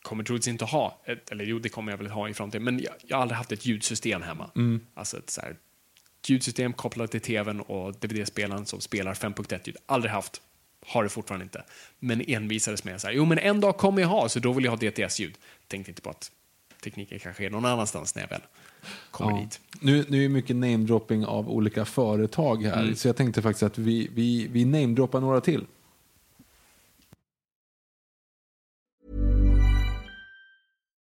kommer 0.01 0.23
troligtvis 0.23 0.51
inte 0.51 0.65
ha, 0.65 1.01
ett, 1.05 1.31
eller 1.31 1.45
jo 1.45 1.59
det 1.59 1.69
kommer 1.69 1.91
jag 1.91 1.97
väl 1.97 2.07
ha 2.07 2.29
i 2.29 2.33
framtiden, 2.33 2.63
men 2.63 2.79
jag, 2.79 2.93
jag 3.07 3.17
har 3.17 3.21
aldrig 3.21 3.37
haft 3.37 3.51
ett 3.51 3.65
ljudsystem 3.65 4.21
hemma. 4.21 4.49
Alltså 4.93 5.17
ett 5.17 5.29
så 5.29 5.41
här, 5.41 5.55
ljudsystem 6.27 6.73
kopplat 6.73 7.11
till 7.11 7.21
tvn 7.21 7.61
och 7.61 7.93
DVD-spelaren 7.93 8.65
som 8.65 8.81
spelar 8.81 9.13
5.1-ljud. 9.13 9.77
Aldrig 9.85 10.11
haft. 10.11 10.41
Har 10.85 11.03
det 11.03 11.09
fortfarande 11.09 11.43
inte. 11.43 11.63
Men 11.99 12.21
envisades 12.21 12.83
med 12.83 13.01
så 13.01 13.07
här, 13.07 13.13
jo 13.13 13.25
men 13.25 13.37
en 13.37 13.61
dag 13.61 13.77
kommer 13.77 14.01
jag 14.01 14.09
ha, 14.09 14.29
så 14.29 14.39
då 14.39 14.53
vill 14.53 14.65
jag 14.65 14.71
ha 14.71 14.77
DTS-ljud. 14.77 15.37
Tänkte 15.67 15.91
inte 15.91 16.01
på 16.01 16.09
att 16.09 16.31
tekniken 16.81 17.19
kanske 17.19 17.45
är 17.45 17.49
någon 17.49 17.65
annanstans 17.65 18.15
när 18.15 18.21
jag 18.21 18.29
väl 18.29 18.41
kommer 19.11 19.31
Ja. 19.31 19.37
dit. 19.41 19.59
Nu, 19.79 20.05
nu 20.09 20.17
är 20.17 20.21
det 20.21 20.29
mycket 20.29 20.55
namedropping 20.55 21.25
av 21.25 21.49
olika 21.49 21.85
företag 21.85 22.63
här, 22.63 22.81
Mm. 22.83 22.95
så 22.95 23.07
jag 23.07 23.15
tänkte 23.15 23.41
faktiskt 23.41 23.63
att 23.63 23.77
vi, 23.77 24.09
vi, 24.13 24.47
vi 24.51 24.65
namedroppar 24.65 25.19
några 25.21 25.41
till. 25.41 25.65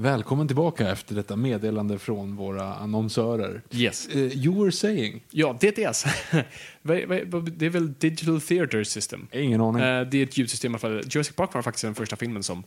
Välkommen 0.00 0.46
tillbaka 0.46 0.88
efter 0.88 1.14
detta 1.14 1.36
meddelande 1.36 1.98
från 1.98 2.36
våra 2.36 2.74
annonsörer. 2.74 3.62
Yes. 3.70 4.08
Eh, 4.08 4.18
you 4.18 4.62
were 4.62 4.72
saying? 4.72 5.24
Ja, 5.30 5.52
DTS. 5.52 6.04
Det 6.82 7.66
är 7.66 7.70
väl 7.70 7.92
Digital 7.92 8.40
Theater 8.40 8.84
System. 8.84 9.28
Ingen 9.32 9.60
aning. 9.60 9.82
Eh, 9.82 10.06
det 10.06 10.18
är 10.18 10.22
ett 10.22 10.38
ljudsystem. 10.38 10.72
i 10.72 10.74
alla 10.74 10.78
fall. 10.78 11.02
Jurassic 11.10 11.36
Park 11.36 11.54
var 11.54 11.62
faktiskt 11.62 11.84
den 11.84 11.94
första 11.94 12.16
filmen 12.16 12.42
som 12.42 12.64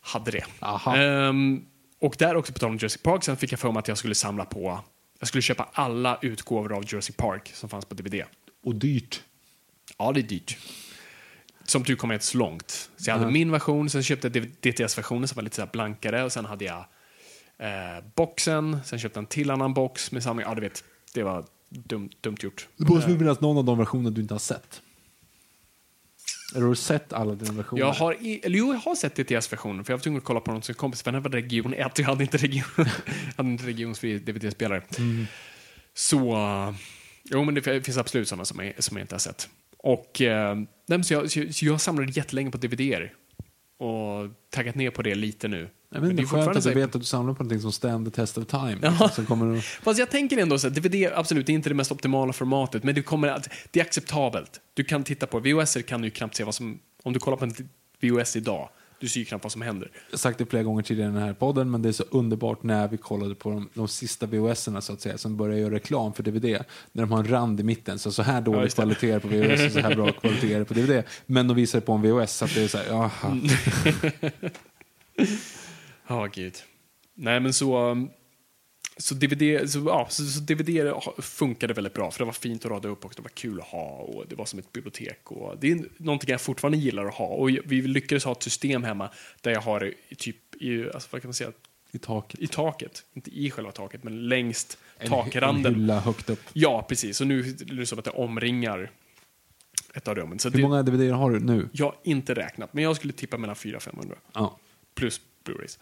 hade 0.00 0.30
det. 0.30 0.44
Aha. 0.60 0.96
Ehm, 0.96 1.62
och 2.00 2.14
där 2.18 2.36
också 2.36 2.52
på 2.52 2.58
tal 2.58 2.70
om 2.70 2.76
Jurassic 2.76 3.02
Park, 3.02 3.24
sen 3.24 3.36
fick 3.36 3.52
jag 3.52 3.60
för 3.60 3.72
mig 3.72 3.78
att 3.80 3.88
jag 3.88 3.98
skulle 3.98 4.14
samla 4.14 4.44
på, 4.44 4.80
jag 5.18 5.28
skulle 5.28 5.42
köpa 5.42 5.68
alla 5.72 6.18
utgåvor 6.22 6.72
av 6.72 6.84
Jurassic 6.86 7.16
Park 7.16 7.50
som 7.54 7.68
fanns 7.68 7.84
på 7.84 7.94
DVD. 7.94 8.22
Och 8.64 8.74
dyrt. 8.74 9.22
Ja, 9.98 10.12
det 10.12 10.20
är 10.20 10.22
dyrt. 10.22 10.58
Som 11.64 11.84
tur 11.84 11.96
kom 11.96 12.12
inte 12.12 12.24
så 12.24 12.38
långt. 12.38 12.90
Så 12.96 13.10
jag 13.10 13.18
hade 13.18 13.30
min 13.30 13.50
version, 13.50 13.90
sen 13.90 14.02
köpte 14.02 14.30
jag 14.34 14.48
DTS-versionen 14.60 15.28
som 15.28 15.36
var 15.36 15.42
lite 15.42 15.56
så 15.56 15.66
blankare 15.72 16.24
och 16.24 16.32
sen 16.32 16.44
hade 16.44 16.64
jag 16.64 16.84
eh, 17.58 18.04
boxen, 18.14 18.80
sen 18.84 18.98
köpte 18.98 19.18
jag 19.18 19.22
en 19.22 19.26
till 19.26 19.50
annan 19.50 19.74
box 19.74 20.12
med 20.12 20.22
samma, 20.22 20.42
ja 20.42 20.54
du 20.54 20.60
vet, 20.60 20.84
det 21.14 21.22
var 21.22 21.44
dumt, 21.68 22.10
dumt 22.20 22.36
gjort. 22.40 22.68
Det 22.76 22.88
måste 22.88 23.18
finnas 23.18 23.40
någon 23.40 23.58
av 23.58 23.64
de 23.64 23.78
versioner 23.78 24.10
du 24.10 24.20
inte 24.20 24.34
har 24.34 24.38
sett. 24.38 24.82
Eller 26.54 26.62
har 26.62 26.70
du 26.70 26.76
sett 26.76 27.12
alla 27.12 27.34
dina 27.34 27.52
versioner? 27.52 27.82
Jag 27.82 27.92
har, 27.92 28.12
i, 28.12 28.40
eller 28.42 28.58
jo, 28.58 28.72
jag 28.72 28.80
har 28.80 28.94
sett 28.94 29.14
DTS-versionen, 29.14 29.84
för 29.84 29.92
jag 29.92 29.98
var 29.98 30.02
tvungen 30.02 30.18
att 30.18 30.24
kolla 30.24 30.40
på 30.40 30.52
någon 30.52 30.62
som 30.62 30.74
kompis, 30.74 31.02
för 31.02 31.12
den 31.12 31.22
var 31.22 31.30
region 31.30 31.74
1, 31.74 31.98
jag 31.98 32.06
hade 32.06 32.22
inte, 32.24 32.36
region, 32.36 32.64
hade 33.36 33.48
inte 33.48 33.66
regionsfri 33.66 34.18
DVD-spelare. 34.18 34.82
Så, 35.94 36.32
eh, 36.32 36.74
jo 37.24 37.44
men 37.44 37.54
det 37.54 37.62
finns 37.62 37.96
absolut 37.96 38.28
sådana 38.28 38.44
som 38.44 38.64
jag, 38.64 38.84
som 38.84 38.96
jag 38.96 39.04
inte 39.04 39.14
har 39.14 39.20
sett. 39.20 39.48
Och, 39.82 40.20
eh, 40.20 40.56
men 40.88 41.04
så, 41.04 41.14
jag, 41.14 41.30
så 41.30 41.64
jag- 41.66 41.80
samlade 41.80 42.12
jättelänge 42.12 42.50
på 42.50 42.58
DVD-er. 42.58 43.12
Och 43.78 44.30
taggat 44.50 44.74
ner 44.74 44.90
på 44.90 45.02
det 45.02 45.14
lite 45.14 45.48
nu. 45.48 45.68
Jag 45.94 46.04
inte, 46.04 46.16
det 46.16 46.22
är 46.22 46.26
skönt 46.26 46.56
att 46.56 46.62
du 46.62 46.68
här- 46.68 46.76
vet 46.76 46.94
att 46.94 47.00
du 47.00 47.06
samlar 47.06 47.34
på 47.34 47.42
någonting 47.42 47.60
som 47.60 47.72
stand 47.72 48.06
the 48.06 48.10
test 48.20 48.38
of 48.38 48.46
time. 48.46 48.78
Ja. 48.82 49.10
Kommer 49.28 49.54
du... 49.54 49.60
Fast 49.82 49.98
jag 49.98 50.10
tänker 50.10 50.38
ändå 50.38 50.58
så 50.58 50.66
att 50.66 50.74
DVD, 50.74 51.12
absolut, 51.14 51.46
det 51.46 51.52
är 51.52 51.54
inte 51.54 51.68
det 51.68 51.74
mest 51.74 51.92
optimala 51.92 52.32
formatet, 52.32 52.84
men 52.84 52.94
det, 52.94 53.02
kommer 53.02 53.28
att, 53.28 53.48
det 53.70 53.80
är 53.80 53.84
acceptabelt. 53.84 54.60
Du 54.74 54.84
kan 54.84 55.04
titta 55.04 55.26
på 55.26 55.38
VHS 55.40 55.76
kan 55.86 56.00
du 56.00 56.06
ju 56.06 56.10
knappt 56.10 56.36
se 56.36 56.44
vad 56.44 56.54
som, 56.54 56.78
om 57.02 57.12
du 57.12 57.18
kollar 57.18 57.36
på 57.36 57.44
en 57.44 57.54
VHS 58.00 58.36
idag, 58.36 58.68
du 59.00 59.08
ser 59.08 59.20
ju 59.20 59.26
knappt 59.26 59.44
vad 59.44 59.52
som 59.52 59.62
händer. 59.62 59.90
Jag 59.94 60.12
har 60.12 60.18
sagt 60.18 60.38
det 60.38 60.46
flera 60.46 60.62
gånger 60.62 60.82
tidigare 60.82 61.10
i 61.10 61.12
den 61.14 61.22
här 61.22 61.32
podden, 61.34 61.70
men 61.70 61.82
det 61.82 61.88
är 61.88 61.92
så 61.92 62.04
underbart 62.10 62.62
när 62.62 62.88
vi 62.88 62.96
kollade 62.96 63.34
på 63.34 63.50
de, 63.50 63.68
de 63.74 63.88
sista 63.88 64.26
VHS-erna 64.26 64.80
så 64.80 64.92
att 64.92 65.00
säga, 65.00 65.18
som 65.18 65.36
börjar 65.36 65.58
göra 65.58 65.74
reklam 65.74 66.12
för 66.12 66.22
DVD, 66.22 66.44
när 66.92 67.02
de 67.02 67.12
har 67.12 67.18
en 67.18 67.28
rand 67.30 67.60
i 67.60 67.62
mitten, 67.62 67.98
så 67.98 68.12
så 68.12 68.22
här 68.22 68.34
Ja, 68.34 68.40
dålig 68.40 68.62
det. 68.70 68.74
kvalitet 68.74 69.20
på 69.20 69.28
VHS 69.28 69.66
och 69.66 69.72
så 69.72 69.80
här 69.80 69.94
bra 69.94 70.12
kvalitet 70.20 70.64
på 70.64 70.74
DVD. 70.74 71.02
Men 71.26 71.48
de 71.48 71.56
visar 71.56 71.80
det 71.80 71.86
på 71.86 71.92
en 71.92 72.02
VHS, 72.02 72.36
så 72.36 72.44
att 72.44 72.54
det 72.54 72.62
är 72.62 72.68
så 72.68 72.78
här, 72.78 72.86
jaha. 72.88 73.40
Ja, 76.08 76.26
gud. 76.32 76.54
Nej, 77.14 77.40
men 77.40 77.52
så... 77.52 77.90
um, 77.90 78.10
Så 79.00 79.14
DVD, 79.14 79.70
så, 79.70 79.78
ja, 79.86 80.06
så, 80.10 80.24
så 80.24 80.40
DVD 80.40 80.92
funkade 81.18 81.74
väldigt 81.74 81.94
bra, 81.94 82.10
för 82.10 82.18
det 82.18 82.24
var 82.24 82.32
fint 82.32 82.64
att 82.64 82.70
rada 82.70 82.88
upp 82.88 83.04
och 83.04 83.12
det 83.16 83.22
var 83.22 83.28
kul 83.28 83.60
att 83.60 83.66
ha 83.66 83.88
och 83.96 84.24
det 84.28 84.34
var 84.34 84.44
som 84.44 84.58
ett 84.58 84.72
bibliotek. 84.72 85.30
Och 85.32 85.56
det 85.60 85.70
är 85.70 85.84
någonting 85.96 86.30
jag 86.30 86.40
fortfarande 86.40 86.78
gillar 86.78 87.06
att 87.06 87.14
ha. 87.14 87.26
Och 87.26 87.48
vi 87.48 87.82
lyckades 87.82 88.24
ha 88.24 88.32
ett 88.32 88.42
system 88.42 88.84
hemma 88.84 89.10
där 89.40 89.50
jag 89.50 89.60
har 89.60 89.94
typ 90.16 90.36
i, 90.62 90.84
alltså, 90.84 91.08
vad 91.12 91.22
kan 91.22 91.28
man 91.28 91.34
säga, 91.34 91.52
I 91.92 91.98
taket. 91.98 92.40
i 92.40 92.46
taket. 92.46 93.04
Inte 93.14 93.30
i 93.30 93.50
själva 93.50 93.72
taket, 93.72 94.04
men 94.04 94.28
längst 94.28 94.78
En, 94.98 95.04
en 95.04 95.10
takranden. 95.10 95.74
hylla 95.74 96.00
högt 96.00 96.30
upp. 96.30 96.40
Ja, 96.52 96.86
precis. 96.88 97.20
Och 97.20 97.26
nu 97.26 97.40
är 97.40 97.74
det 97.74 97.86
som 97.86 97.98
att 97.98 98.04
det 98.04 98.10
omringar 98.10 98.90
ett 99.94 100.08
av 100.08 100.14
rummen. 100.14 100.38
Så 100.38 100.48
Hur 100.50 100.56
det, 100.56 100.62
många 100.62 100.82
DVD 100.82 101.10
har 101.12 101.30
du 101.30 101.40
nu? 101.40 101.68
Jag 101.72 101.86
har 101.86 101.96
inte 102.04 102.34
räknat, 102.34 102.74
men 102.74 102.84
jag 102.84 102.96
skulle 102.96 103.12
tippa 103.12 103.38
mellan 103.38 103.56
400-500. 103.56 104.14
Ja. 104.32 104.58
Plus 104.94 105.20
Blu-rays 105.44 105.78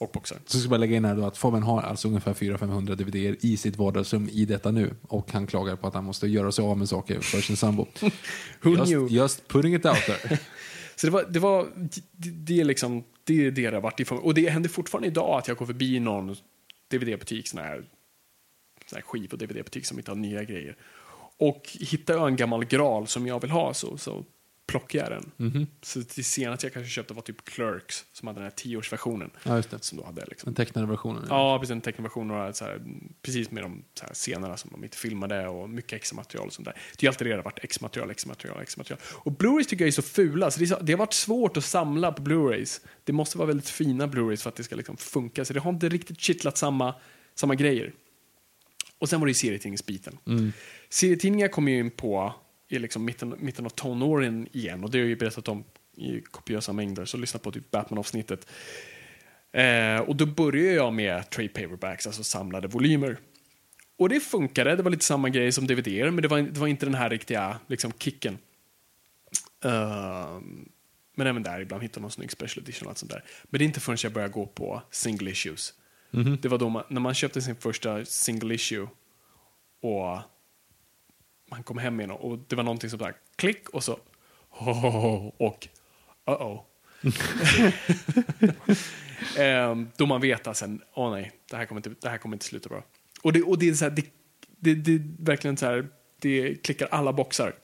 och 0.00 0.10
boxar. 0.12 0.38
Så 0.46 0.58
ska 0.58 0.70
jag 0.70 0.80
lägga 0.80 0.96
in 0.96 1.04
här 1.04 1.16
då 1.16 1.24
att 1.24 1.36
Fabian 1.36 1.62
har 1.62 1.82
alltså 1.82 2.08
ungefär 2.08 2.34
400-500 2.34 2.94
DVD 2.94 3.36
i 3.40 3.56
sitt 3.56 3.76
vardagsrum 3.76 4.28
i 4.32 4.44
detta 4.44 4.70
nu. 4.70 4.94
Och 5.02 5.32
han 5.32 5.46
klagar 5.46 5.76
på 5.76 5.86
att 5.88 5.94
han 5.94 6.04
måste 6.04 6.26
göra 6.26 6.52
sig 6.52 6.64
av 6.64 6.78
med 6.78 6.88
saker 6.88 7.20
för 7.20 7.40
sin 7.40 7.56
sambo. 7.56 7.86
Who 8.62 8.70
just, 8.70 8.84
knew? 8.84 9.12
just 9.12 9.48
putting 9.48 9.74
it 9.74 9.86
out 9.86 10.06
there. 10.06 10.38
Så 10.96 11.06
det 11.06 11.10
var, 11.12 11.24
det 11.28 11.38
var, 11.38 11.68
det, 12.12 12.30
det 12.30 12.60
är 12.60 12.64
liksom, 12.64 13.04
det 13.24 13.46
är 13.46 13.50
det 13.50 13.70
det 13.70 13.76
har 13.76 13.80
varit 13.80 14.00
ifrån. 14.00 14.18
Och 14.18 14.34
det 14.34 14.48
händer 14.48 14.68
fortfarande 14.68 15.08
idag 15.08 15.38
att 15.38 15.48
jag 15.48 15.56
går 15.56 15.66
förbi 15.66 16.00
någon 16.00 16.36
DVD-butik, 16.90 17.48
sån 17.48 17.60
här, 17.60 17.84
sån 18.86 18.96
här 18.96 19.02
skiv 19.02 19.32
och 19.32 19.38
DVD-butik 19.38 19.86
som 19.86 19.98
inte 19.98 20.10
har 20.10 20.16
nya 20.16 20.44
grejer. 20.44 20.76
Och 21.38 21.62
hittar 21.80 22.14
jag 22.14 22.28
en 22.28 22.36
gammal 22.36 22.64
gral 22.64 23.06
som 23.06 23.26
jag 23.26 23.40
vill 23.40 23.50
ha 23.50 23.74
så, 23.74 23.96
så 23.96 24.24
plockar 24.70 24.98
jag 24.98 25.10
den. 25.10 25.30
Mhm. 25.36 25.66
Så 25.82 25.98
det 25.98 26.22
senaste 26.22 26.66
jag 26.66 26.72
kanske 26.72 26.90
köpte 26.90 27.14
var 27.14 27.22
typ 27.22 27.44
Clerks 27.44 28.04
som 28.12 28.28
hade 28.28 28.38
den 28.38 28.44
här 28.44 28.50
tioårsversionen. 28.50 29.30
Ja. 29.42 29.62
Som 29.80 29.98
då 29.98 30.04
hade 30.04 30.24
liksom 30.26 30.46
Den 30.46 30.54
tecknade 30.54 30.86
versionen. 30.86 31.24
Ja, 31.28 31.58
precis. 31.58 31.72
En 31.72 31.80
tecknversion 31.80 32.30
och 32.30 32.56
så 32.56 32.64
här, 32.64 32.82
precis 33.22 33.50
med 33.50 33.62
de 33.62 33.84
så 33.94 34.04
här 34.06 34.14
scenerna 34.14 34.56
som 34.56 34.70
de 34.70 34.84
inte 34.84 34.96
filmade 34.96 35.48
och 35.48 35.70
mycket 35.70 35.92
extra-material 35.92 36.46
och 36.46 36.52
sånt 36.52 36.64
där. 36.64 36.76
Det 36.98 37.06
är 37.06 37.10
alltid 37.10 37.26
det 37.26 37.30
det 37.30 37.36
har 37.36 37.42
varit, 37.42 37.64
extra-material, 37.64 38.10
extra-material, 38.10 38.62
extra-material. 38.62 39.00
Och 39.12 39.32
Blu-rays 39.32 39.68
tycker 39.68 39.84
jag 39.84 39.88
är 39.88 39.92
så 39.92 40.02
fula, 40.02 40.50
så 40.50 40.60
det, 40.60 40.66
så, 40.66 40.78
det 40.80 40.92
har 40.92 40.98
varit 40.98 41.12
svårt 41.12 41.56
att 41.56 41.64
samla 41.64 42.12
på 42.12 42.22
Blu-rays. 42.22 42.80
Det 43.04 43.12
måste 43.12 43.38
vara 43.38 43.46
väldigt 43.46 43.68
fina 43.68 44.06
Blu-rays 44.06 44.42
för 44.42 44.48
att 44.48 44.56
det 44.56 44.64
ska 44.64 44.76
liksom 44.76 44.96
funka, 44.96 45.44
så 45.44 45.52
det 45.52 45.60
har 45.60 45.70
inte 45.70 45.88
riktigt 45.88 46.20
kittlat 46.20 46.58
samma, 46.58 46.94
samma 47.34 47.54
grejer. 47.54 47.92
Och 48.98 49.08
sen 49.08 49.20
var 49.20 49.26
det 49.26 49.30
ju 49.30 49.34
serietidningsbiten. 49.34 50.18
Serietidningar 50.90 51.48
kom 51.48 51.68
ju 51.68 51.78
in 51.78 51.90
på 51.90 52.34
i 52.70 52.78
liksom 52.78 53.04
mitten, 53.04 53.34
mitten 53.38 53.64
av 53.66 53.70
tonåren 53.70 54.48
igen. 54.52 54.84
Och 54.84 54.90
det 54.90 54.98
har 54.98 55.02
jag 55.02 55.08
ju 55.08 55.16
berättat 55.16 55.48
om 55.48 55.64
i 55.96 56.20
kopiösa 56.20 56.72
mängder, 56.72 57.04
så 57.04 57.16
lyssna 57.16 57.40
på 57.40 57.52
typ 57.52 57.70
Batman-avsnittet. 57.70 58.46
Eh, 59.52 60.00
och 60.00 60.16
då 60.16 60.26
började 60.26 60.72
jag 60.72 60.92
med 60.92 61.30
trade 61.30 61.48
paperbacks, 61.48 62.06
alltså 62.06 62.24
samlade 62.24 62.68
volymer. 62.68 63.18
Och 63.96 64.08
det 64.08 64.20
funkade, 64.20 64.76
det 64.76 64.82
var 64.82 64.90
lite 64.90 65.04
samma 65.04 65.28
grej 65.28 65.52
som 65.52 65.66
dvd 65.66 65.88
men 65.88 66.16
det 66.16 66.28
var, 66.28 66.40
det 66.40 66.60
var 66.60 66.66
inte 66.66 66.86
den 66.86 66.94
här 66.94 67.10
riktiga 67.10 67.58
liksom, 67.66 67.92
kicken. 67.98 68.38
Ehm, 69.64 70.68
men 71.14 71.26
även 71.26 71.42
där, 71.42 71.60
ibland 71.60 71.82
hittar 71.82 72.00
man 72.00 72.10
snygg 72.10 72.30
special 72.32 72.64
edition 72.64 72.86
och 72.86 72.90
allt 72.90 72.98
sånt 72.98 73.12
där. 73.12 73.24
Men 73.44 73.58
det 73.58 73.64
är 73.64 73.66
inte 73.66 73.80
förrän 73.80 73.98
jag 74.02 74.12
började 74.12 74.32
gå 74.32 74.46
på 74.46 74.82
single 74.90 75.30
issues. 75.30 75.74
Det 76.40 76.48
var 76.48 76.58
då 76.58 76.68
man, 76.68 76.84
när 76.88 77.00
man 77.00 77.14
köpte 77.14 77.42
sin 77.42 77.56
första 77.56 78.04
single 78.04 78.54
issue 78.54 78.88
och 79.80 80.18
man 81.50 81.62
kom 81.62 81.78
hem 81.78 82.00
igen 82.00 82.10
och 82.10 82.38
det 82.48 82.56
var 82.56 82.62
någonting 82.62 82.90
som 82.90 82.98
där 82.98 83.14
klick 83.36 83.68
och 83.68 83.84
så 83.84 83.98
och 85.38 85.68
uh-oh. 86.26 86.60
um, 89.70 89.90
då 89.96 90.06
man 90.06 90.20
vet 90.20 90.46
att 90.46 90.56
sen, 90.56 90.82
åh 90.94 91.10
nej, 91.10 91.32
det 91.50 91.56
här 91.56 91.66
kommer 91.66 91.78
inte, 91.78 91.90
det 92.00 92.08
här 92.08 92.18
kommer 92.18 92.36
inte 92.36 92.44
sluta 92.44 92.68
bra. 92.68 92.84
Och 93.22 93.32
det, 93.32 93.42
och 93.42 93.58
det 93.58 93.68
är 93.68 93.74
så 93.74 93.84
här, 93.84 93.90
det, 93.90 94.06
det, 94.58 94.74
det 94.74 95.02
verkligen 95.18 95.56
så 95.56 95.66
här, 95.66 95.88
det 96.20 96.54
klickar 96.54 96.88
alla 96.90 97.12
boxar. 97.12 97.54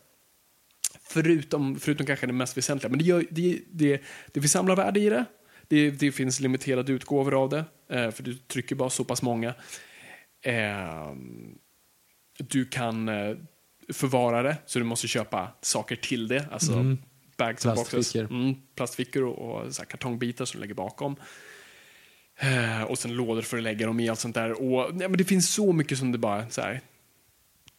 Förutom, 1.09 1.79
förutom 1.81 2.07
kanske 2.07 2.27
det 2.27 2.33
mest 2.33 2.57
väsentliga. 2.57 2.91
Men 2.91 2.99
det, 2.99 3.05
gör, 3.05 3.25
det, 3.31 3.61
det, 3.73 4.03
det 4.33 4.41
finns 4.41 4.53
samlarvärde 4.53 5.01
i 5.01 5.11
det. 5.11 5.25
Det, 5.69 5.91
det 5.91 6.13
finns 6.13 6.41
limiterade 6.41 6.93
utgåvor 6.93 7.43
av 7.43 7.49
det. 7.49 7.65
Eh, 7.89 8.11
för 8.11 8.23
du 8.23 8.35
trycker 8.35 8.75
bara 8.75 8.91
så 8.91 9.05
pass 9.05 9.23
många. 9.23 9.55
Eh, 10.43 11.13
du 12.39 12.65
kan 12.65 13.09
eh, 13.09 13.37
förvara 13.93 14.43
det, 14.43 14.57
så 14.67 14.79
du 14.79 14.85
måste 14.85 15.09
köpa 15.09 15.53
saker 15.61 15.97
till 15.97 16.29
det. 16.29 16.49
Alltså 16.53 16.97
bags 17.37 17.67
och 17.67 17.75
boxes. 17.75 18.15
Mm, 18.15 18.55
plastfickor 18.75 19.23
och, 19.23 19.39
och 19.39 19.75
så 19.75 19.83
här 19.83 19.87
kartongbitar 19.87 20.45
som 20.45 20.59
du 20.59 20.61
lägger 20.61 20.75
bakom. 20.75 21.17
Eh, 22.37 22.83
och 22.83 22.99
sen 22.99 23.13
lådor 23.13 23.43
för 23.43 23.57
att 23.57 23.63
lägga 23.63 23.87
dem 23.87 24.01
i 24.01 24.09
allt 24.09 24.21
sånt 24.21 24.35
där. 24.35 24.63
Och, 24.63 24.95
nej, 24.95 25.09
men 25.09 25.19
det 25.19 25.25
finns 25.25 25.55
så 25.55 25.73
mycket 25.73 25.99
som 25.99 26.13
det 26.13 26.19
bara 26.19 26.51
så 26.51 26.61
här, 26.61 26.81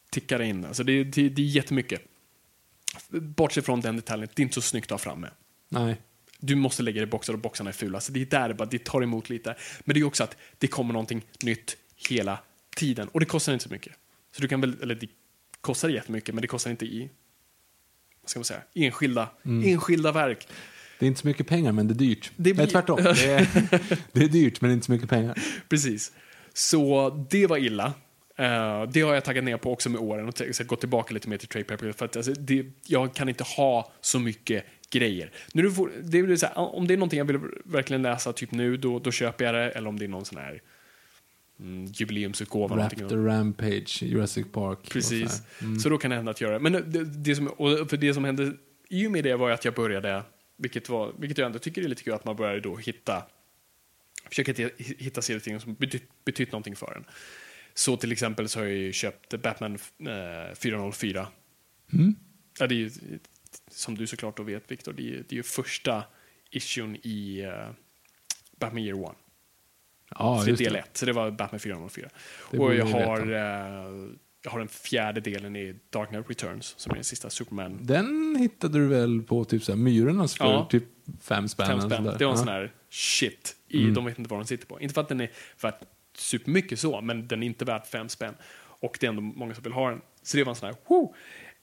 tickar 0.10 0.42
in. 0.42 0.66
Alltså 0.66 0.84
det, 0.84 1.04
det, 1.04 1.30
det 1.30 1.42
är 1.42 1.46
jättemycket. 1.46 2.02
Bortsett 3.10 3.66
från 3.66 3.82
den 3.82 3.96
detaljen, 3.96 4.30
det 4.34 4.42
är 4.42 4.44
inte 4.44 4.56
så 4.56 4.62
snyggt 4.62 4.86
att 4.86 4.92
ha 4.92 4.98
framme. 5.12 5.30
Nej. 5.70 6.02
Du 6.40 6.56
måste 6.56 6.84
lägga 6.84 7.02
det 7.02 7.08
i 7.08 7.10
boxar 7.10 7.34
och 7.34 7.40
boxarna 7.40 7.70
är 7.70 7.74
fula. 7.74 8.00
Så 8.00 8.12
det 8.12 8.22
är 8.22 8.26
där 8.26 8.48
det, 8.48 8.54
bara, 8.54 8.70
det 8.70 8.84
tar 8.86 9.04
emot 9.04 9.30
lite. 9.30 9.56
Men 9.80 9.94
det 9.94 10.00
är 10.00 10.04
också 10.04 10.24
att 10.24 10.38
det 10.58 10.68
kommer 10.68 10.94
någonting 10.94 11.26
nytt 11.44 11.78
hela 12.10 12.40
tiden. 12.76 13.08
Och 13.08 13.20
det 13.20 13.26
kostar 13.26 13.54
inte 13.54 13.64
så 13.64 13.72
mycket. 13.72 13.94
Så 14.32 14.42
du 14.42 14.48
kan 14.48 14.62
väl, 14.62 14.82
eller 14.82 14.96
det 14.96 15.08
kostar 15.68 15.90
jättemycket, 15.90 16.36
men 16.36 16.42
det 16.42 16.48
kostar 16.48 16.72
inte 16.72 16.86
i 16.86 17.10
vad 18.22 18.30
ska 18.30 18.40
man 18.40 18.46
säga, 18.46 18.62
enskilda, 18.74 19.30
enskilda 19.44 20.12
verk. 20.12 20.48
Det 21.00 21.06
är 21.06 21.08
inte 21.08 21.20
så 21.22 21.28
mycket 21.28 21.48
pengar, 21.48 21.72
men 21.72 21.88
det 21.88 21.94
är 21.94 21.96
dyrt. 21.96 22.32
Det 22.36 22.54
blir- 22.54 22.56
Nej, 22.56 22.68
tvärtom. 22.68 23.04
Det 23.04 23.10
är, 23.26 23.48
det 24.12 24.24
är 24.24 24.28
dyrt, 24.28 24.62
men 24.62 24.72
inte 24.72 24.86
så 24.86 24.92
mycket 24.92 25.10
pengar. 25.10 25.38
Precis. 25.70 26.12
Så 26.54 27.10
det 27.30 27.48
var 27.48 27.58
illa. 27.58 27.94
Eh, 28.38 28.84
det 28.84 29.02
har 29.02 29.14
jag 29.14 29.24
taggat 29.24 29.44
ner 29.44 29.58
på 29.58 29.72
också 29.72 29.90
med 29.90 30.02
åren 30.02 30.28
och 30.28 30.68
gått 30.68 30.80
tillbaka 30.80 31.14
lite 31.14 31.30
mer 31.30 31.38
till 31.38 31.48
trade 31.48 31.64
paper. 31.66 31.92
För 31.92 32.06
att, 32.06 32.16
alltså, 32.16 32.34
det, 32.34 32.66
jag 32.86 33.14
kan 33.16 33.30
inte 33.30 33.44
ha 33.44 33.92
så 34.02 34.20
mycket 34.20 34.66
grejer. 34.92 35.32
Nu 35.54 35.72
får, 35.72 35.92
det 36.04 36.20
är 36.20 36.36
så 36.36 36.46
här, 36.46 36.58
om 36.58 36.88
det 36.88 36.94
är 36.94 36.98
någonting 36.98 37.18
jag 37.18 37.26
vill 37.26 37.40
verkligen 37.66 38.02
läsa 38.02 38.34
typ 38.34 38.52
nu, 38.52 38.78
då, 38.78 39.00
då 39.00 39.12
köper 39.12 39.46
jag 39.46 39.54
det. 39.56 39.72
Eller 39.72 39.90
om 39.90 40.00
det 40.00 40.06
är 40.06 40.10
någon 40.10 40.26
sån 40.26 40.38
här 40.38 40.62
mm, 41.60 41.86
jubileumsutgåva. 41.86 42.76
Raptor 42.78 43.18
Rampage, 43.26 44.04
Jurassic 44.04 44.46
Park. 44.52 44.90
Precis. 44.92 45.32
så 45.60 45.66
här. 45.66 45.76
Så 45.80 45.90
då 45.90 45.98
kan 45.98 46.10
det 46.10 46.16
hända 46.16 46.32
att 46.32 46.42
göra 46.42 46.54
det. 46.54 46.60
Men 46.70 46.74
det, 46.92 47.06
det, 47.06 47.36
som, 47.36 47.48
och 47.48 47.90
för 47.90 47.98
det 47.98 48.14
som 48.14 48.24
hände 48.26 48.54
i 48.90 49.08
och 49.08 49.12
med 49.12 49.24
det 49.24 49.36
var 49.36 49.50
att 49.52 49.66
jag 49.66 49.74
började, 49.74 50.24
vilket, 50.58 50.90
var, 50.90 51.14
vilket 51.20 51.38
jag 51.38 51.46
ändå 51.46 51.60
tycker 51.60 51.82
är 51.84 51.88
lite 51.88 52.04
kul, 52.04 52.14
att 52.14 52.26
man 52.26 52.36
började 52.36 52.60
då 52.60 52.76
hitta, 52.78 53.24
försöka 54.30 54.70
hitta, 54.78 55.22
serietidningar 55.22 55.60
som 55.60 55.74
betytt, 55.74 56.04
betytt 56.26 56.52
någonting 56.52 56.76
för 56.76 56.94
en. 56.98 57.06
Så 57.74 57.98
till 57.98 58.12
exempel 58.12 58.50
så 58.50 58.60
har 58.60 58.66
jag 58.66 58.76
ju 58.76 58.94
köpt 58.94 59.42
Batman 59.42 59.74
eh, 60.00 60.56
404. 60.56 61.28
Ja, 62.60 62.68
det 62.68 62.76
är 62.76 62.78
ju, 62.78 62.92
som 63.72 63.96
du 63.96 64.08
såklart 64.08 64.38
då 64.38 64.44
vet, 64.44 64.72
Victor, 64.72 64.94
det 64.94 65.02
är, 65.02 65.06
ju- 65.06 65.24
det 65.30 65.34
är 65.34 65.38
ju 65.38 65.44
första 65.44 66.04
issuen 66.52 66.96
i 67.04 67.40
eh, 67.42 67.70
Batman 68.60 68.84
Year 68.84 68.98
One. 69.04 69.16
Ja, 70.10 70.38
så 70.40 70.46
det 70.46 70.50
är 70.50 70.52
just 70.52 70.64
del 70.64 70.74
det. 70.74 70.80
1, 70.80 70.98
så 70.98 71.06
det 71.06 71.14
var 71.14 71.32
Batman 71.32 71.60
404. 71.60 72.10
Det 72.52 72.58
och 72.60 72.76
jag 72.76 72.86
har, 72.86 73.20
eh, 73.32 74.10
jag 74.44 74.52
har 74.52 74.60
den 74.60 74.68
fjärde 74.68 75.22
delen 75.22 75.56
i 75.56 75.76
Dark 75.90 76.10
Knight 76.10 76.30
Returns, 76.30 76.74
som 76.78 76.92
är 76.92 76.96
den 76.96 77.04
sista 77.04 77.30
Superman. 77.30 77.80
Den 77.82 78.36
hittade 78.36 78.80
du 78.80 78.88
väl 78.88 79.22
på 79.24 79.46
typ 79.46 79.64
så 79.64 79.72
här, 79.72 79.80
Myrornas 79.80 80.36
för 80.38 80.46
Ja. 80.46 80.68
typ 80.70 80.84
fem 81.22 81.48
spänn? 81.48 81.68
Fem 81.68 81.82
spänn. 81.82 82.04
Det 82.20 82.26
var 82.26 82.32
en 82.32 82.38
sån 82.38 82.48
här 82.48 82.72
shit. 82.90 83.56
I, 83.68 83.90
De 83.90 84.06
vet 84.06 84.20
inte 84.20 84.30
vad 84.30 84.40
de 84.40 84.46
sitter 84.46 84.68
på. 84.68 84.82
Inte 84.82 84.94
för 84.94 85.02
att 85.02 85.10
den 85.10 85.22
är 85.22 85.32
värt 85.62 85.80
supermycket 86.18 86.80
så, 86.80 87.02
men 87.02 87.28
den 87.28 87.44
är 87.44 87.48
inte 87.48 87.66
värd 87.66 87.86
fem 87.86 88.10
spänn. 88.10 88.34
Och 88.80 88.98
det 89.00 89.06
är 89.06 89.10
ändå 89.10 89.22
många 89.22 89.54
som 89.54 89.64
vill 89.64 89.74
ha 89.74 89.90
den. 89.90 90.02
Så 90.24 90.38
det 90.38 90.44
var 90.44 90.52
en 90.52 90.56
sån 90.56 90.68
här, 90.70 90.76
woo! 90.88 91.14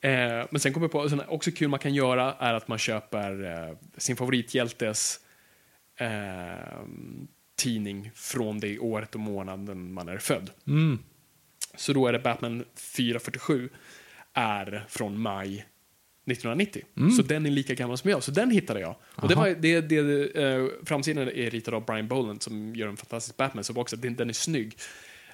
Eh, 0.00 0.46
men 0.50 0.60
sen 0.60 0.72
kommer 0.72 0.84
jag 0.84 0.92
på, 0.92 1.08
sån 1.08 1.20
här, 1.20 1.32
också 1.32 1.50
kul 1.50 1.68
man 1.68 1.78
kan 1.80 1.94
göra 1.94 2.34
är 2.38 2.54
att 2.54 2.68
man 2.68 2.78
köper 2.78 3.44
eh, 3.68 3.76
sin 3.96 4.16
favorithjältes 4.16 5.20
eh, 5.96 6.78
tidning 7.56 8.10
från 8.14 8.60
det 8.60 8.78
året 8.78 9.14
och 9.14 9.20
månaden 9.20 9.92
man 9.92 10.08
är 10.08 10.18
född. 10.18 10.50
Så 11.76 11.92
då 11.92 12.06
är 12.06 12.12
det 12.12 12.18
Batman 12.18 12.64
447 12.76 13.68
är 14.32 14.84
från 14.88 15.20
maj 15.20 15.66
1990. 16.26 16.82
Så 17.16 17.22
den 17.22 17.46
är 17.46 17.50
lika 17.50 17.74
gammal 17.74 17.98
som 17.98 18.10
jag, 18.10 18.22
så 18.22 18.30
den 18.30 18.50
hittade 18.50 18.80
jag. 18.80 18.96
Och 19.14 19.28
det 19.28 19.34
var, 19.34 19.48
det, 19.48 19.80
det, 19.80 19.98
eh, 20.42 20.66
framsidan 20.84 21.28
är 21.28 21.50
ritad 21.50 21.74
av 21.74 21.84
Brian 21.84 22.08
Boland 22.08 22.42
som 22.42 22.74
gör 22.76 22.88
en 22.88 22.96
fantastisk 22.96 23.36
Batman, 23.36 23.64
så 23.64 23.80
också, 23.80 23.96
den, 23.96 24.16
den 24.16 24.28
är 24.28 24.32
snygg. 24.32 24.76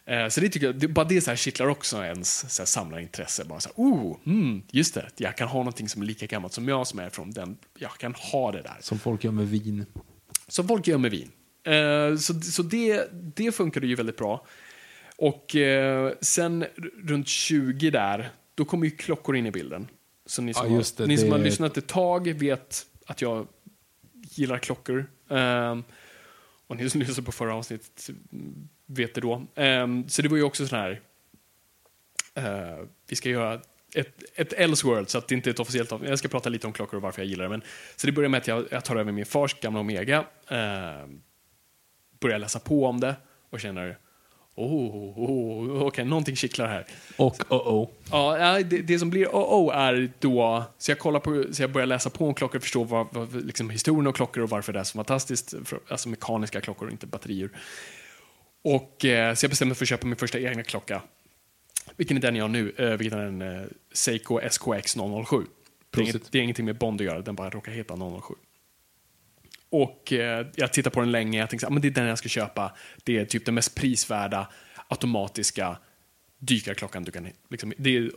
Eh, 0.05 0.29
så 0.29 0.41
det 0.41 0.49
tycker 0.49 0.66
jag, 0.66 0.79
det, 0.79 0.89
bara 0.89 1.05
det 1.05 1.21
så 1.21 1.31
här 1.31 1.37
kittlar 1.37 1.66
också 1.66 2.05
ens 2.05 2.55
så 2.55 2.62
här, 2.62 2.66
samlarintresse. 2.66 3.45
Bara 3.45 3.61
så 3.61 3.68
här, 3.68 3.85
oh, 3.85 4.16
mm, 4.27 4.62
just 4.71 4.95
det, 4.95 5.11
jag 5.16 5.37
kan 5.37 5.49
ha 5.49 5.59
någonting 5.59 5.89
som 5.89 6.03
är 6.03 6.07
lika 6.07 6.27
gammalt 6.27 6.53
som 6.53 6.68
jag 6.68 6.87
som 6.87 6.99
är 6.99 7.11
från 7.11 7.31
den, 7.31 7.57
jag 7.79 7.93
kan 7.93 8.14
ha 8.14 8.53
det 8.53 8.62
där. 8.62 8.77
Som 8.81 8.99
folk 8.99 9.25
gör 9.25 9.33
med 9.33 9.49
vin. 9.49 9.87
Som 10.49 10.68
folk 10.68 10.87
gör 10.87 10.99
med 10.99 11.11
vin. 11.11 11.31
Eh, 11.65 12.17
så 12.17 12.41
så 12.41 12.63
det, 12.63 13.09
det 13.13 13.53
funkade 13.53 13.87
ju 13.87 13.95
väldigt 13.95 14.17
bra. 14.17 14.47
Och 15.17 15.57
eh, 15.57 16.13
sen 16.21 16.65
runt 17.05 17.29
20 17.29 17.91
där, 17.91 18.31
då 18.55 18.65
kommer 18.65 18.85
ju 18.87 18.91
klockor 18.91 19.37
in 19.37 19.47
i 19.47 19.51
bilden. 19.51 19.89
Så 20.27 20.43
ni 20.43 20.55
som, 20.55 20.63
Ja, 20.63 20.69
det, 20.97 20.99
har, 21.03 21.07
ni 21.07 21.17
som 21.17 21.29
det- 21.29 21.35
har 21.35 21.39
lyssnat 21.45 21.77
ett 21.77 21.87
tag 21.87 22.29
vet 22.33 22.87
att 23.07 23.23
jag 23.23 23.47
gillar 24.31 24.59
klockor. 24.59 25.07
Ehm, 25.31 25.85
och 26.67 26.77
ni 26.77 26.91
som 26.91 27.01
lyssnade 27.01 27.23
på 27.23 27.33
förra 27.33 27.55
avsnittet 27.55 28.11
vet 28.87 29.15
det 29.15 29.21
då. 29.21 29.47
Ehm, 29.55 30.09
så 30.09 30.23
det 30.23 30.29
var 30.29 30.37
ju 30.37 30.43
också 30.43 30.67
sån 30.67 30.79
här, 30.79 31.01
eh, 32.35 32.85
vi 33.09 33.17
ska 33.17 33.29
göra 33.29 33.61
ett, 33.95 34.23
ett 34.35 34.53
Elseworld, 34.53 35.09
så 35.09 35.19
att 35.19 35.29
det 35.29 35.35
inte 35.35 35.51
är 35.51 35.53
ett 35.53 35.61
officiellt 35.61 35.93
avsnitt. 35.93 36.11
Jag 36.11 36.19
ska 36.19 36.29
prata 36.29 36.49
lite 36.49 36.67
om 36.67 36.73
klockor 36.73 36.97
och 36.97 37.03
varför 37.03 37.23
jag 37.23 37.29
gillar 37.29 37.45
det. 37.45 37.49
Men, 37.51 37.63
så 37.97 38.07
det 38.07 38.13
börjar 38.13 38.29
med 38.29 38.39
att 38.39 38.47
jag, 38.49 38.65
jag 38.71 38.85
tar 38.85 38.97
över 38.97 39.13
min 39.13 39.27
fars 39.27 39.61
gamla 39.61 39.81
Omega, 39.81 40.25
eh, 40.49 41.07
börjar 42.21 42.39
läsa 42.39 42.59
på 42.59 42.87
om 42.87 43.01
det 43.01 43.16
och 43.51 43.61
känner 43.61 43.99
Oh, 44.55 45.18
oh, 45.18 45.83
okej, 45.83 46.05
någonting 46.05 46.37
kittlar 46.37 46.68
här. 46.68 46.87
Och 47.16 47.53
oh 47.53 47.75
oh. 47.75 47.89
Ja, 48.11 48.62
det, 48.62 48.79
det 48.79 48.99
som 48.99 49.11
blir 49.11 49.27
oh, 49.27 49.66
oh 49.68 49.77
är 49.77 50.12
då, 50.18 50.64
så 50.79 50.91
jag 50.91 50.99
kollar 50.99 51.21
på, 51.21 51.45
så 51.53 51.62
jag 51.62 51.73
börjar 51.73 51.87
läsa 51.87 52.11
på 52.11 52.27
om 52.27 52.35
klockor 52.35 52.57
och 52.57 52.62
förstå 52.62 52.85
vad, 52.85 53.07
vad, 53.11 53.45
liksom 53.45 53.71
historien 53.71 54.07
om 54.07 54.12
klockor 54.12 54.43
och 54.43 54.51
varför 54.51 54.73
det 54.73 54.79
är 54.81 54.85
så 54.85 54.93
fantastiskt, 54.93 55.55
för, 55.64 55.81
alltså 55.89 56.09
mekaniska 56.09 56.61
klockor 56.61 56.87
och 56.87 56.93
inte 56.93 57.07
batterier. 57.07 57.51
Och 58.62 59.05
eh, 59.05 59.35
så 59.35 59.45
jag 59.45 59.51
bestämde 59.51 59.71
mig 59.71 59.77
för 59.77 59.85
att 59.85 59.89
köpa 59.89 60.07
min 60.07 60.16
första 60.16 60.39
egna 60.39 60.62
klocka. 60.62 61.03
Vilken 61.97 62.16
är 62.16 62.21
den 62.21 62.37
jag 62.37 62.45
har 62.45 62.49
nu, 62.49 62.73
eh, 62.77 62.91
vilken 62.91 63.18
är 63.18 63.25
en 63.25 63.43
eh, 63.43 63.62
Seiko 63.93 64.41
SKX 64.41 64.95
007. 64.95 65.37
Det 65.91 66.01
är, 66.01 66.03
inget, 66.03 66.33
det 66.33 66.39
är 66.39 66.43
ingenting 66.43 66.64
med 66.64 66.79
Bond 66.79 67.01
att 67.01 67.05
göra, 67.05 67.21
den 67.21 67.35
bara 67.35 67.51
råkar 67.51 67.73
heta 67.73 67.97
007. 67.97 68.35
Och 69.71 70.12
eh, 70.12 70.47
jag 70.55 70.73
tittar 70.73 70.91
på 70.91 71.01
den 71.01 71.11
länge, 71.11 71.39
jag 71.39 71.51
tänker 71.51 71.66
att 71.66 71.73
ah, 71.73 71.79
det 71.79 71.89
är 71.89 71.93
den 71.93 72.07
jag 72.07 72.18
ska 72.18 72.29
köpa. 72.29 72.73
Det 73.05 73.18
är 73.18 73.25
typ 73.25 73.45
den 73.45 73.55
mest 73.55 73.75
prisvärda 73.75 74.49
automatiska 74.89 75.79
dykarklockan 76.39 77.05
du 77.05 77.12
kan... 77.12 77.29
Liksom, 77.49 77.73
det 77.77 77.97
är 77.97 78.11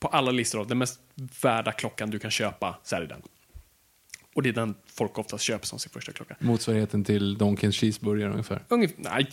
på 0.00 0.08
alla 0.08 0.30
listor, 0.30 0.60
av 0.60 0.66
den 0.66 0.78
mest 0.78 1.00
värda 1.42 1.72
klockan 1.72 2.10
du 2.10 2.18
kan 2.18 2.30
köpa, 2.30 2.78
så 2.82 2.96
är 2.96 3.00
det 3.00 3.06
den. 3.06 3.22
Och 4.34 4.42
det 4.42 4.48
är 4.48 4.52
den 4.52 4.74
folk 4.86 5.18
oftast 5.18 5.44
köper 5.44 5.66
som 5.66 5.78
sin 5.78 5.90
första 5.92 6.12
klocka. 6.12 6.36
Motsvarigheten 6.40 7.04
till 7.04 7.38
Donkens 7.38 7.76
cheeseburgare 7.76 8.30
ungefär. 8.30 8.64
Ungefär, 8.68 8.96
nej, 8.98 9.26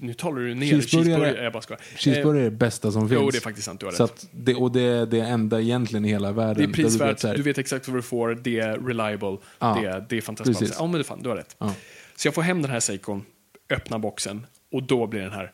nu 0.00 0.14
talar 0.14 0.40
du 0.40 0.54
ner 0.54 0.66
Cheeseburgare- 0.66 0.80
cheeseburgare. 1.04 1.44
Jag 1.44 1.52
bara 1.52 1.62
skojar. 1.62 1.80
Cheeseburgare 1.96 2.40
är 2.46 2.50
det 2.50 2.56
bästa 2.56 2.92
som 2.92 3.02
Eh, 3.02 3.08
finns. 3.08 3.20
Jo, 3.22 3.30
det 3.30 3.38
är 3.38 3.40
faktiskt 3.40 3.64
sant, 3.66 3.80
du 3.80 3.86
har 3.86 3.92
Så 3.92 4.04
rätt. 4.04 4.10
att 4.12 4.28
det, 4.32 4.54
och 4.54 4.72
det 4.72 4.80
är 4.80 5.06
det 5.06 5.20
enda 5.20 5.60
egentligen 5.60 6.04
i 6.04 6.08
hela 6.08 6.32
världen. 6.32 6.54
Det 6.56 6.62
är 6.62 6.66
där 6.66 6.74
du 6.76 6.82
prisvärt, 6.82 7.24
vet 7.24 7.36
du 7.36 7.42
vet 7.42 7.58
exakt 7.58 7.88
vad 7.88 7.96
du 7.98 8.02
får, 8.02 8.34
det 8.42 8.58
är 8.60 8.78
reliable, 8.78 9.36
Ja, 9.58 9.78
det, 9.82 9.88
är, 9.88 10.06
det 10.08 10.16
är 10.16 10.20
fantastiskt. 10.20 10.60
precis. 10.60 10.76
Ja, 10.78 10.86
men 10.86 10.98
det 10.98 11.04
fan, 11.04 11.22
du 11.22 11.28
har 11.28 11.36
rätt. 11.36 11.56
Ja. 11.58 11.74
Så 12.16 12.26
jag 12.28 12.34
får 12.34 12.42
hem 12.42 12.62
den 12.62 12.70
här 12.70 12.80
Seikon, 12.80 13.24
öppnar 13.70 13.98
boxen 13.98 14.46
och 14.72 14.82
då 14.82 15.06
blir 15.06 15.20
den 15.20 15.32
här, 15.32 15.52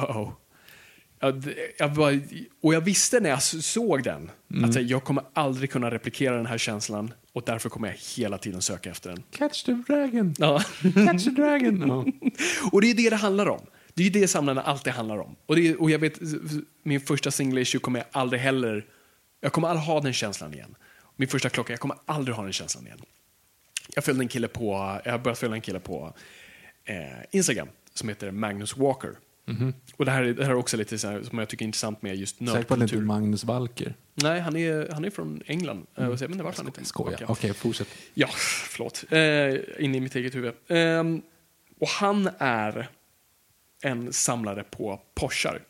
uh-oh. 0.00 0.32
Jag, 1.20 1.54
jag 1.78 1.92
bara, 1.94 2.20
och 2.62 2.74
jag 2.74 2.80
visste 2.80 3.20
när 3.20 3.30
jag 3.30 3.42
såg 3.42 4.02
den 4.02 4.30
Mm. 4.54 4.70
att 4.70 4.82
jag 4.90 5.04
kommer 5.04 5.24
aldrig 5.32 5.70
kunna 5.70 5.90
replikera 5.90 6.36
den 6.36 6.46
här 6.46 6.58
känslan 6.58 7.14
och 7.32 7.42
därför 7.46 7.68
kommer 7.68 7.88
jag 7.88 7.96
hela 8.16 8.38
tiden 8.38 8.62
söka 8.62 8.90
efter 8.90 9.10
den. 9.10 9.22
Catch 9.30 9.62
the 9.62 9.72
dragon. 9.72 10.34
Ja. 10.38 10.62
Catch 10.94 11.24
the 11.24 11.30
dragon. 11.30 11.88
Ja. 11.88 12.28
Och 12.72 12.80
det 12.80 12.90
är 12.90 12.94
det 12.94 13.10
det 13.10 13.16
handlar 13.16 13.48
om. 13.48 13.66
Det 13.94 14.06
är 14.06 14.10
det 14.10 14.28
samlarna 14.28 14.62
alltid 14.62 14.92
handlar 14.92 15.18
om. 15.18 15.36
Och, 15.46 15.56
det 15.56 15.76
och 15.76 15.90
jag 15.90 15.98
vet, 15.98 16.18
min 16.82 17.00
första 17.00 17.30
single 17.30 17.60
issue 17.60 17.78
kommer 17.80 17.98
jag 17.98 18.06
aldrig 18.12 18.42
heller, 18.42 18.86
jag 19.40 19.52
kommer 19.52 19.68
aldrig 19.68 19.86
ha 19.86 20.00
den 20.00 20.12
känslan 20.12 20.54
igen. 20.54 20.74
Min 21.16 21.28
första 21.28 21.48
klocka, 21.48 21.72
jag 21.72 21.80
kommer 21.80 21.96
aldrig 22.06 22.36
ha 22.36 22.42
den 22.42 22.52
känslan 22.52 22.86
igen. 22.86 22.98
Jag 23.94 24.04
följde 24.04 24.24
en 24.24 24.28
kille 24.28 24.48
på, 24.48 25.00
jag 25.04 25.22
börjat 25.22 25.38
följa 25.38 25.56
en 25.56 25.62
kille 25.62 25.80
på 25.80 26.14
eh, 26.84 26.96
Instagram 27.30 27.68
som 27.94 28.08
heter 28.08 28.30
Magnus 28.30 28.76
Walker. 28.76 29.10
Och 29.96 30.04
det 30.04 30.10
här, 30.10 30.22
är- 30.22 30.34
det 30.34 30.44
här 30.44 30.50
är 30.50 30.54
också 30.56 30.76
lite 30.76 30.98
så 30.98 31.08
här, 31.08 31.22
som 31.22 31.38
jag 31.38 31.48
tycker 31.48 31.64
är 31.64 31.66
intressant 31.66 32.02
med 32.02 32.16
just 32.16 32.38
Säker 32.38 32.46
på 32.52 32.52
att 32.52 32.68
det 32.68 32.72
inte 32.74 32.78
nördkultur. 32.78 33.00
Magnus 33.06 33.44
Walker? 33.44 33.94
Nej, 34.14 34.40
han 34.40 34.56
är, 34.56 34.88
han 34.92 35.04
är 35.04 35.10
från 35.10 35.42
England. 35.46 35.86
Mm. 35.96 36.10
Jag 36.10 36.30
inte 36.30 36.44
varför 36.44 36.58
han 36.58 36.66
inte 36.66 36.84
Skoja. 36.84 37.18
Okej, 37.26 37.52
fortsätt. 37.54 37.88
Ja, 38.14 38.28
förlåt. 38.68 39.04
Eh, 39.10 39.84
in 39.84 39.94
i 39.94 40.00
mitt 40.00 40.16
eget 40.16 40.34
huvud. 40.34 40.52
Ehm, 40.68 41.22
och 41.80 41.88
han 41.88 42.28
är 42.38 42.88
en 43.82 44.12
samlare 44.12 44.64
på 44.70 45.00
Porschar. 45.14 45.60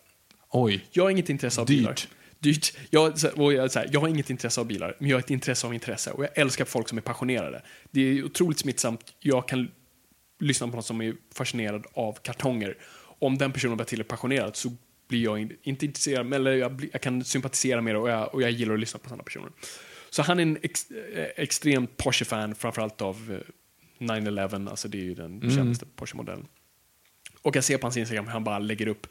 Oj. 0.51 0.85
Jag 0.93 1.03
har 1.03 1.11
inget 1.11 1.29
intresse 1.31 1.61
av 1.61 1.67
Dyrt. 1.67 1.79
bilar. 1.79 1.95
Dyrt. 2.39 2.77
Jag, 2.91 3.15
och 3.37 3.53
jag, 3.53 3.71
så 3.71 3.79
här, 3.79 3.89
jag 3.93 4.01
har 4.01 4.09
inget 4.09 4.31
intresse 4.31 4.61
av 4.61 4.67
bilar, 4.67 4.97
men 4.99 5.11
jag 5.11 5.17
har 5.17 5.21
ett 5.21 5.31
intresse 5.31 5.67
av 5.67 5.75
intresse. 5.75 6.11
Och 6.11 6.25
jag 6.25 6.39
älskar 6.39 6.65
folk 6.65 6.89
som 6.89 6.99
är 6.99 7.03
passionerade. 7.03 7.63
Det 7.91 8.01
är 8.01 8.25
otroligt 8.25 8.59
smittsamt. 8.59 9.15
Jag 9.21 9.49
kan 9.49 9.71
lyssna 10.41 10.67
på 10.69 10.73
någon 10.73 10.83
som 10.83 11.01
är 11.01 11.15
fascinerad 11.35 11.87
av 11.95 12.13
kartonger. 12.23 12.77
Om 13.19 13.39
den 13.39 13.53
personen 13.53 13.77
blir 13.77 13.87
tillräckligt 13.87 14.11
passionerad 14.11 14.57
så 14.57 14.73
blir 15.09 15.25
jag 15.25 15.39
in, 15.39 15.57
inte 15.63 15.87
intresserad, 15.87 16.35
eller 16.35 16.53
jag, 16.53 16.73
blir, 16.73 16.89
jag 16.93 17.03
kan 17.03 17.25
sympatisera 17.25 17.81
med 17.81 17.95
det 17.95 17.99
och 17.99 18.09
jag, 18.09 18.35
och 18.35 18.43
jag 18.43 18.51
gillar 18.51 18.75
att 18.75 18.81
lyssna 18.81 19.01
på 19.01 19.09
sådana 19.09 19.23
personer. 19.23 19.51
Så 20.11 20.23
han 20.23 20.39
är 20.39 20.43
en 20.43 20.59
ex, 20.63 20.91
eh, 20.91 21.27
extremt 21.37 21.97
Porsche-fan, 21.97 22.55
framförallt 22.55 23.03
av 23.03 23.41
eh, 23.43 23.53
911, 23.99 24.71
alltså 24.71 24.89
det 24.89 24.99
är 24.99 25.03
ju 25.03 25.15
den 25.15 25.41
kändaste 25.41 25.87
Porsche-modellen. 25.97 26.47
Och 27.43 27.57
jag 27.57 27.65
ser 27.65 27.79
på 27.79 27.87
hans 27.87 27.97
Instagram 27.97 28.25
hur 28.25 28.33
han 28.33 28.45
bara 28.45 28.59
lägger 28.59 28.89
upp 28.89 29.07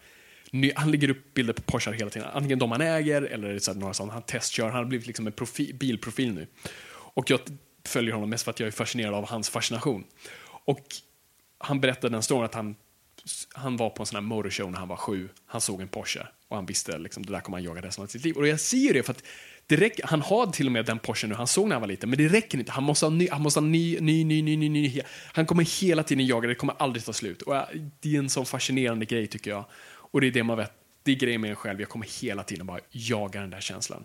han 0.76 0.91
lägger 0.91 1.10
upp 1.10 1.34
bilder 1.34 1.54
på 1.54 1.62
Porsche 1.62 1.91
hela 1.91 2.10
tiden. 2.10 2.28
Antingen 2.34 2.60
de 2.60 2.72
han 2.72 2.82
äger 2.82 3.22
eller 3.22 3.60
så 3.60 3.74
här, 3.74 3.80
några 3.80 3.93
sådana 3.93 4.14
han 4.14 4.22
testkör. 4.22 4.66
Han 4.66 4.76
har 4.76 4.86
blivit 4.86 5.08
liksom 5.08 5.28
en 5.28 5.34
profi, 5.34 5.74
bilprofil 5.74 6.34
nu. 6.34 6.47
Och 6.89 7.30
jag 7.30 7.39
följer 7.86 8.14
honom 8.14 8.30
mest 8.30 8.43
för 8.43 8.51
att 8.51 8.60
jag 8.60 8.68
är 8.68 8.72
fascinerad 8.72 9.14
av 9.14 9.30
hans 9.30 9.49
fascination. 9.49 10.04
Och 10.66 10.86
han 11.58 11.82
berättade 11.82 12.16
den 12.16 12.24
storyn 12.24 12.45
att 12.45 12.54
han, 12.54 12.76
han 13.54 13.78
var 13.78 13.90
på 13.90 14.04
en 14.04 14.08
sån 14.08 14.16
här 14.16 14.22
motorshow 14.22 14.72
när 14.72 14.80
han 14.80 14.88
var 14.88 14.96
sju. 14.96 15.30
Han 15.46 15.62
såg 15.62 15.82
en 15.82 15.88
Porsche 15.88 16.28
och 16.48 16.56
han 16.56 16.66
visste 16.66 16.98
liksom 16.98 17.26
det 17.26 17.32
där 17.32 17.40
kommer 17.40 17.58
han 17.58 17.64
jaga 17.64 17.82
resten 17.82 18.04
av 18.04 18.08
sitt 18.08 18.24
liv. 18.24 18.36
Och 18.38 18.48
jag 18.48 18.60
ser 18.60 18.94
det 18.94 19.04
för 19.04 19.12
att 19.12 19.24
det 19.68 19.76
räcker, 19.76 20.08
han 20.08 20.22
har 20.22 20.48
till 20.48 20.66
och 20.66 20.72
med 20.72 20.86
den 20.86 21.00
Porsche 21.00 21.28
nu 21.28 21.36
han 21.36 21.48
såg 21.48 21.68
när 21.68 21.76
han 21.76 21.82
var 21.82 21.88
liten, 21.88 22.10
men 22.10 22.18
det 22.18 22.28
räcker 22.28 22.58
inte. 22.58 22.72
Han 22.72 22.84
måste 22.84 23.06
ha 23.06 23.10
ny, 23.10 23.28
han 23.32 23.42
måste 23.42 23.60
ha 23.60 23.68
ny, 23.68 24.00
ny, 24.00 24.24
ny, 24.24 24.42
ny, 24.42 24.58
ny, 24.58 24.70
ny. 24.70 25.02
Han 25.34 25.46
kommer 25.46 25.82
hela 25.82 26.04
tiden 26.04 26.26
jaga 26.26 26.48
det, 26.48 26.56
kommer 26.56 26.76
aldrig 26.80 27.06
ta 27.06 27.14
slut. 27.14 27.42
Och 27.42 27.56
äh, 27.56 27.64
det 28.00 28.16
är 28.16 28.20
en 28.20 28.30
sån 28.30 28.46
fascinerande 28.46 29.06
grej 29.06 29.28
tycker 29.28 29.52
jag. 29.52 29.66
Och 29.86 30.22
det 30.22 30.28
är 30.28 30.32
det 30.32 30.44
man 30.44 30.58
vet, 30.58 30.72
det 31.04 31.12
är 31.12 31.16
grejen 31.16 31.42
med 31.42 31.50
en 31.50 31.56
själv, 31.56 31.80
jag 31.80 31.90
kommer 31.90 32.22
hela 32.22 32.44
tiden 32.44 32.66
bara 32.66 32.80
jaga 32.92 33.42
den 33.42 33.50
där 33.50 33.62
känslan. 33.62 34.04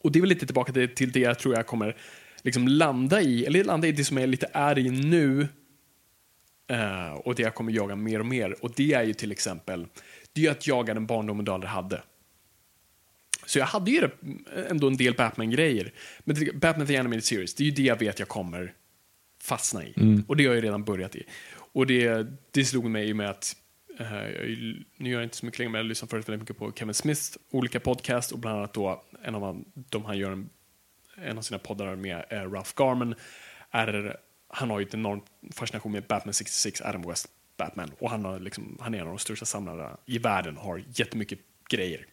Och 0.00 0.12
det 0.12 0.18
är 0.18 0.20
väl 0.20 0.28
lite 0.28 0.46
tillbaka 0.46 0.72
till, 0.72 0.94
till 0.94 1.12
det 1.12 1.20
jag 1.20 1.38
tror 1.38 1.54
jag 1.54 1.66
kommer 1.66 1.96
liksom 2.42 2.68
landa 2.68 3.22
i, 3.22 3.46
eller 3.46 3.64
landa 3.64 3.86
i 3.88 3.92
det 3.92 4.04
som 4.04 4.16
jag 4.16 4.28
lite 4.28 4.50
är 4.52 4.78
i 4.78 4.90
nu, 4.90 5.48
eh, 6.70 7.12
och 7.12 7.34
det 7.34 7.42
jag 7.42 7.54
kommer 7.54 7.72
jaga 7.72 7.96
mer 7.96 8.20
och 8.20 8.26
mer. 8.26 8.64
Och 8.64 8.72
det 8.76 8.92
är 8.92 9.02
ju 9.02 9.14
till 9.14 9.32
exempel, 9.32 9.86
det 10.32 10.40
är 10.40 10.44
ju 10.44 10.50
att 10.50 10.66
jaga 10.66 10.94
den 10.94 11.06
barndomen 11.06 11.44
du 11.44 11.52
aldrig 11.52 11.70
hade. 11.70 12.02
Så 13.46 13.58
jag 13.58 13.66
hade 13.66 13.90
ju 13.90 14.08
ändå 14.68 14.86
en 14.86 14.96
del 14.96 15.14
Batman-grejer. 15.14 15.92
Men 16.20 16.36
Batman 16.60 16.86
The 16.86 16.96
Animated 16.96 17.24
Series, 17.24 17.54
det 17.54 17.62
är 17.62 17.64
ju 17.64 17.70
det 17.70 17.82
jag 17.82 17.98
vet 17.98 18.18
jag 18.18 18.28
kommer 18.28 18.74
fastna 19.42 19.84
i. 19.84 19.94
Och 20.28 20.36
det 20.36 20.44
har 20.44 20.48
jag 20.48 20.54
ju 20.56 20.60
redan 20.66 20.84
börjat 20.84 21.16
i. 21.16 21.22
Och 21.72 21.86
det, 21.86 22.26
det 22.50 22.64
slog 22.64 22.84
mig 22.90 23.08
i 23.08 23.12
och 23.12 23.16
med 23.16 23.30
att 23.30 23.56
eh, 23.98 24.14
jag, 24.16 24.48
nu 24.96 25.10
gör 25.10 25.18
jag 25.20 25.22
inte 25.22 25.36
så 25.36 25.46
mycket 25.46 25.58
längre, 25.58 25.70
men 25.70 25.78
jag 25.78 25.86
lyssnar 25.86 26.08
förut 26.08 26.28
väldigt 26.28 26.40
mycket 26.40 26.58
på 26.58 26.72
Kevin 26.72 26.94
Smiths 26.94 27.38
olika 27.50 27.80
podcast 27.80 28.32
och 28.32 28.38
bland 28.38 28.58
annat 28.58 28.74
då 28.74 29.02
en 29.22 29.34
av 29.34 29.42
han- 29.42 29.64
de 29.74 30.04
han 30.04 30.18
gör 30.18 30.30
en, 30.32 30.48
en 31.16 31.38
av 31.38 31.42
sina 31.42 31.58
poddar 31.58 31.96
med 31.96 32.24
eh, 32.30 32.50
Ralph 32.50 32.70
Garman. 32.76 33.14
Är, 33.70 34.16
han 34.50 34.70
har 34.70 34.80
ju 34.80 34.86
ett 34.86 34.94
enormt 34.94 35.24
fascination 35.52 35.92
med 35.92 36.02
Batman 36.06 36.34
66, 36.34 36.80
Adam 36.80 37.02
West 37.02 37.28
Batman. 37.56 37.92
Och 37.98 38.10
han, 38.10 38.24
har 38.24 38.40
liksom, 38.40 38.78
han 38.80 38.94
är 38.94 38.98
en 38.98 39.04
av 39.04 39.08
de 39.08 39.18
största 39.18 39.46
samlarna 39.46 39.96
i 40.06 40.18
världen 40.18 40.56
och 40.56 40.64
har 40.64 40.84
jättemycket 40.94 41.38
grejer. 41.68 42.06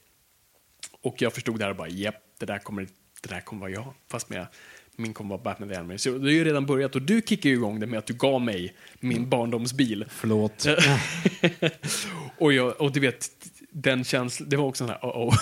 Och 1.02 1.22
jag 1.22 1.34
förstod 1.34 1.60
där 1.60 1.70
och 1.70 1.76
bara, 1.76 1.90
japp, 1.90 2.16
det 2.40 2.46
där 2.46 2.60
kommer, 2.60 2.88
det 3.22 3.30
där 3.30 3.42
kommer 3.42 3.62
vara 3.62 3.72
jag. 3.72 3.94
Fast 4.08 4.30
med 4.30 4.48
min 4.96 5.14
kommer 5.14 5.30
vara 5.30 5.44
Batman 5.44 5.70
the 5.70 5.76
Animated. 5.76 6.02
Så 6.02 6.12
det 6.12 6.26
har 6.26 6.30
ju 6.30 6.44
redan 6.44 6.66
börjat 6.66 6.96
och 6.96 7.02
du 7.02 7.22
kickade 7.26 7.54
igång 7.54 7.80
det 7.80 7.88
med 7.88 8.00
att 8.00 8.06
du 8.06 8.14
gav 8.14 8.42
mig 8.42 8.76
min 9.00 9.30
barndomsbil. 9.30 10.06
Förlåt. 10.10 10.66
och, 12.38 12.54
jag, 12.54 12.82
och 12.82 12.92
du 12.92 13.00
vet, 13.00 13.30
den 13.82 14.04
känslan, 14.04 14.50
det 14.50 14.58
var 14.58 14.66
också 14.66 14.84
en 14.84 14.90
här, 14.90 15.00
oh, 15.02 15.28
oh. 15.28 15.36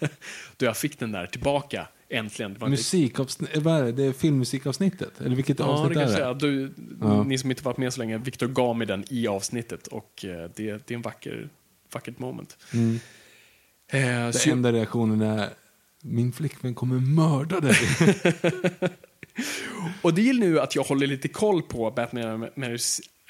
Då 0.56 0.66
jag 0.66 0.76
fick 0.76 0.98
den 0.98 1.12
där 1.12 1.26
tillbaka, 1.26 1.88
äntligen. 2.08 2.54
Det 2.60 2.68
Musikavsnitt, 2.68 3.56
vad 3.56 3.80
är 3.80 3.84
det? 3.84 3.92
Det 3.92 4.04
är 4.04 4.12
filmmusikavsnittet? 4.12 5.20
Eller 5.20 5.36
vilket 5.36 5.58
Ja, 5.58 5.64
det 5.64 5.72
avsnitt 5.72 5.92
kan 5.92 6.02
är 6.02 6.06
det? 6.06 6.12
säga. 6.12 6.34
Du, 6.34 6.72
Ja. 7.00 7.22
Ni 7.22 7.38
som 7.38 7.50
inte 7.50 7.64
varit 7.64 7.76
med 7.76 7.92
så 7.92 8.00
länge, 8.00 8.18
Viktor 8.18 8.46
gav 8.46 8.76
mig 8.76 8.86
den 8.86 9.04
i 9.10 9.26
avsnittet 9.26 9.86
och 9.86 10.24
eh, 10.24 10.50
det, 10.56 10.86
det 10.86 10.90
är 10.90 10.96
en 10.96 11.02
vacker, 11.02 11.48
vackert 11.92 12.18
moment. 12.18 12.56
Mm. 12.72 13.00
Eh, 13.92 14.00
Den 14.02 14.32
så, 14.32 14.50
enda 14.50 14.72
reaktionen 14.72 15.20
är 15.20 15.48
min 16.02 16.32
flickvän 16.32 16.74
kommer 16.74 16.96
mörda 16.96 17.60
dig. 17.60 17.76
och 20.02 20.14
det 20.14 20.30
är 20.30 20.34
nu 20.34 20.60
att 20.60 20.76
jag 20.76 20.82
håller 20.82 21.06
lite 21.06 21.28
koll 21.28 21.62
på 21.62 21.90
Batman 21.90 22.48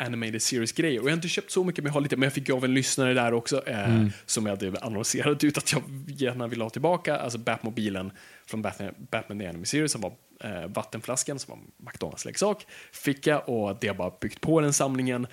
Animated 0.00 0.42
Series-grejer. 0.42 1.00
Och 1.00 1.06
jag 1.06 1.10
har 1.10 1.16
inte 1.16 1.28
köpt 1.28 1.50
så 1.50 1.64
mycket, 1.64 1.84
men 1.84 1.90
jag 1.90 1.94
har 1.94 2.00
lite. 2.00 2.16
Men 2.16 2.22
jag 2.22 2.32
fick 2.32 2.48
ju 2.48 2.54
av 2.54 2.64
en 2.64 2.74
lyssnare 2.74 3.14
där 3.14 3.34
också, 3.34 3.68
eh, 3.68 4.06
som 4.26 4.46
jag 4.46 4.56
hade 4.56 4.80
annonserat 4.80 5.44
ut 5.44 5.58
att 5.58 5.72
jag 5.72 5.82
gärna 6.06 6.46
vill 6.46 6.60
ha 6.60 6.70
tillbaka. 6.70 7.16
Alltså 7.16 7.38
Batmobilen 7.38 8.12
från 8.46 8.62
Batman, 8.62 8.94
Batman 9.10 9.38
The 9.38 9.46
Animated 9.46 9.68
Series, 9.68 9.92
som 9.92 10.00
var 10.00 10.12
eh, 10.44 10.66
vattenflaskan, 10.66 11.38
som 11.38 11.50
var 11.50 11.90
McDonalds-leksak. 11.90 12.66
Fick 12.92 13.26
jag 13.26 13.48
och 13.48 13.76
det 13.80 13.88
har 13.88 13.94
bara 13.94 14.12
byggt 14.20 14.40
på 14.40 14.60
den 14.60 14.72
samlingen. 14.72 15.26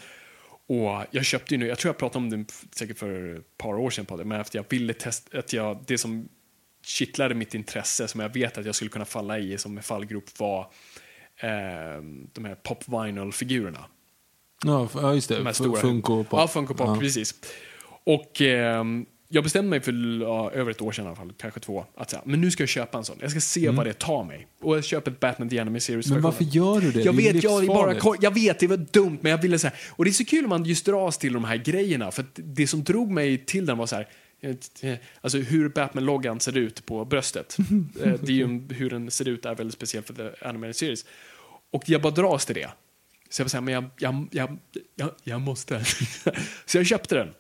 Och 0.70 1.06
jag 1.12 1.26
köpte 1.26 1.54
ju 1.54 1.58
nu, 1.58 1.68
jag 1.68 1.78
tror 1.78 1.90
jag 1.90 1.98
pratade 1.98 2.18
om 2.18 2.30
det 2.30 2.46
säkert 2.72 2.98
för 2.98 3.36
ett 3.38 3.58
par 3.58 3.74
år 3.74 3.90
sedan 3.90 4.06
på 4.06 4.18
det, 4.18 4.26
men 4.26 4.42
efter 4.42 4.60
jag 4.60 4.66
ville 4.70 4.94
testa, 4.94 5.40
att 5.40 5.54
jag, 5.54 5.84
det 5.88 5.98
som 5.98 6.30
kittlade 6.86 7.36
mitt 7.36 7.54
intresse, 7.54 8.08
som 8.08 8.20
jag 8.20 8.34
vet 8.34 8.58
att 8.58 8.66
jag 8.66 8.76
skulle 8.76 8.90
kunna 8.90 9.06
falla 9.06 9.40
i 9.40 9.58
som 9.58 9.78
en 9.78 9.84
fallgrop 9.84 10.40
var 10.40 10.60
eh, 11.38 12.02
de 12.34 12.46
här 12.46 12.56
pop 12.56 12.84
vinyl-figurerna. 12.88 13.86
Ja, 14.66 15.14
just 15.14 15.30
det. 15.30 15.38
De 15.38 15.46
här 15.46 15.54
stora. 15.54 15.82
Funko 15.82 16.24
Pop. 16.24 16.40
Ja, 16.40 16.48
Funko 16.48 16.74
Pop, 16.74 16.88
Ja. 16.88 16.98
precis. 17.00 17.36
Och 18.04 18.42
ehm, 18.42 19.06
jag 19.30 19.44
bestämde 19.44 19.70
mig 19.70 19.82
för 19.82 20.22
ja, 20.22 20.52
över 20.52 20.72
ett 20.72 20.82
år 20.82 20.92
sedan 20.92 21.06
i 21.06 21.08
alla 21.08 21.16
fall, 21.16 21.34
kanske 21.38 21.60
två, 21.60 21.86
att 21.96 22.10
säga, 22.10 22.22
men 22.26 22.42
nu 22.42 22.52
ska 22.52 22.64
jag 22.64 22.70
köpa 22.70 22.98
en 22.98 23.04
sån. 23.04 23.18
Jag 23.22 23.32
ska 23.32 23.40
se 23.40 23.70
vad 23.70 23.86
det 23.86 23.94
tar 23.94 24.24
mig. 24.24 24.48
Och 24.62 24.78
jag 24.78 24.84
köper 24.84 25.12
ett 25.12 25.20
Batman 25.20 25.50
The 25.50 25.60
Animated 25.60 25.84
Series. 25.84 26.06
Mm. 26.06 26.16
Men 26.16 26.24
varför 26.24 26.44
gör 26.44 26.80
du 26.82 26.92
det? 26.92 27.02
Jag 27.02 27.16
Det 27.16 27.34
vet, 27.34 27.44
jag, 27.44 27.68
bara, 27.68 28.16
jag 28.22 28.34
vet, 28.34 28.60
det 28.60 28.68
var 28.68 28.78
dumt, 28.78 29.18
men 29.22 29.32
jag 29.32 29.42
ville 29.42 29.60
säga. 29.60 29.74
Och 29.90 30.06
det 30.06 30.12
är 30.12 30.14
så 30.14 30.26
kul 30.26 30.44
om 30.44 30.50
man 30.50 30.64
just 30.66 30.86
dras 30.86 31.18
till 31.18 31.34
de 31.34 31.44
här 31.44 31.58
grejerna, 31.58 32.12
för 32.12 32.26
det 32.36 32.68
som 32.68 32.84
drog 32.84 33.12
mig 33.12 33.38
till 33.46 33.66
den 33.66 33.78
var 33.78 33.86
så 33.86 33.96
här, 33.96 34.08
eh, 34.82 34.96
Alltså 35.22 35.38
hur 35.38 35.70
Batman-loggan 35.70 36.40
ser 36.40 36.58
ut 36.58 36.86
på 36.86 37.06
bröstet. 37.06 37.58
Eh, 38.04 38.14
det 38.22 38.32
är 38.32 38.36
ju, 38.36 38.62
hur 38.70 38.90
den 38.90 39.12
ser 39.12 39.28
ut 39.28 39.46
är 39.46 39.56
väldigt 39.56 39.74
speciellt 39.74 40.08
för 40.08 40.14
The 40.14 40.46
Animated 40.48 40.76
Series. 40.76 41.06
Och 41.72 41.84
jag 41.86 42.02
bara 42.02 42.14
dras 42.14 42.46
till 42.46 42.56
det. 42.56 42.70
Så 43.30 43.42
jag 43.42 43.46
var 43.46 43.50
så 43.50 43.58
här, 43.58 43.62
men 43.62 43.74
jag, 43.74 43.90
jag, 43.98 44.28
jag, 44.32 44.58
jag, 44.96 45.12
jag 45.24 45.42
måste. 45.42 45.84
så 46.66 46.78
jag 46.78 46.86
köpte 46.86 47.16
den. 47.16 47.34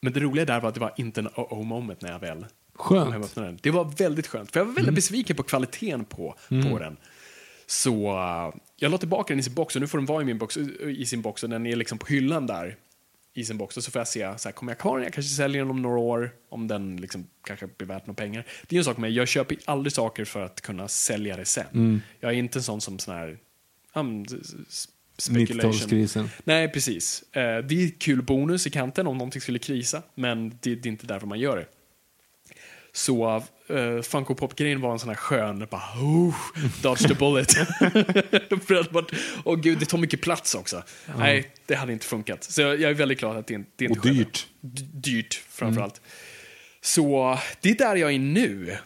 Men 0.00 0.12
det 0.12 0.20
roliga 0.20 0.44
där 0.44 0.60
var 0.60 0.68
att 0.68 0.74
det 0.74 0.80
var 0.80 0.94
inte 0.96 1.20
en 1.20 1.28
oh-oh 1.28 1.64
moment 1.64 2.00
när 2.00 2.12
jag 2.12 2.18
väl 2.18 2.46
Skönt. 2.74 3.04
kom 3.04 3.12
hem 3.12 3.22
den. 3.34 3.58
Det 3.62 3.70
var 3.70 3.84
väldigt 3.84 4.26
skönt, 4.26 4.52
för 4.52 4.60
jag 4.60 4.64
var 4.64 4.72
väldigt 4.72 4.94
besviken 4.94 5.36
på 5.36 5.42
kvaliteten 5.42 6.04
på, 6.04 6.34
på 6.48 6.78
den. 6.78 6.96
Så 7.66 8.12
uh, 8.12 8.54
jag 8.76 8.90
la 8.90 8.98
tillbaka 8.98 9.32
den 9.32 9.40
i 9.40 9.42
sin 9.42 9.54
box 9.54 9.74
och 9.74 9.80
nu 9.80 9.88
får 9.88 9.98
den 9.98 10.06
vara 10.06 10.22
i 10.22 10.24
min 10.24 10.38
box, 10.38 10.56
i 10.56 11.06
sin 11.06 11.22
box 11.22 11.42
och 11.42 11.50
den 11.50 11.66
är 11.66 11.76
liksom 11.76 11.98
på 11.98 12.06
hyllan 12.06 12.46
där 12.46 12.76
i 13.34 13.44
sin 13.44 13.58
box 13.58 13.76
och 13.76 13.84
så 13.84 13.90
får 13.90 14.00
jag 14.00 14.08
se, 14.08 14.38
så 14.38 14.48
här, 14.48 14.52
kommer 14.52 14.72
jag 14.72 14.78
kvar 14.78 14.96
den? 14.96 15.04
Jag 15.04 15.12
kanske 15.12 15.34
säljer 15.34 15.62
den 15.62 15.70
om 15.70 15.82
några 15.82 15.98
år, 15.98 16.30
om 16.48 16.68
den 16.68 16.96
liksom 16.96 17.26
kanske 17.46 17.66
blir 17.66 17.88
värt 17.88 18.06
några 18.06 18.16
pengar. 18.16 18.46
Det 18.66 18.76
är 18.76 18.78
en 18.78 18.84
sak 18.84 18.96
med, 18.96 19.10
jag 19.10 19.28
köper 19.28 19.56
aldrig 19.64 19.92
saker 19.92 20.24
för 20.24 20.42
att 20.42 20.60
kunna 20.60 20.88
sälja 20.88 21.36
det 21.36 21.44
sen. 21.44 22.02
Jag 22.20 22.30
är 22.32 22.36
inte 22.36 22.58
en 22.58 22.62
sån 22.62 22.80
som 22.80 22.98
sån 22.98 23.14
här, 23.14 23.38
speculation. 25.18 25.72
90-talskrisen. 25.72 26.28
Nej, 26.44 26.68
precis. 26.68 27.22
Eh, 27.32 27.58
det 27.64 27.84
är 27.84 28.00
kul 28.00 28.22
bonus 28.22 28.66
i 28.66 28.70
kanten 28.70 29.06
om 29.06 29.18
någonting 29.18 29.40
skulle 29.40 29.58
krisa, 29.58 30.02
men 30.14 30.48
det, 30.48 30.74
det 30.74 30.88
är 30.88 30.90
inte 30.90 31.06
därför 31.06 31.26
man 31.26 31.38
gör 31.40 31.56
det. 31.56 31.66
Så 32.92 33.42
uh, 33.70 34.02
Funko 34.02 34.34
Pop-grejen 34.34 34.80
var 34.80 34.92
en 34.92 34.98
sån 34.98 35.08
här 35.08 35.16
skön, 35.16 35.66
bara 35.70 35.82
oh, 36.02 36.34
dodge 36.82 37.08
the 37.08 37.14
bullet. 37.14 37.52
För 38.66 38.74
att 38.74 38.92
man, 38.92 39.06
åh 39.44 39.60
gud, 39.60 39.78
det 39.78 39.86
tar 39.86 39.98
mycket 39.98 40.20
plats 40.20 40.54
också. 40.54 40.82
Nej, 41.18 41.50
det 41.66 41.74
hade 41.74 41.92
inte 41.92 42.06
funkat. 42.06 42.44
Så 42.44 42.60
jag, 42.62 42.80
jag 42.80 42.90
är 42.90 42.94
väldigt 42.94 43.18
glad 43.18 43.36
att 43.36 43.46
det, 43.46 43.54
inte- 43.54 43.70
det 43.76 43.84
inte 43.84 43.98
Och 44.00 44.06
dyrt. 44.14 44.46
D- 44.60 44.82
dyrt 44.92 45.34
framförallt. 45.48 46.00
Så 46.80 47.38
det 47.60 47.70
är 47.70 47.74
där 47.74 47.96
jag 47.96 48.12
är 48.14 48.18
nu. 48.18 48.76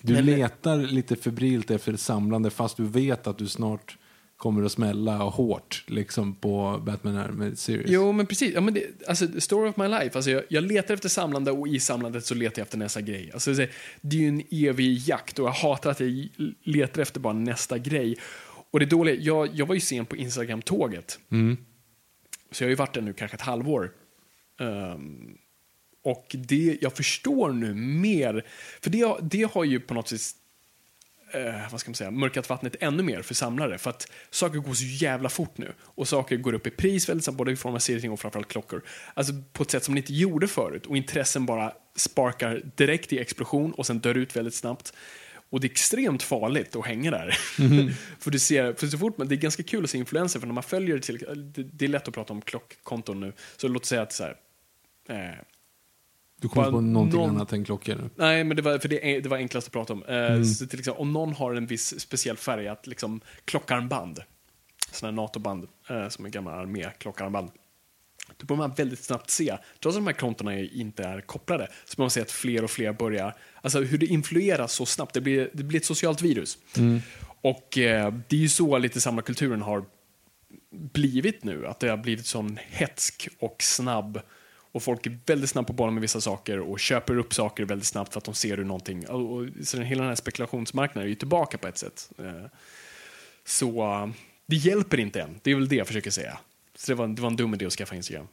Du 0.00 0.12
Men- 0.12 0.26
letar 0.26 0.76
lite 0.76 1.16
febrilt 1.16 1.70
efter 1.70 1.92
ett 1.92 2.00
samlande 2.00 2.50
fast 2.50 2.76
du 2.76 2.84
vet 2.84 3.26
att 3.26 3.38
du 3.38 3.48
snart 3.48 3.98
kommer 4.36 4.62
att 4.62 4.72
smälla 4.72 5.16
hårt 5.16 5.84
liksom 5.86 6.34
på 6.34 6.82
Batman 6.86 7.16
Animated 7.16 7.58
Series. 7.58 7.90
Jo, 7.90 8.12
men 8.12 8.26
precis. 8.26 8.54
Ja, 8.54 8.60
men 8.60 8.74
det, 8.74 8.82
alltså, 9.08 9.40
story 9.40 9.70
of 9.70 9.76
my 9.76 9.88
life. 9.88 10.10
Alltså, 10.14 10.30
jag, 10.30 10.42
jag 10.48 10.64
letar 10.64 10.94
efter 10.94 11.08
samlande 11.08 11.50
och 11.50 11.68
i 11.68 11.80
samlandet 11.80 12.24
så 12.26 12.34
letar 12.34 12.60
jag 12.60 12.64
efter 12.64 12.78
nästa 12.78 13.00
grej. 13.00 13.30
Alltså, 13.34 13.52
det, 14.00 14.16
är 14.16 14.20
ju 14.20 14.28
en 14.28 14.42
evig 14.50 14.98
jakt 14.98 15.38
och 15.38 15.46
jag 15.46 15.52
hatar 15.52 15.90
att 15.90 16.00
jag 16.00 16.28
letar 16.62 17.02
efter 17.02 17.20
bara 17.20 17.32
nästa 17.32 17.78
grej. 17.78 18.16
Och 18.70 18.80
det 18.80 18.86
dåliga, 18.86 19.14
jag, 19.14 19.48
jag 19.54 19.66
var 19.66 19.74
ju 19.74 19.80
sen 19.80 20.06
på 20.06 20.16
Instagram-tåget. 20.16 21.18
Så 22.52 22.62
jag 22.62 22.66
har 22.66 22.70
ju 22.70 22.74
varit 22.76 22.94
där 22.94 23.00
nu 23.02 23.12
kanske 23.12 23.34
ett 23.34 23.40
halvår. 23.40 23.92
Ehm, 24.60 25.34
och 26.08 26.36
det, 26.38 26.78
jag 26.80 26.96
förstår 26.96 27.52
nu 27.52 27.74
mer, 27.74 28.44
för 28.80 28.90
det, 28.90 29.16
det 29.22 29.42
har 29.42 29.64
ju 29.64 29.80
på 29.80 29.94
något 29.94 30.08
sätt 30.08 30.20
eh, 31.32 31.70
vad 31.70 31.80
ska 31.80 31.90
man 31.90 31.94
säga, 31.94 32.10
mörkat 32.10 32.48
vattnet 32.48 32.76
ännu 32.80 33.02
mer 33.02 33.22
för 33.22 33.34
samlare. 33.34 33.78
För 33.78 33.90
att 33.90 34.12
saker 34.30 34.58
går 34.58 34.74
så 34.74 34.84
jävla 34.84 35.28
fort 35.28 35.58
nu. 35.58 35.72
Och 35.80 36.08
saker 36.08 36.36
går 36.36 36.52
upp 36.52 36.66
i 36.66 36.70
pris 36.70 37.08
väldigt 37.08 37.24
snabbt, 37.24 37.38
både 37.38 37.52
i 37.52 37.56
form 37.56 37.74
av 37.74 37.78
serietidningar 37.78 38.12
och 38.12 38.20
framförallt 38.20 38.48
klockor. 38.48 38.82
Alltså 39.14 39.32
på 39.52 39.62
ett 39.62 39.70
sätt 39.70 39.84
som 39.84 39.94
det 39.94 39.98
inte 39.98 40.14
gjorde 40.14 40.48
förut. 40.48 40.86
Och 40.86 40.96
intressen 40.96 41.46
bara 41.46 41.72
sparkar 41.96 42.62
direkt 42.76 43.12
i 43.12 43.18
explosion 43.18 43.72
och 43.72 43.86
sen 43.86 43.98
dör 43.98 44.14
ut 44.14 44.36
väldigt 44.36 44.54
snabbt. 44.54 44.92
Och 45.50 45.60
det 45.60 45.66
är 45.66 45.70
extremt 45.70 46.22
farligt 46.22 46.76
att 46.76 46.86
hänga 46.86 47.10
där. 47.10 47.30
för 48.18 48.30
du 48.30 48.38
ser, 48.38 48.72
för 48.72 48.86
så 48.86 48.98
fort 48.98 49.18
man, 49.18 49.28
det 49.28 49.34
är 49.34 49.36
ganska 49.36 49.62
kul 49.62 49.84
att 49.84 49.90
se 49.90 49.98
influenser, 49.98 50.40
för 50.40 50.46
när 50.46 50.54
man 50.54 50.62
följer 50.62 50.98
till, 50.98 51.18
det, 51.54 51.62
det 51.62 51.84
är 51.84 51.88
lätt 51.88 52.08
att 52.08 52.14
prata 52.14 52.32
om 52.32 52.42
klockkonton 52.42 53.20
nu. 53.20 53.32
Så 53.56 53.68
låt 53.68 53.84
säga 53.84 54.02
att 54.02 54.12
så 54.12 54.24
här, 54.24 54.36
eh, 55.08 55.38
du 56.40 56.48
kommer 56.48 56.70
på 56.70 56.80
någonting 56.80 57.20
någon- 57.20 57.30
annat 57.30 57.52
än 57.52 57.64
klockor 57.64 57.94
nu. 57.94 58.10
Nej, 58.16 58.44
men 58.44 58.56
det 58.56 58.62
var, 58.62 58.78
för 58.78 58.88
det, 58.88 59.20
det 59.20 59.28
var 59.28 59.36
enklast 59.36 59.66
att 59.66 59.72
prata 59.72 59.92
om. 59.92 60.02
Eh, 60.04 60.42
så 60.42 60.66
till 60.66 60.78
exempel, 60.78 61.00
om 61.00 61.12
någon 61.12 61.32
har 61.32 61.54
en 61.54 61.66
viss 61.66 62.00
speciell 62.00 62.36
färgat 62.36 62.86
liksom, 62.86 63.20
klockarmband, 63.44 64.18
sådana 64.92 65.12
här 65.12 65.22
NATO-band 65.26 65.68
eh, 65.90 66.08
som 66.08 66.24
är 66.24 66.28
gamla 66.28 66.50
armé-klockarmband, 66.50 67.50
då 68.36 68.46
börjar 68.46 68.58
man 68.58 68.74
väldigt 68.76 69.04
snabbt 69.04 69.30
se, 69.30 69.56
trots 69.82 69.96
att 69.96 70.04
de 70.04 70.06
här 70.06 70.14
kontona 70.14 70.58
inte 70.60 71.02
är 71.04 71.20
kopplade, 71.20 71.68
så 71.84 71.96
börjar 71.96 72.04
man 72.04 72.10
se 72.10 72.20
att 72.20 72.30
fler 72.30 72.64
och 72.64 72.70
fler 72.70 72.92
börjar, 72.92 73.34
alltså 73.62 73.80
hur 73.80 73.98
det 73.98 74.06
influeras 74.06 74.72
så 74.72 74.86
snabbt, 74.86 75.14
det 75.14 75.20
blir, 75.20 75.50
det 75.52 75.62
blir 75.62 75.78
ett 75.80 75.84
socialt 75.86 76.22
virus. 76.22 76.58
Och 77.40 77.78
eh, 77.78 78.14
det 78.28 78.36
är 78.36 78.40
ju 78.40 78.48
så 78.48 78.78
lite 78.78 79.00
samlarkulturen 79.00 79.62
har 79.62 79.84
blivit 80.70 81.44
nu, 81.44 81.66
att 81.66 81.80
det 81.80 81.88
har 81.88 81.96
blivit 81.96 82.26
sån 82.26 82.58
hetsk 82.70 83.28
och 83.38 83.56
snabb 83.62 84.20
och 84.72 84.82
folk 84.82 85.06
är 85.06 85.18
väldigt 85.26 85.50
snabba 85.50 85.66
på 85.66 85.72
bollen 85.72 85.94
med 85.94 86.00
vissa 86.00 86.20
saker 86.20 86.60
och 86.60 86.80
köper 86.80 87.18
upp 87.18 87.34
saker 87.34 87.64
väldigt 87.64 87.86
snabbt 87.86 88.12
för 88.12 88.18
att 88.18 88.24
de 88.24 88.34
ser 88.34 88.56
hur 88.56 88.64
någonting, 88.64 89.08
och, 89.08 89.32
och, 89.32 89.46
så 89.62 89.76
den, 89.76 89.86
hela 89.86 90.02
den 90.02 90.08
här 90.08 90.16
spekulationsmarknaden 90.16 91.06
är 91.06 91.08
ju 91.08 91.14
tillbaka 91.14 91.58
på 91.58 91.68
ett 91.68 91.78
sätt. 91.78 92.10
Eh, 92.18 92.44
så 93.44 94.12
det 94.46 94.56
hjälper 94.56 95.00
inte 95.00 95.22
än, 95.22 95.40
det 95.42 95.50
är 95.50 95.54
väl 95.54 95.68
det 95.68 95.76
jag 95.76 95.86
försöker 95.86 96.10
säga. 96.10 96.38
Så 96.74 96.92
det 96.92 96.94
var, 96.94 97.08
det 97.08 97.22
var 97.22 97.30
en 97.30 97.36
dum 97.36 97.54
idé 97.54 97.66
att 97.66 97.72
skaffa 97.72 97.94
Instagram. 97.94 98.28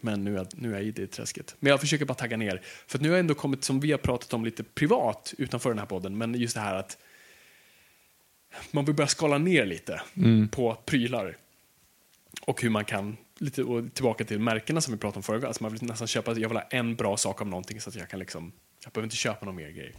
Men 0.00 0.24
nu 0.24 0.38
är, 0.38 0.46
nu 0.52 0.70
är 0.70 0.74
jag 0.74 0.84
i 0.84 0.90
det 0.90 1.06
träsket. 1.06 1.56
Men 1.60 1.70
jag 1.70 1.80
försöker 1.80 2.04
bara 2.04 2.14
tagga 2.14 2.36
ner. 2.36 2.62
För 2.86 2.98
att 2.98 3.02
nu 3.02 3.08
har 3.08 3.16
jag 3.16 3.20
ändå 3.20 3.34
kommit, 3.34 3.64
som 3.64 3.80
vi 3.80 3.90
har 3.90 3.98
pratat 3.98 4.32
om 4.32 4.44
lite 4.44 4.62
privat 4.62 5.34
utanför 5.38 5.68
den 5.70 5.78
här 5.78 5.86
podden, 5.86 6.18
men 6.18 6.34
just 6.34 6.54
det 6.54 6.60
här 6.60 6.74
att 6.74 6.98
man 8.70 8.84
vill 8.84 8.94
börja 8.94 9.08
skala 9.08 9.38
ner 9.38 9.66
lite 9.66 10.02
på 10.50 10.74
prylar. 10.74 11.36
Och 12.40 12.62
hur 12.62 12.70
man 12.70 12.84
kan, 12.84 13.16
lite 13.40 13.62
och 13.62 13.94
tillbaka 13.94 14.24
till 14.24 14.38
märkena 14.40 14.80
som 14.80 14.94
vi 14.94 15.00
pratade 15.00 15.16
om 15.18 15.22
förra 15.22 15.36
gången, 15.36 15.46
alltså 15.48 15.62
man 15.62 15.72
vill 15.72 15.82
nästan 15.82 16.06
köpa, 16.08 16.32
jag 16.38 16.48
vill 16.48 16.58
ha 16.58 16.66
en 16.70 16.96
bra 16.96 17.16
sak 17.16 17.40
av 17.40 17.46
någonting 17.48 17.80
så 17.80 17.88
att 17.90 17.96
jag 17.96 18.08
kan 18.08 18.18
liksom, 18.20 18.52
jag 18.84 18.92
behöver 18.92 19.06
inte 19.06 19.16
köpa 19.16 19.46
någon 19.46 19.56
mer 19.56 19.70
grej. 19.70 19.94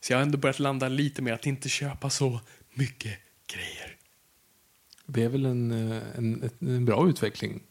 Så 0.00 0.12
jag 0.12 0.18
har 0.18 0.22
ändå 0.22 0.38
börjat 0.38 0.58
landa 0.58 0.88
lite 0.88 1.22
med 1.22 1.34
att 1.34 1.46
inte 1.46 1.68
köpa 1.68 2.10
så 2.10 2.40
mycket 2.74 3.18
grejer. 3.54 3.96
Det 5.06 5.22
är 5.22 5.28
väl 5.28 5.46
en, 5.46 5.70
eh, 5.92 6.02
en, 6.16 6.50
en 6.60 6.84
bra 6.84 7.08
utveckling. 7.08 7.62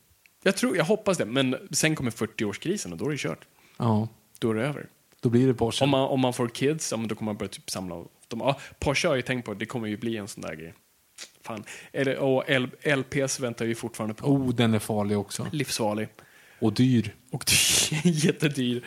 Jag 0.44 0.56
tror, 0.58 0.78
jag 0.78 0.86
hoppas 0.86 1.18
det, 1.18 1.26
men 1.26 1.56
sen 1.72 1.96
kommer 1.96 2.12
40-årskrisen 2.12 2.92
och 2.92 2.98
då 2.98 3.06
är 3.06 3.12
det 3.12 3.18
kört. 3.18 3.46
Ja, 3.78 4.08
Då 4.40 4.50
är 4.52 4.56
det 4.56 4.68
över. 4.68 4.90
då 5.22 5.30
blir 5.30 5.48
det 5.48 5.54
Porsche. 5.54 5.84
Om 5.84 5.90
man, 5.90 6.02
om 6.02 6.20
man 6.20 6.34
får 6.34 6.48
kids, 6.48 6.92
ja, 6.92 6.98
då 6.98 7.16
kommer 7.16 7.32
man 7.32 7.38
börja 7.38 7.50
typ 7.50 7.70
samla. 7.70 7.96
De, 8.28 8.40
ja, 8.40 8.60
Porsche 8.80 9.08
har 9.08 9.16
jag 9.16 9.18
ju 9.18 9.22
tänkt 9.22 9.46
på, 9.46 9.54
det 9.54 9.66
kommer 9.66 9.88
ju 9.88 9.98
bli 9.98 10.18
en 10.18 10.28
sån 10.28 10.42
där 10.42 10.56
grej. 10.56 10.74
Fan. 11.44 11.64
Eller, 11.94 12.18
och 12.18 12.44
LPS 12.98 13.40
väntar 13.40 13.66
vi 13.66 13.76
fortfarande 13.76 14.14
på. 14.16 14.28
Oh, 14.28 14.56
den 14.56 14.74
är 14.74 14.80
farlig 14.80 15.18
också. 15.18 15.48
Livsfarlig. 15.52 16.08
Och 16.60 16.74
dyr. 16.74 17.16
Och 17.32 17.44
dyr, 17.48 18.00
jättedyr. 18.26 18.84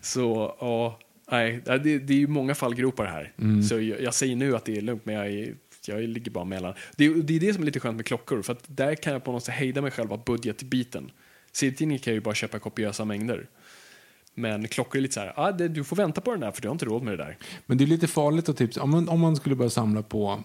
Så, 0.00 0.56
ja. 0.60 0.98
Nej, 1.30 1.60
det, 1.66 1.78
det 1.98 2.12
är 2.14 2.18
ju 2.18 2.26
många 2.26 2.54
fallgropar 2.54 3.04
här. 3.06 3.32
Så 3.62 3.80
jag, 3.80 4.00
jag 4.02 4.14
säger 4.14 4.36
nu 4.36 4.56
att 4.56 4.64
det 4.64 4.76
är 4.76 4.80
lugnt, 4.80 5.06
men 5.06 5.14
jag, 5.14 5.26
är, 5.30 5.54
jag 5.86 6.00
ligger 6.02 6.30
bara 6.30 6.44
mellan. 6.44 6.74
Det, 6.96 7.04
är- 7.06 7.14
det 7.14 7.36
är 7.36 7.40
det 7.40 7.52
som 7.54 7.62
är 7.62 7.66
lite 7.66 7.80
skönt 7.80 7.96
med 7.96 8.06
klockor, 8.06 8.42
för 8.42 8.52
att 8.52 8.64
där 8.66 8.94
kan 8.94 9.12
jag 9.12 9.24
på 9.24 9.32
något 9.32 9.44
sätt 9.44 9.54
hejda 9.54 9.82
mig 9.82 9.90
själv 9.90 10.12
av 10.12 10.24
budgetbiten. 10.24 11.10
Serietidningar 11.52 11.98
kan 12.02 12.10
jag 12.10 12.14
ju 12.14 12.20
bara 12.20 12.34
köpa 12.34 12.58
kopiösa 12.58 13.04
mängder. 13.04 13.46
Men 14.34 14.68
klockor 14.68 14.96
är 14.98 15.02
lite 15.02 15.14
så 15.14 15.20
här, 15.20 15.32
ah, 15.36 15.52
det, 15.52 15.68
du 15.68 15.84
får 15.84 15.96
vänta 15.96 16.20
på 16.20 16.30
den 16.30 16.40
där 16.40 16.50
för 16.50 16.62
du 16.62 16.68
har 16.68 16.72
inte 16.72 16.84
råd 16.84 17.02
med 17.02 17.12
det 17.18 17.24
där. 17.24 17.36
Men 17.66 17.78
det 17.78 17.84
är 17.84 17.86
lite 17.86 18.06
farligt 18.06 18.48
att 18.48 18.56
typ, 18.56 18.76
om 18.76 18.90
man, 18.90 19.08
om 19.08 19.20
man 19.20 19.36
skulle 19.36 19.54
börja 19.54 19.70
samla 19.70 20.02
på 20.02 20.42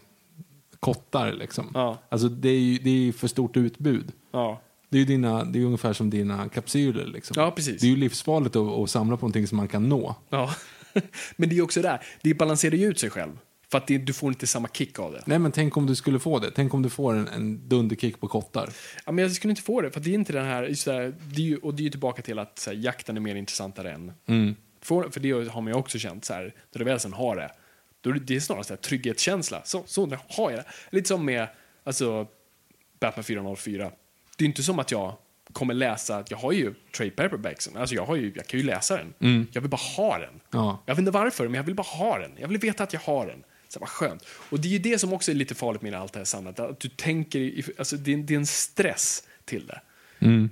kottar 0.83 1.31
liksom. 1.33 1.71
Ja. 1.73 1.97
Alltså 2.09 2.29
det 2.29 2.49
är 2.49 2.59
ju 2.59 2.77
det 2.77 3.07
är 3.07 3.11
för 3.11 3.27
stort 3.27 3.57
utbud. 3.57 4.11
Ja, 4.31 4.61
Det 4.89 4.97
är 4.97 4.99
ju 4.99 5.05
dina, 5.05 5.43
det 5.43 5.59
är 5.59 5.65
ungefär 5.65 5.93
som 5.93 6.09
dina 6.09 6.49
kapsyler 6.49 7.05
liksom. 7.05 7.33
Ja, 7.41 7.51
precis. 7.51 7.81
Det 7.81 7.87
är 7.87 7.89
ju 7.89 7.95
livsfarligt 7.95 8.55
att, 8.55 8.67
att 8.67 8.89
samla 8.89 9.17
på 9.17 9.21
någonting 9.21 9.47
som 9.47 9.57
man 9.57 9.67
kan 9.67 9.89
nå. 9.89 10.15
ja. 10.29 10.55
Men 11.35 11.49
det 11.49 11.53
är 11.53 11.57
ju 11.57 11.61
också 11.61 11.81
där, 11.81 12.01
det 12.21 12.33
balanserar 12.33 12.75
ju 12.75 12.87
ut 12.87 12.99
sig 12.99 13.09
själv. 13.09 13.31
För 13.71 13.77
att 13.77 13.87
det, 13.87 13.97
du 13.97 14.13
får 14.13 14.29
inte 14.29 14.47
samma 14.47 14.67
kick 14.67 14.99
av 14.99 15.11
det. 15.11 15.23
Nej 15.25 15.39
men 15.39 15.51
tänk 15.51 15.77
om 15.77 15.85
du 15.85 15.95
skulle 15.95 16.19
få 16.19 16.39
det. 16.39 16.51
Tänk 16.51 16.73
om 16.73 16.81
du 16.81 16.89
får 16.89 17.13
en, 17.13 17.27
en 17.27 17.69
dunderkick 17.69 18.19
på 18.19 18.27
kottar. 18.27 18.69
Ja, 19.05 19.11
men 19.11 19.23
jag 19.23 19.31
skulle 19.31 19.49
inte 19.51 19.61
få 19.61 19.81
det, 19.81 19.91
för 19.91 19.99
det 19.99 20.09
är 20.09 20.13
inte 20.13 20.33
den 20.33 20.45
här, 20.45 20.61
det 20.85 20.91
här 20.91 21.13
det 21.35 21.41
är 21.41 21.45
ju, 21.45 21.57
och 21.57 21.73
det 21.73 21.81
är 21.81 21.83
ju 21.83 21.89
tillbaka 21.89 22.21
till 22.21 22.39
att 22.39 22.59
så 22.59 22.69
här, 22.69 22.77
jakten 22.77 23.17
är 23.17 23.21
mer 23.21 23.35
intressantare 23.35 23.91
än... 23.91 24.11
För, 24.81 25.09
för 25.09 25.19
det 25.19 25.31
har 25.31 25.61
man 25.61 25.73
ju 25.73 25.79
också 25.79 25.99
känt, 25.99 26.25
så 26.25 26.33
här, 26.33 26.43
när 26.43 26.79
du 26.79 26.85
väl 26.85 26.99
sen 26.99 27.13
har 27.13 27.35
det, 27.35 27.51
då 28.03 28.09
är 28.09 28.13
det, 28.13 28.19
det 28.19 28.35
är 28.35 28.39
snarare 28.39 28.63
så 28.63 28.73
här, 28.73 28.81
trygghetskänsla. 28.81 29.61
Så, 29.65 29.83
så 29.85 30.05
nu 30.05 30.17
har 30.29 30.51
jag 30.51 30.59
det. 30.59 30.65
Lite 30.89 31.07
som 31.07 31.25
med 31.25 31.47
alltså, 31.83 32.27
Batman 32.99 33.23
404. 33.23 33.91
Det 34.37 34.43
är 34.43 34.47
inte 34.47 34.63
som 34.63 34.79
att 34.79 34.91
jag 34.91 35.15
kommer 35.53 35.73
läsa, 35.73 36.23
jag 36.29 36.37
har 36.37 36.51
ju 36.51 36.73
trade 36.95 37.11
paperbacksen, 37.11 37.77
alltså 37.77 37.95
jag, 37.95 38.05
har 38.05 38.15
ju, 38.15 38.33
jag 38.35 38.47
kan 38.47 38.59
ju 38.59 38.65
läsa 38.65 38.97
den. 38.97 39.13
Jag 39.51 39.61
vill 39.61 39.69
bara 39.69 39.81
ha 39.97 40.17
den. 40.17 40.39
Ja. 40.51 40.83
Jag 40.85 40.95
vet 40.95 40.99
inte 40.99 41.11
varför, 41.11 41.43
men 41.47 41.53
jag 41.53 41.63
vill 41.63 41.75
bara 41.75 41.83
ha 41.83 42.19
den. 42.19 42.31
Jag 42.37 42.47
vill 42.47 42.57
veta 42.57 42.83
att 42.83 42.93
jag 42.93 42.99
har 42.99 43.27
den. 43.27 43.43
Så 43.67 43.79
vad 43.79 43.89
skönt. 43.89 44.23
Och 44.49 44.59
det 44.59 44.67
är 44.67 44.71
ju 44.71 44.79
det 44.79 44.99
som 44.99 45.13
också 45.13 45.31
är 45.31 45.35
lite 45.35 45.55
farligt 45.55 45.81
med 45.81 45.93
allt 45.93 46.13
det 46.13 46.19
här 46.19 46.25
samlandet. 46.25 46.69
Att 46.69 46.79
du 46.79 46.89
tänker, 46.89 47.63
alltså 47.77 47.97
det 47.97 48.13
är, 48.13 48.17
det 48.17 48.33
är 48.33 48.37
en 48.37 48.45
stress 48.45 49.23
till 49.45 49.67
det. 49.67 49.81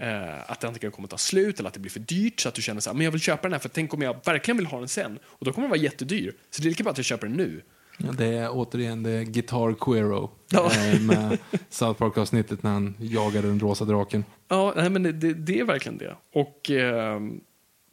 Eh, 0.01 0.51
att 0.51 0.59
det 0.59 0.67
antingen 0.67 0.91
kommer 0.91 1.07
ta 1.07 1.17
slut 1.17 1.59
eller 1.59 1.67
att 1.67 1.73
det 1.73 1.79
blir 1.79 1.91
för 1.91 1.99
dyrt 1.99 2.39
så 2.39 2.49
att 2.49 2.55
du 2.55 2.61
känner 2.61 2.81
så 2.81 2.89
här, 2.89 2.97
men 2.97 3.03
jag 3.05 3.11
vill 3.11 3.21
köpa 3.21 3.41
den 3.41 3.51
här 3.51 3.59
för 3.59 3.69
tänk 3.69 3.93
om 3.93 4.01
jag 4.01 4.15
verkligen 4.25 4.57
vill 4.57 4.65
ha 4.65 4.79
den 4.79 4.87
sen. 4.87 5.19
Och 5.23 5.45
då 5.45 5.53
kommer 5.53 5.63
den 5.67 5.69
vara 5.69 5.79
jättedyr. 5.81 6.33
Så 6.49 6.61
det 6.61 6.67
är 6.67 6.69
lika 6.69 6.83
bra 6.83 6.91
att 6.91 6.97
jag 6.97 7.05
köper 7.05 7.27
den 7.27 7.37
nu. 7.37 7.61
Ja, 7.97 8.11
det 8.11 8.25
är 8.25 8.49
återigen 8.51 9.03
det 9.03 9.11
är 9.11 9.23
Guitar 9.23 9.73
Quero 9.79 10.31
Ja. 10.49 10.71
eh, 10.73 11.01
med 11.01 11.37
South 11.69 11.99
Park-avsnittet 11.99 12.63
när 12.63 12.71
han 12.71 12.95
jagar 12.99 13.41
den 13.41 13.59
rosa 13.59 13.85
draken. 13.85 14.25
Ja, 14.47 14.73
nej, 14.75 14.89
men 14.89 15.03
det, 15.03 15.11
det, 15.11 15.33
det 15.33 15.59
är 15.59 15.63
verkligen 15.65 15.97
det. 15.97 16.15
Och 16.33 16.69
ehm, 16.71 17.41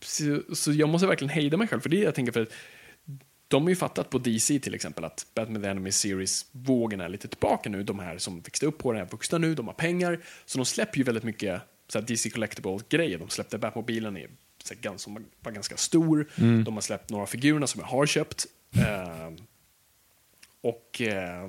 så, 0.05 0.41
så 0.55 0.73
jag 0.73 0.89
måste 0.89 1.07
verkligen 1.07 1.31
hejda 1.31 1.57
mig 1.57 1.69
själv 1.69 1.81
för 1.81 1.89
det 1.89 1.97
jag 1.97 2.15
tänker 2.15 2.33
för 2.33 2.43
att 2.43 2.53
de 3.49 3.63
har 3.63 3.71
ju 3.71 3.77
fattat 3.77 4.11
på 4.11 4.19
DC 4.19 4.59
till 4.59 4.75
exempel 4.75 5.05
att 5.05 5.27
Batman 5.35 5.63
The 5.63 5.69
Anime 5.69 5.93
Series-vågen 5.93 7.01
är 7.01 7.09
lite 7.09 7.29
tillbaka 7.29 7.71
nu. 7.71 7.83
De 7.83 7.99
här 7.99 8.19
som 8.19 8.41
växte 8.41 8.67
upp 8.67 8.79
på 8.79 8.93
den 8.93 9.03
är 9.03 9.07
vuxna 9.07 9.39
nu, 9.39 9.55
de 9.55 9.67
har 9.67 9.75
pengar. 9.75 10.21
Så 10.47 10.59
de 10.59 10.65
släpper 10.65 10.99
ju 10.99 11.05
väldigt 11.05 11.25
mycket 11.25 11.63
så 11.89 12.01
DC 12.01 12.31
Collectible-grejer. 12.31 13.19
De 13.19 13.29
släppte 13.29 13.59
Batmobilen 13.59 14.17
i, 14.17 14.27
som 14.97 15.27
var 15.41 15.53
ganska 15.53 15.77
stor. 15.77 16.29
De 16.65 16.75
har 16.75 16.81
släppt 16.81 17.11
några 17.11 17.27
figurerna 17.27 17.67
som 17.67 17.81
jag 17.81 17.89
har 17.89 18.07
köpt. 18.07 18.47
Ehm, 18.87 19.37
och 20.61 21.01
eh, 21.03 21.49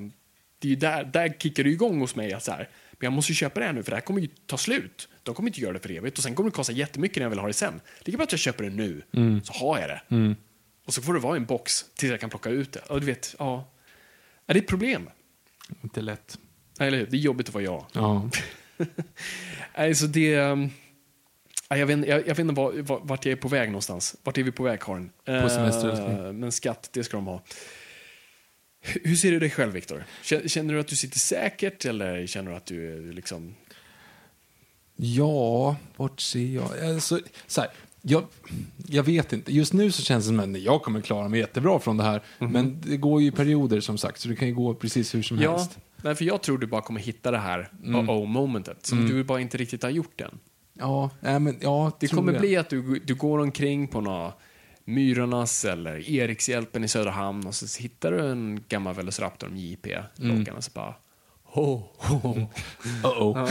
det 0.59 0.67
är 0.67 0.69
ju 0.69 0.75
där, 0.75 1.03
där 1.03 1.29
kickar 1.39 1.63
det 1.63 1.69
igång 1.69 1.99
hos 1.99 2.15
mig 2.15 2.33
att 2.33 2.43
så 2.43 2.51
här, 2.51 2.69
men 2.91 3.05
jag 3.05 3.13
måste 3.13 3.31
ju 3.31 3.35
köpa 3.35 3.59
det 3.59 3.65
här 3.65 3.73
nu 3.73 3.83
för 3.83 3.91
det 3.91 3.95
här 3.95 4.01
kommer 4.01 4.21
ju 4.21 4.27
ta 4.45 4.57
slut. 4.57 5.09
De 5.23 5.35
kommer 5.35 5.49
inte 5.49 5.61
göra 5.61 5.73
det 5.73 5.79
för 5.79 5.91
evigt 5.91 6.17
och 6.17 6.23
sen 6.23 6.35
kommer 6.35 6.49
det 6.49 6.55
kosta 6.55 6.73
jättemycket 6.73 7.17
när 7.17 7.23
jag 7.23 7.29
vill 7.29 7.39
ha 7.39 7.47
det 7.47 7.53
sen. 7.53 7.81
Lika 7.99 8.17
bra 8.17 8.23
att 8.23 8.31
jag 8.31 8.39
köper 8.39 8.63
det 8.63 8.69
nu, 8.69 9.01
så 9.43 9.53
har 9.53 9.79
jag 9.79 9.89
det. 9.89 10.01
Och 10.89 10.93
så 10.93 11.01
får 11.01 11.13
det 11.13 11.19
vara 11.19 11.35
i 11.35 11.37
en 11.39 11.45
box 11.45 11.85
tills 11.95 12.11
jag 12.11 12.19
kan 12.19 12.29
plocka 12.29 12.49
ut 12.49 12.71
det. 12.71 12.79
Och 12.79 12.99
du 12.99 13.05
vet, 13.05 13.35
ja. 13.39 13.71
Är 14.47 14.53
det 14.53 14.59
ett 14.59 14.67
problem? 14.67 15.09
Inte 15.83 16.01
lätt. 16.01 16.39
Nej, 16.79 16.87
Eller 16.87 16.97
hur? 16.97 17.05
Det 17.05 17.17
är 17.17 17.19
jobbigt 17.19 17.47
att 17.47 17.53
vara 17.53 17.63
jag. 17.63 17.85
Ja. 17.93 18.29
Nej, 19.77 19.95
så 19.95 20.05
det... 20.05 20.29
Ja, 21.69 21.77
Jag 21.77 21.85
vet, 21.85 22.07
jag, 22.07 22.19
jag 22.19 22.25
vet 22.25 22.39
inte 22.39 22.53
var, 22.53 22.71
var, 22.71 22.99
vart 22.99 23.25
jag 23.25 23.31
är 23.31 23.35
på 23.35 23.47
väg 23.47 23.69
någonstans. 23.69 24.15
Vart 24.23 24.37
är 24.37 24.43
vi 24.43 24.51
på 24.51 24.63
väg, 24.63 24.79
Karin? 24.79 25.09
På 25.25 25.49
semester, 25.49 26.25
Eh. 26.27 26.33
Men 26.33 26.51
skatt, 26.51 26.89
det 26.93 27.03
ska 27.03 27.17
de 27.17 27.27
ha. 27.27 27.43
Hur 28.81 29.15
ser 29.15 29.31
du 29.31 29.39
dig 29.39 29.49
själv, 29.49 29.73
Viktor? 29.73 30.05
Känner 30.47 30.73
du 30.73 30.79
att 30.79 30.87
du 30.87 30.95
sitter 30.95 31.19
säkert 31.19 31.85
eller 31.85 32.27
känner 32.27 32.51
du 32.51 32.57
att 32.57 32.65
du 32.65 33.09
är 33.09 33.13
liksom... 33.13 33.55
Ja, 34.95 35.75
vart 35.95 36.19
ser 36.21 36.55
jag? 36.55 36.79
Alltså, 36.83 37.19
så 37.47 37.61
här, 37.61 37.69
jag, 38.09 38.23
jag 38.87 39.03
vet 39.03 39.33
inte. 39.33 39.53
Just 39.53 39.73
nu 39.73 39.91
så 39.91 40.01
känns 40.03 40.23
det 40.25 40.27
som 40.27 40.39
att 40.55 40.61
jag 40.61 40.81
kommer 40.81 41.01
klara 41.01 41.29
mig 41.29 41.39
jättebra 41.39 41.79
från 41.79 41.97
det 41.97 42.03
här. 42.03 42.21
Men 42.37 42.81
det 42.81 42.97
går 42.97 43.21
ju 43.21 43.27
i 43.27 43.31
perioder 43.31 43.79
som 43.79 43.97
sagt, 43.97 44.19
så 44.21 44.29
det 44.29 44.35
kan 44.35 44.47
ju 44.47 44.53
gå 44.53 44.73
precis 44.73 45.15
hur 45.15 45.21
som 45.21 45.39
Ja, 45.39 45.51
helst. 45.57 45.77
nej, 46.03 46.15
för 46.15 46.25
jag 46.25 46.41
tror 46.41 46.57
du 46.57 46.67
bara 46.67 46.81
kommer 46.81 46.99
hitta 47.01 47.31
det 47.31 47.37
här 47.37 47.71
Mm. 47.83 48.09
oh-momentet 48.09 48.85
som 48.85 49.07
du 49.07 49.23
bara 49.23 49.41
inte 49.41 49.57
riktigt 49.57 49.83
har 49.83 49.89
gjort 49.89 50.21
än. 50.21 50.39
Ja, 50.73 51.09
nej, 51.19 51.39
men, 51.39 51.57
ja 51.61 51.91
Det 51.99 52.07
kommer 52.07 52.31
jag. 52.33 52.41
bli 52.41 52.57
att 52.57 52.69
du, 52.69 52.99
du 53.05 53.15
går 53.15 53.39
omkring 53.39 53.87
på 53.87 54.01
några 54.01 54.33
Myrornas 54.85 55.65
eller 55.65 56.09
Erikshjälpen 56.09 56.83
i 56.83 56.87
Söderhamn 56.87 57.47
och 57.47 57.55
så 57.55 57.81
hittar 57.81 58.11
du 58.11 58.29
en 58.31 58.63
gammal 58.69 58.95
Velociraptor 58.95 59.47
med 59.49 59.59
JP-loggan 59.61 60.55
och 60.57 60.63
så 60.63 60.71
bara... 60.73 60.93
Oh, 61.53 61.81
oh, 62.23 62.45
oh. 63.03 63.49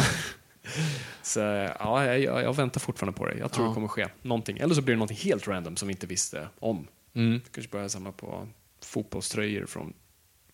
Så 1.22 1.40
ja, 1.78 2.04
jag, 2.16 2.42
jag 2.42 2.56
väntar 2.56 2.80
fortfarande 2.80 3.18
på 3.18 3.26
det. 3.26 3.38
Jag 3.38 3.52
tror 3.52 3.64
Ja. 3.66 3.68
det 3.70 3.74
kommer 3.74 3.88
ske 3.88 4.06
någonting. 4.22 4.58
Eller 4.58 4.74
så 4.74 4.82
blir 4.82 4.94
det 4.94 4.98
någonting 4.98 5.16
helt 5.18 5.48
random 5.48 5.76
som 5.76 5.88
vi 5.88 5.92
inte 5.92 6.06
visste 6.06 6.48
om. 6.58 6.86
Mm. 7.14 7.40
Kanske 7.52 7.72
börjar 7.72 7.88
samla 7.88 8.12
på 8.12 8.48
fotbollströjor 8.84 9.66
från 9.66 9.92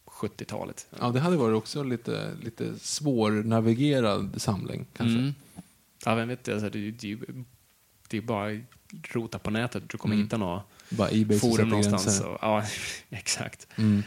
70-talet. 0.07 0.87
Ja, 1.01 1.09
det 1.11 1.21
hade 1.21 1.37
varit 1.37 1.57
också 1.57 1.83
lite, 1.83 2.31
lite 2.43 2.79
svårnavigerad 2.79 4.43
samling 4.43 4.87
kanske. 4.97 5.19
Mm. 5.19 5.35
Ja, 6.05 6.15
vem 6.15 6.29
vet, 6.29 6.49
alltså, 6.49 6.71
det, 6.71 6.91
det, 6.91 7.19
det 8.09 8.17
är 8.17 8.21
bara 8.21 8.61
rota 9.11 9.39
på 9.39 9.51
nätet. 9.51 9.83
Du 9.89 9.99
kommer 9.99 10.15
Mm. 10.15 10.25
hitta 10.27 10.37
några 10.37 10.63
Bara 10.91 11.09
Ebay 11.13 11.39
som 11.39 11.51
forum 11.51 11.69
någonstans. 11.69 12.21
Och, 12.21 12.39
ja, 12.43 12.65
exakt. 13.11 13.67
Mm. 13.77 14.03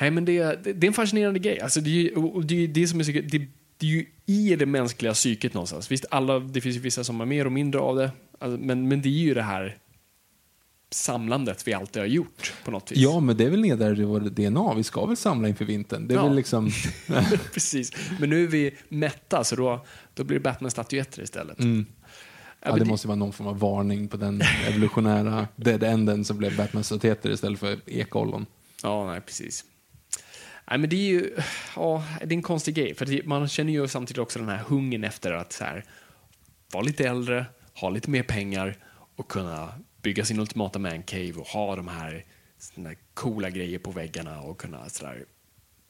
Nej, 0.00 0.10
men 0.10 0.24
det, 0.24 0.42
det, 0.64 0.72
det 0.72 0.86
är 0.86 0.88
en 0.88 0.94
fascinerande 0.94 1.38
grej. 1.38 1.60
Alltså, 1.60 1.80
det, 1.80 1.90
är, 1.90 2.42
det, 2.42 2.54
är 2.54 2.68
det, 2.68 2.88
som 2.88 3.00
är 3.00 3.04
så, 3.04 3.12
det, 3.12 3.46
det 3.82 3.86
är 3.86 3.90
ju 3.90 4.06
i 4.26 4.56
det 4.56 4.66
mänskliga 4.66 5.12
psyket 5.14 5.54
någonstans. 5.54 5.90
Visst, 5.90 6.04
alla, 6.10 6.38
det 6.38 6.60
finns 6.60 6.76
ju 6.76 6.80
vissa 6.80 7.04
som 7.04 7.20
har 7.20 7.26
mer 7.26 7.44
och 7.46 7.52
mindre 7.52 7.80
av 7.80 7.96
det. 7.96 8.10
Alltså, 8.38 8.60
men, 8.64 8.88
men 8.88 9.02
det 9.02 9.08
är 9.08 9.10
ju 9.10 9.34
det 9.34 9.42
här 9.42 9.78
samlandet 10.90 11.68
vi 11.68 11.72
alltid 11.74 12.02
har 12.02 12.06
gjort 12.06 12.52
på 12.64 12.70
något 12.70 12.92
vis. 12.92 12.98
Ja, 12.98 13.20
men 13.20 13.36
det 13.36 13.44
är 13.44 13.50
väl 13.50 13.60
nedärvt 13.60 13.98
i 13.98 14.04
vårt 14.04 14.22
DNA. 14.22 14.74
Vi 14.74 14.82
ska 14.82 15.06
väl 15.06 15.16
samla 15.16 15.48
inför 15.48 15.64
vintern. 15.64 16.08
Det 16.08 16.14
är 16.14 16.16
Ja. 16.18 16.24
väl 16.26 16.36
liksom... 16.36 16.70
Precis. 17.52 17.92
Men 18.20 18.30
nu 18.30 18.42
är 18.44 18.46
vi 18.48 18.74
mätta, 18.88 19.44
så 19.44 19.56
då, 19.56 19.86
då 20.14 20.24
blir 20.24 20.38
det 20.38 20.42
Batman-statyetter 20.42 21.22
istället. 21.22 21.58
Mm. 21.58 21.86
Ja, 22.64 22.72
det 22.72 22.78
det- 22.78 22.84
måste 22.84 23.08
vara 23.08 23.16
någon 23.16 23.32
form 23.32 23.46
av 23.46 23.58
varning 23.58 24.08
på 24.08 24.16
den 24.16 24.42
evolutionära 24.68 25.48
dead-enden 25.56 26.24
som 26.24 26.38
blev 26.38 26.56
Batman-stateter 26.56 27.30
istället 27.30 27.60
för 27.60 27.78
ekollon. 27.86 28.46
Ja, 28.82 29.06
nej, 29.06 29.20
precis. 29.20 29.64
Nej, 30.70 30.78
men 30.78 30.90
det 30.90 30.96
är 30.96 31.10
ju 31.10 31.36
ja, 31.76 32.04
det 32.18 32.34
är 32.34 32.36
en 32.36 32.42
konstig 32.42 32.74
grej. 32.74 32.94
För 32.94 33.06
det, 33.06 33.26
man 33.26 33.48
känner 33.48 33.72
ju 33.72 33.88
samtidigt 33.88 34.18
också 34.18 34.38
den 34.38 34.48
här 34.48 34.58
hungern 34.58 35.04
efter 35.04 35.32
att 35.32 35.52
så 35.52 35.64
här, 35.64 35.84
vara 36.72 36.84
lite 36.84 37.08
äldre, 37.08 37.46
ha 37.74 37.90
lite 37.90 38.10
mer 38.10 38.22
pengar 38.22 38.76
och 39.16 39.28
kunna 39.28 39.72
bygga 40.02 40.24
sin 40.24 40.40
ultimata 40.40 40.78
mancave 40.78 41.32
och 41.32 41.46
ha 41.46 41.76
de 41.76 41.88
här, 41.88 42.24
här 42.76 42.96
coola 43.14 43.50
grejer 43.50 43.78
på 43.78 43.90
väggarna 43.90 44.40
och 44.40 44.60
kunna 44.60 44.88
så 44.88 45.04
där, 45.04 45.24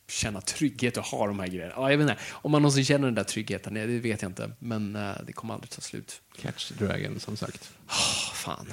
känna 0.08 0.40
trygghet 0.40 0.96
och 0.96 1.04
ha 1.04 1.26
de 1.26 1.38
här 1.38 1.46
grejerna. 1.46 1.72
Ja, 1.76 1.90
jag 1.90 1.98
vet 1.98 2.10
inte, 2.10 2.22
om 2.30 2.50
man 2.50 2.62
någonsin 2.62 2.84
känner 2.84 3.06
den 3.06 3.14
där 3.14 3.24
tryggheten, 3.24 3.74
det 3.74 3.86
vet 3.86 4.22
jag 4.22 4.30
inte. 4.30 4.50
Men 4.58 4.96
eh, 4.96 5.14
det 5.26 5.32
kommer 5.32 5.54
aldrig 5.54 5.70
ta 5.70 5.80
slut. 5.80 6.22
Catch 6.42 6.68
the 6.68 6.84
Dragon, 6.84 7.20
som 7.20 7.36
sagt. 7.36 7.72
Åh, 7.88 8.32
fan. 8.34 8.66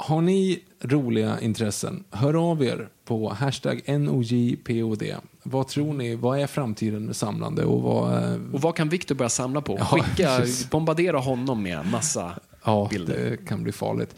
Har 0.00 0.20
ni 0.20 0.60
roliga 0.80 1.40
intressen, 1.40 2.04
hör 2.10 2.50
av 2.50 2.62
er 2.64 2.88
på 3.04 3.28
hashtag 3.28 3.82
NOJPOD. 4.00 5.02
Vad 5.42 5.68
tror 5.68 5.92
ni, 5.94 6.14
vad 6.14 6.38
är 6.40 6.46
framtiden 6.46 7.04
med 7.06 7.16
samlande 7.16 7.64
och 7.64 7.82
vad... 7.82 8.24
eh, 8.24 8.38
Och 8.52 8.60
vad 8.60 8.76
kan 8.76 8.88
Victor 8.88 9.14
börja 9.14 9.28
samla 9.28 9.60
på? 9.60 9.76
Skicka, 9.76 10.40
bombardera 10.70 11.18
honom 11.18 11.62
med 11.62 11.86
massa 11.90 12.38
Ja, 12.64 12.88
bilder. 12.90 13.30
det 13.30 13.36
kan 13.46 13.62
bli 13.62 13.72
farligt. 13.72 14.14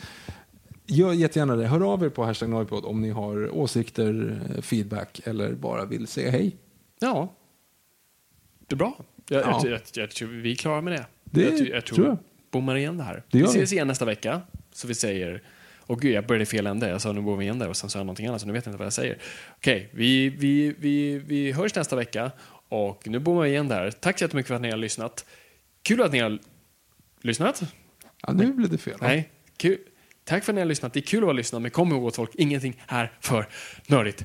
Gör 0.86 1.12
jättegärna 1.12 1.56
det. 1.56 1.66
Hör 1.66 1.92
av 1.92 2.04
er 2.04 2.08
på 2.08 2.24
hashtag 2.24 2.48
Noipod 2.50 2.84
om 2.84 3.02
ni 3.02 3.10
har 3.10 3.50
åsikter, 3.56 4.40
eh, 4.56 4.62
feedback 4.62 5.20
eller 5.24 5.52
bara 5.54 5.84
vill 5.84 6.06
säga 6.06 6.30
hej. 6.30 6.56
Ja. 7.00 7.34
Det 8.66 8.74
är 8.74 8.76
bra. 8.76 8.96
Jag, 9.28 9.42
Ja. 9.42 9.60
jag, 9.64 9.72
jag, 9.72 9.80
jag, 9.94 10.10
tror 10.10 10.28
vi 10.28 10.50
är 10.52 10.56
klara 10.56 10.80
med 10.80 10.92
det. 10.92 11.06
Det 11.24 11.42
jag, 11.42 11.58
tror- 11.58 11.80
tror 11.96 12.06
jag. 12.06 12.16
bommar 12.50 12.76
igen 12.76 12.96
det 12.96 13.02
här. 13.04 13.22
Det 13.30 13.38
vi. 13.38 13.44
ses 13.44 13.72
igen 13.72 13.86
nästa 13.88 14.04
vecka. 14.04 14.40
Så 14.72 14.86
vi 14.88 14.94
säger... 14.94 15.42
Åh 15.90 15.98
gud, 15.98 16.12
jag 16.12 16.26
började 16.26 16.46
fel 16.46 16.66
ände. 16.66 16.88
Jag 16.88 17.00
sa 17.00 17.12
nu 17.12 17.20
bommar 17.20 17.38
vi 17.38 17.44
igen 17.44 17.58
där 17.58 17.68
och 17.68 17.76
sen 17.76 17.90
sa 17.90 17.98
jag 17.98 18.06
någonting 18.06 18.26
annat 18.26 18.40
så 18.40 18.46
nu 18.46 18.52
vet 18.52 18.66
jag 18.66 18.72
inte 18.72 18.78
vad 18.78 18.86
jag 18.86 18.92
säger. 18.92 19.18
Okej, 19.56 19.90
vi, 19.92 20.28
vi, 20.28 20.74
vi, 20.78 21.18
vi 21.18 21.52
hörs 21.52 21.74
nästa 21.74 21.96
vecka 21.96 22.30
och 22.68 23.08
nu 23.08 23.18
bommar 23.18 23.42
vi 23.42 23.48
igen 23.48 23.68
där. 23.68 23.90
Tack 23.90 24.18
så 24.18 24.24
jättemycket 24.24 24.48
för 24.48 24.54
att 24.54 24.60
ni 24.60 24.70
har 24.70 24.76
lyssnat. 24.76 25.24
Kul 25.82 26.02
att 26.02 26.12
ni 26.12 26.18
har 26.18 26.38
lyssnat. 27.20 27.62
Ja, 28.22 28.32
nu 28.32 28.52
blev 28.52 28.70
det 28.70 28.78
fel. 28.78 28.96
Nej, 29.00 29.30
kul. 29.56 29.78
Tack 30.24 30.44
för 30.44 30.52
att 30.52 30.54
ni 30.54 30.60
har 30.60 30.68
lyssnat. 30.68 30.92
Det 30.92 31.00
är 31.00 31.02
kul 31.02 31.18
att 31.18 31.24
vara 31.24 31.32
lyssnad, 31.32 31.62
men 31.62 31.70
kom 31.70 31.92
ihåg 31.92 32.08
att 32.08 32.16
folk, 32.16 32.34
ingenting 32.34 32.82
är 32.86 33.12
för 33.20 33.48
nördigt. 33.86 34.24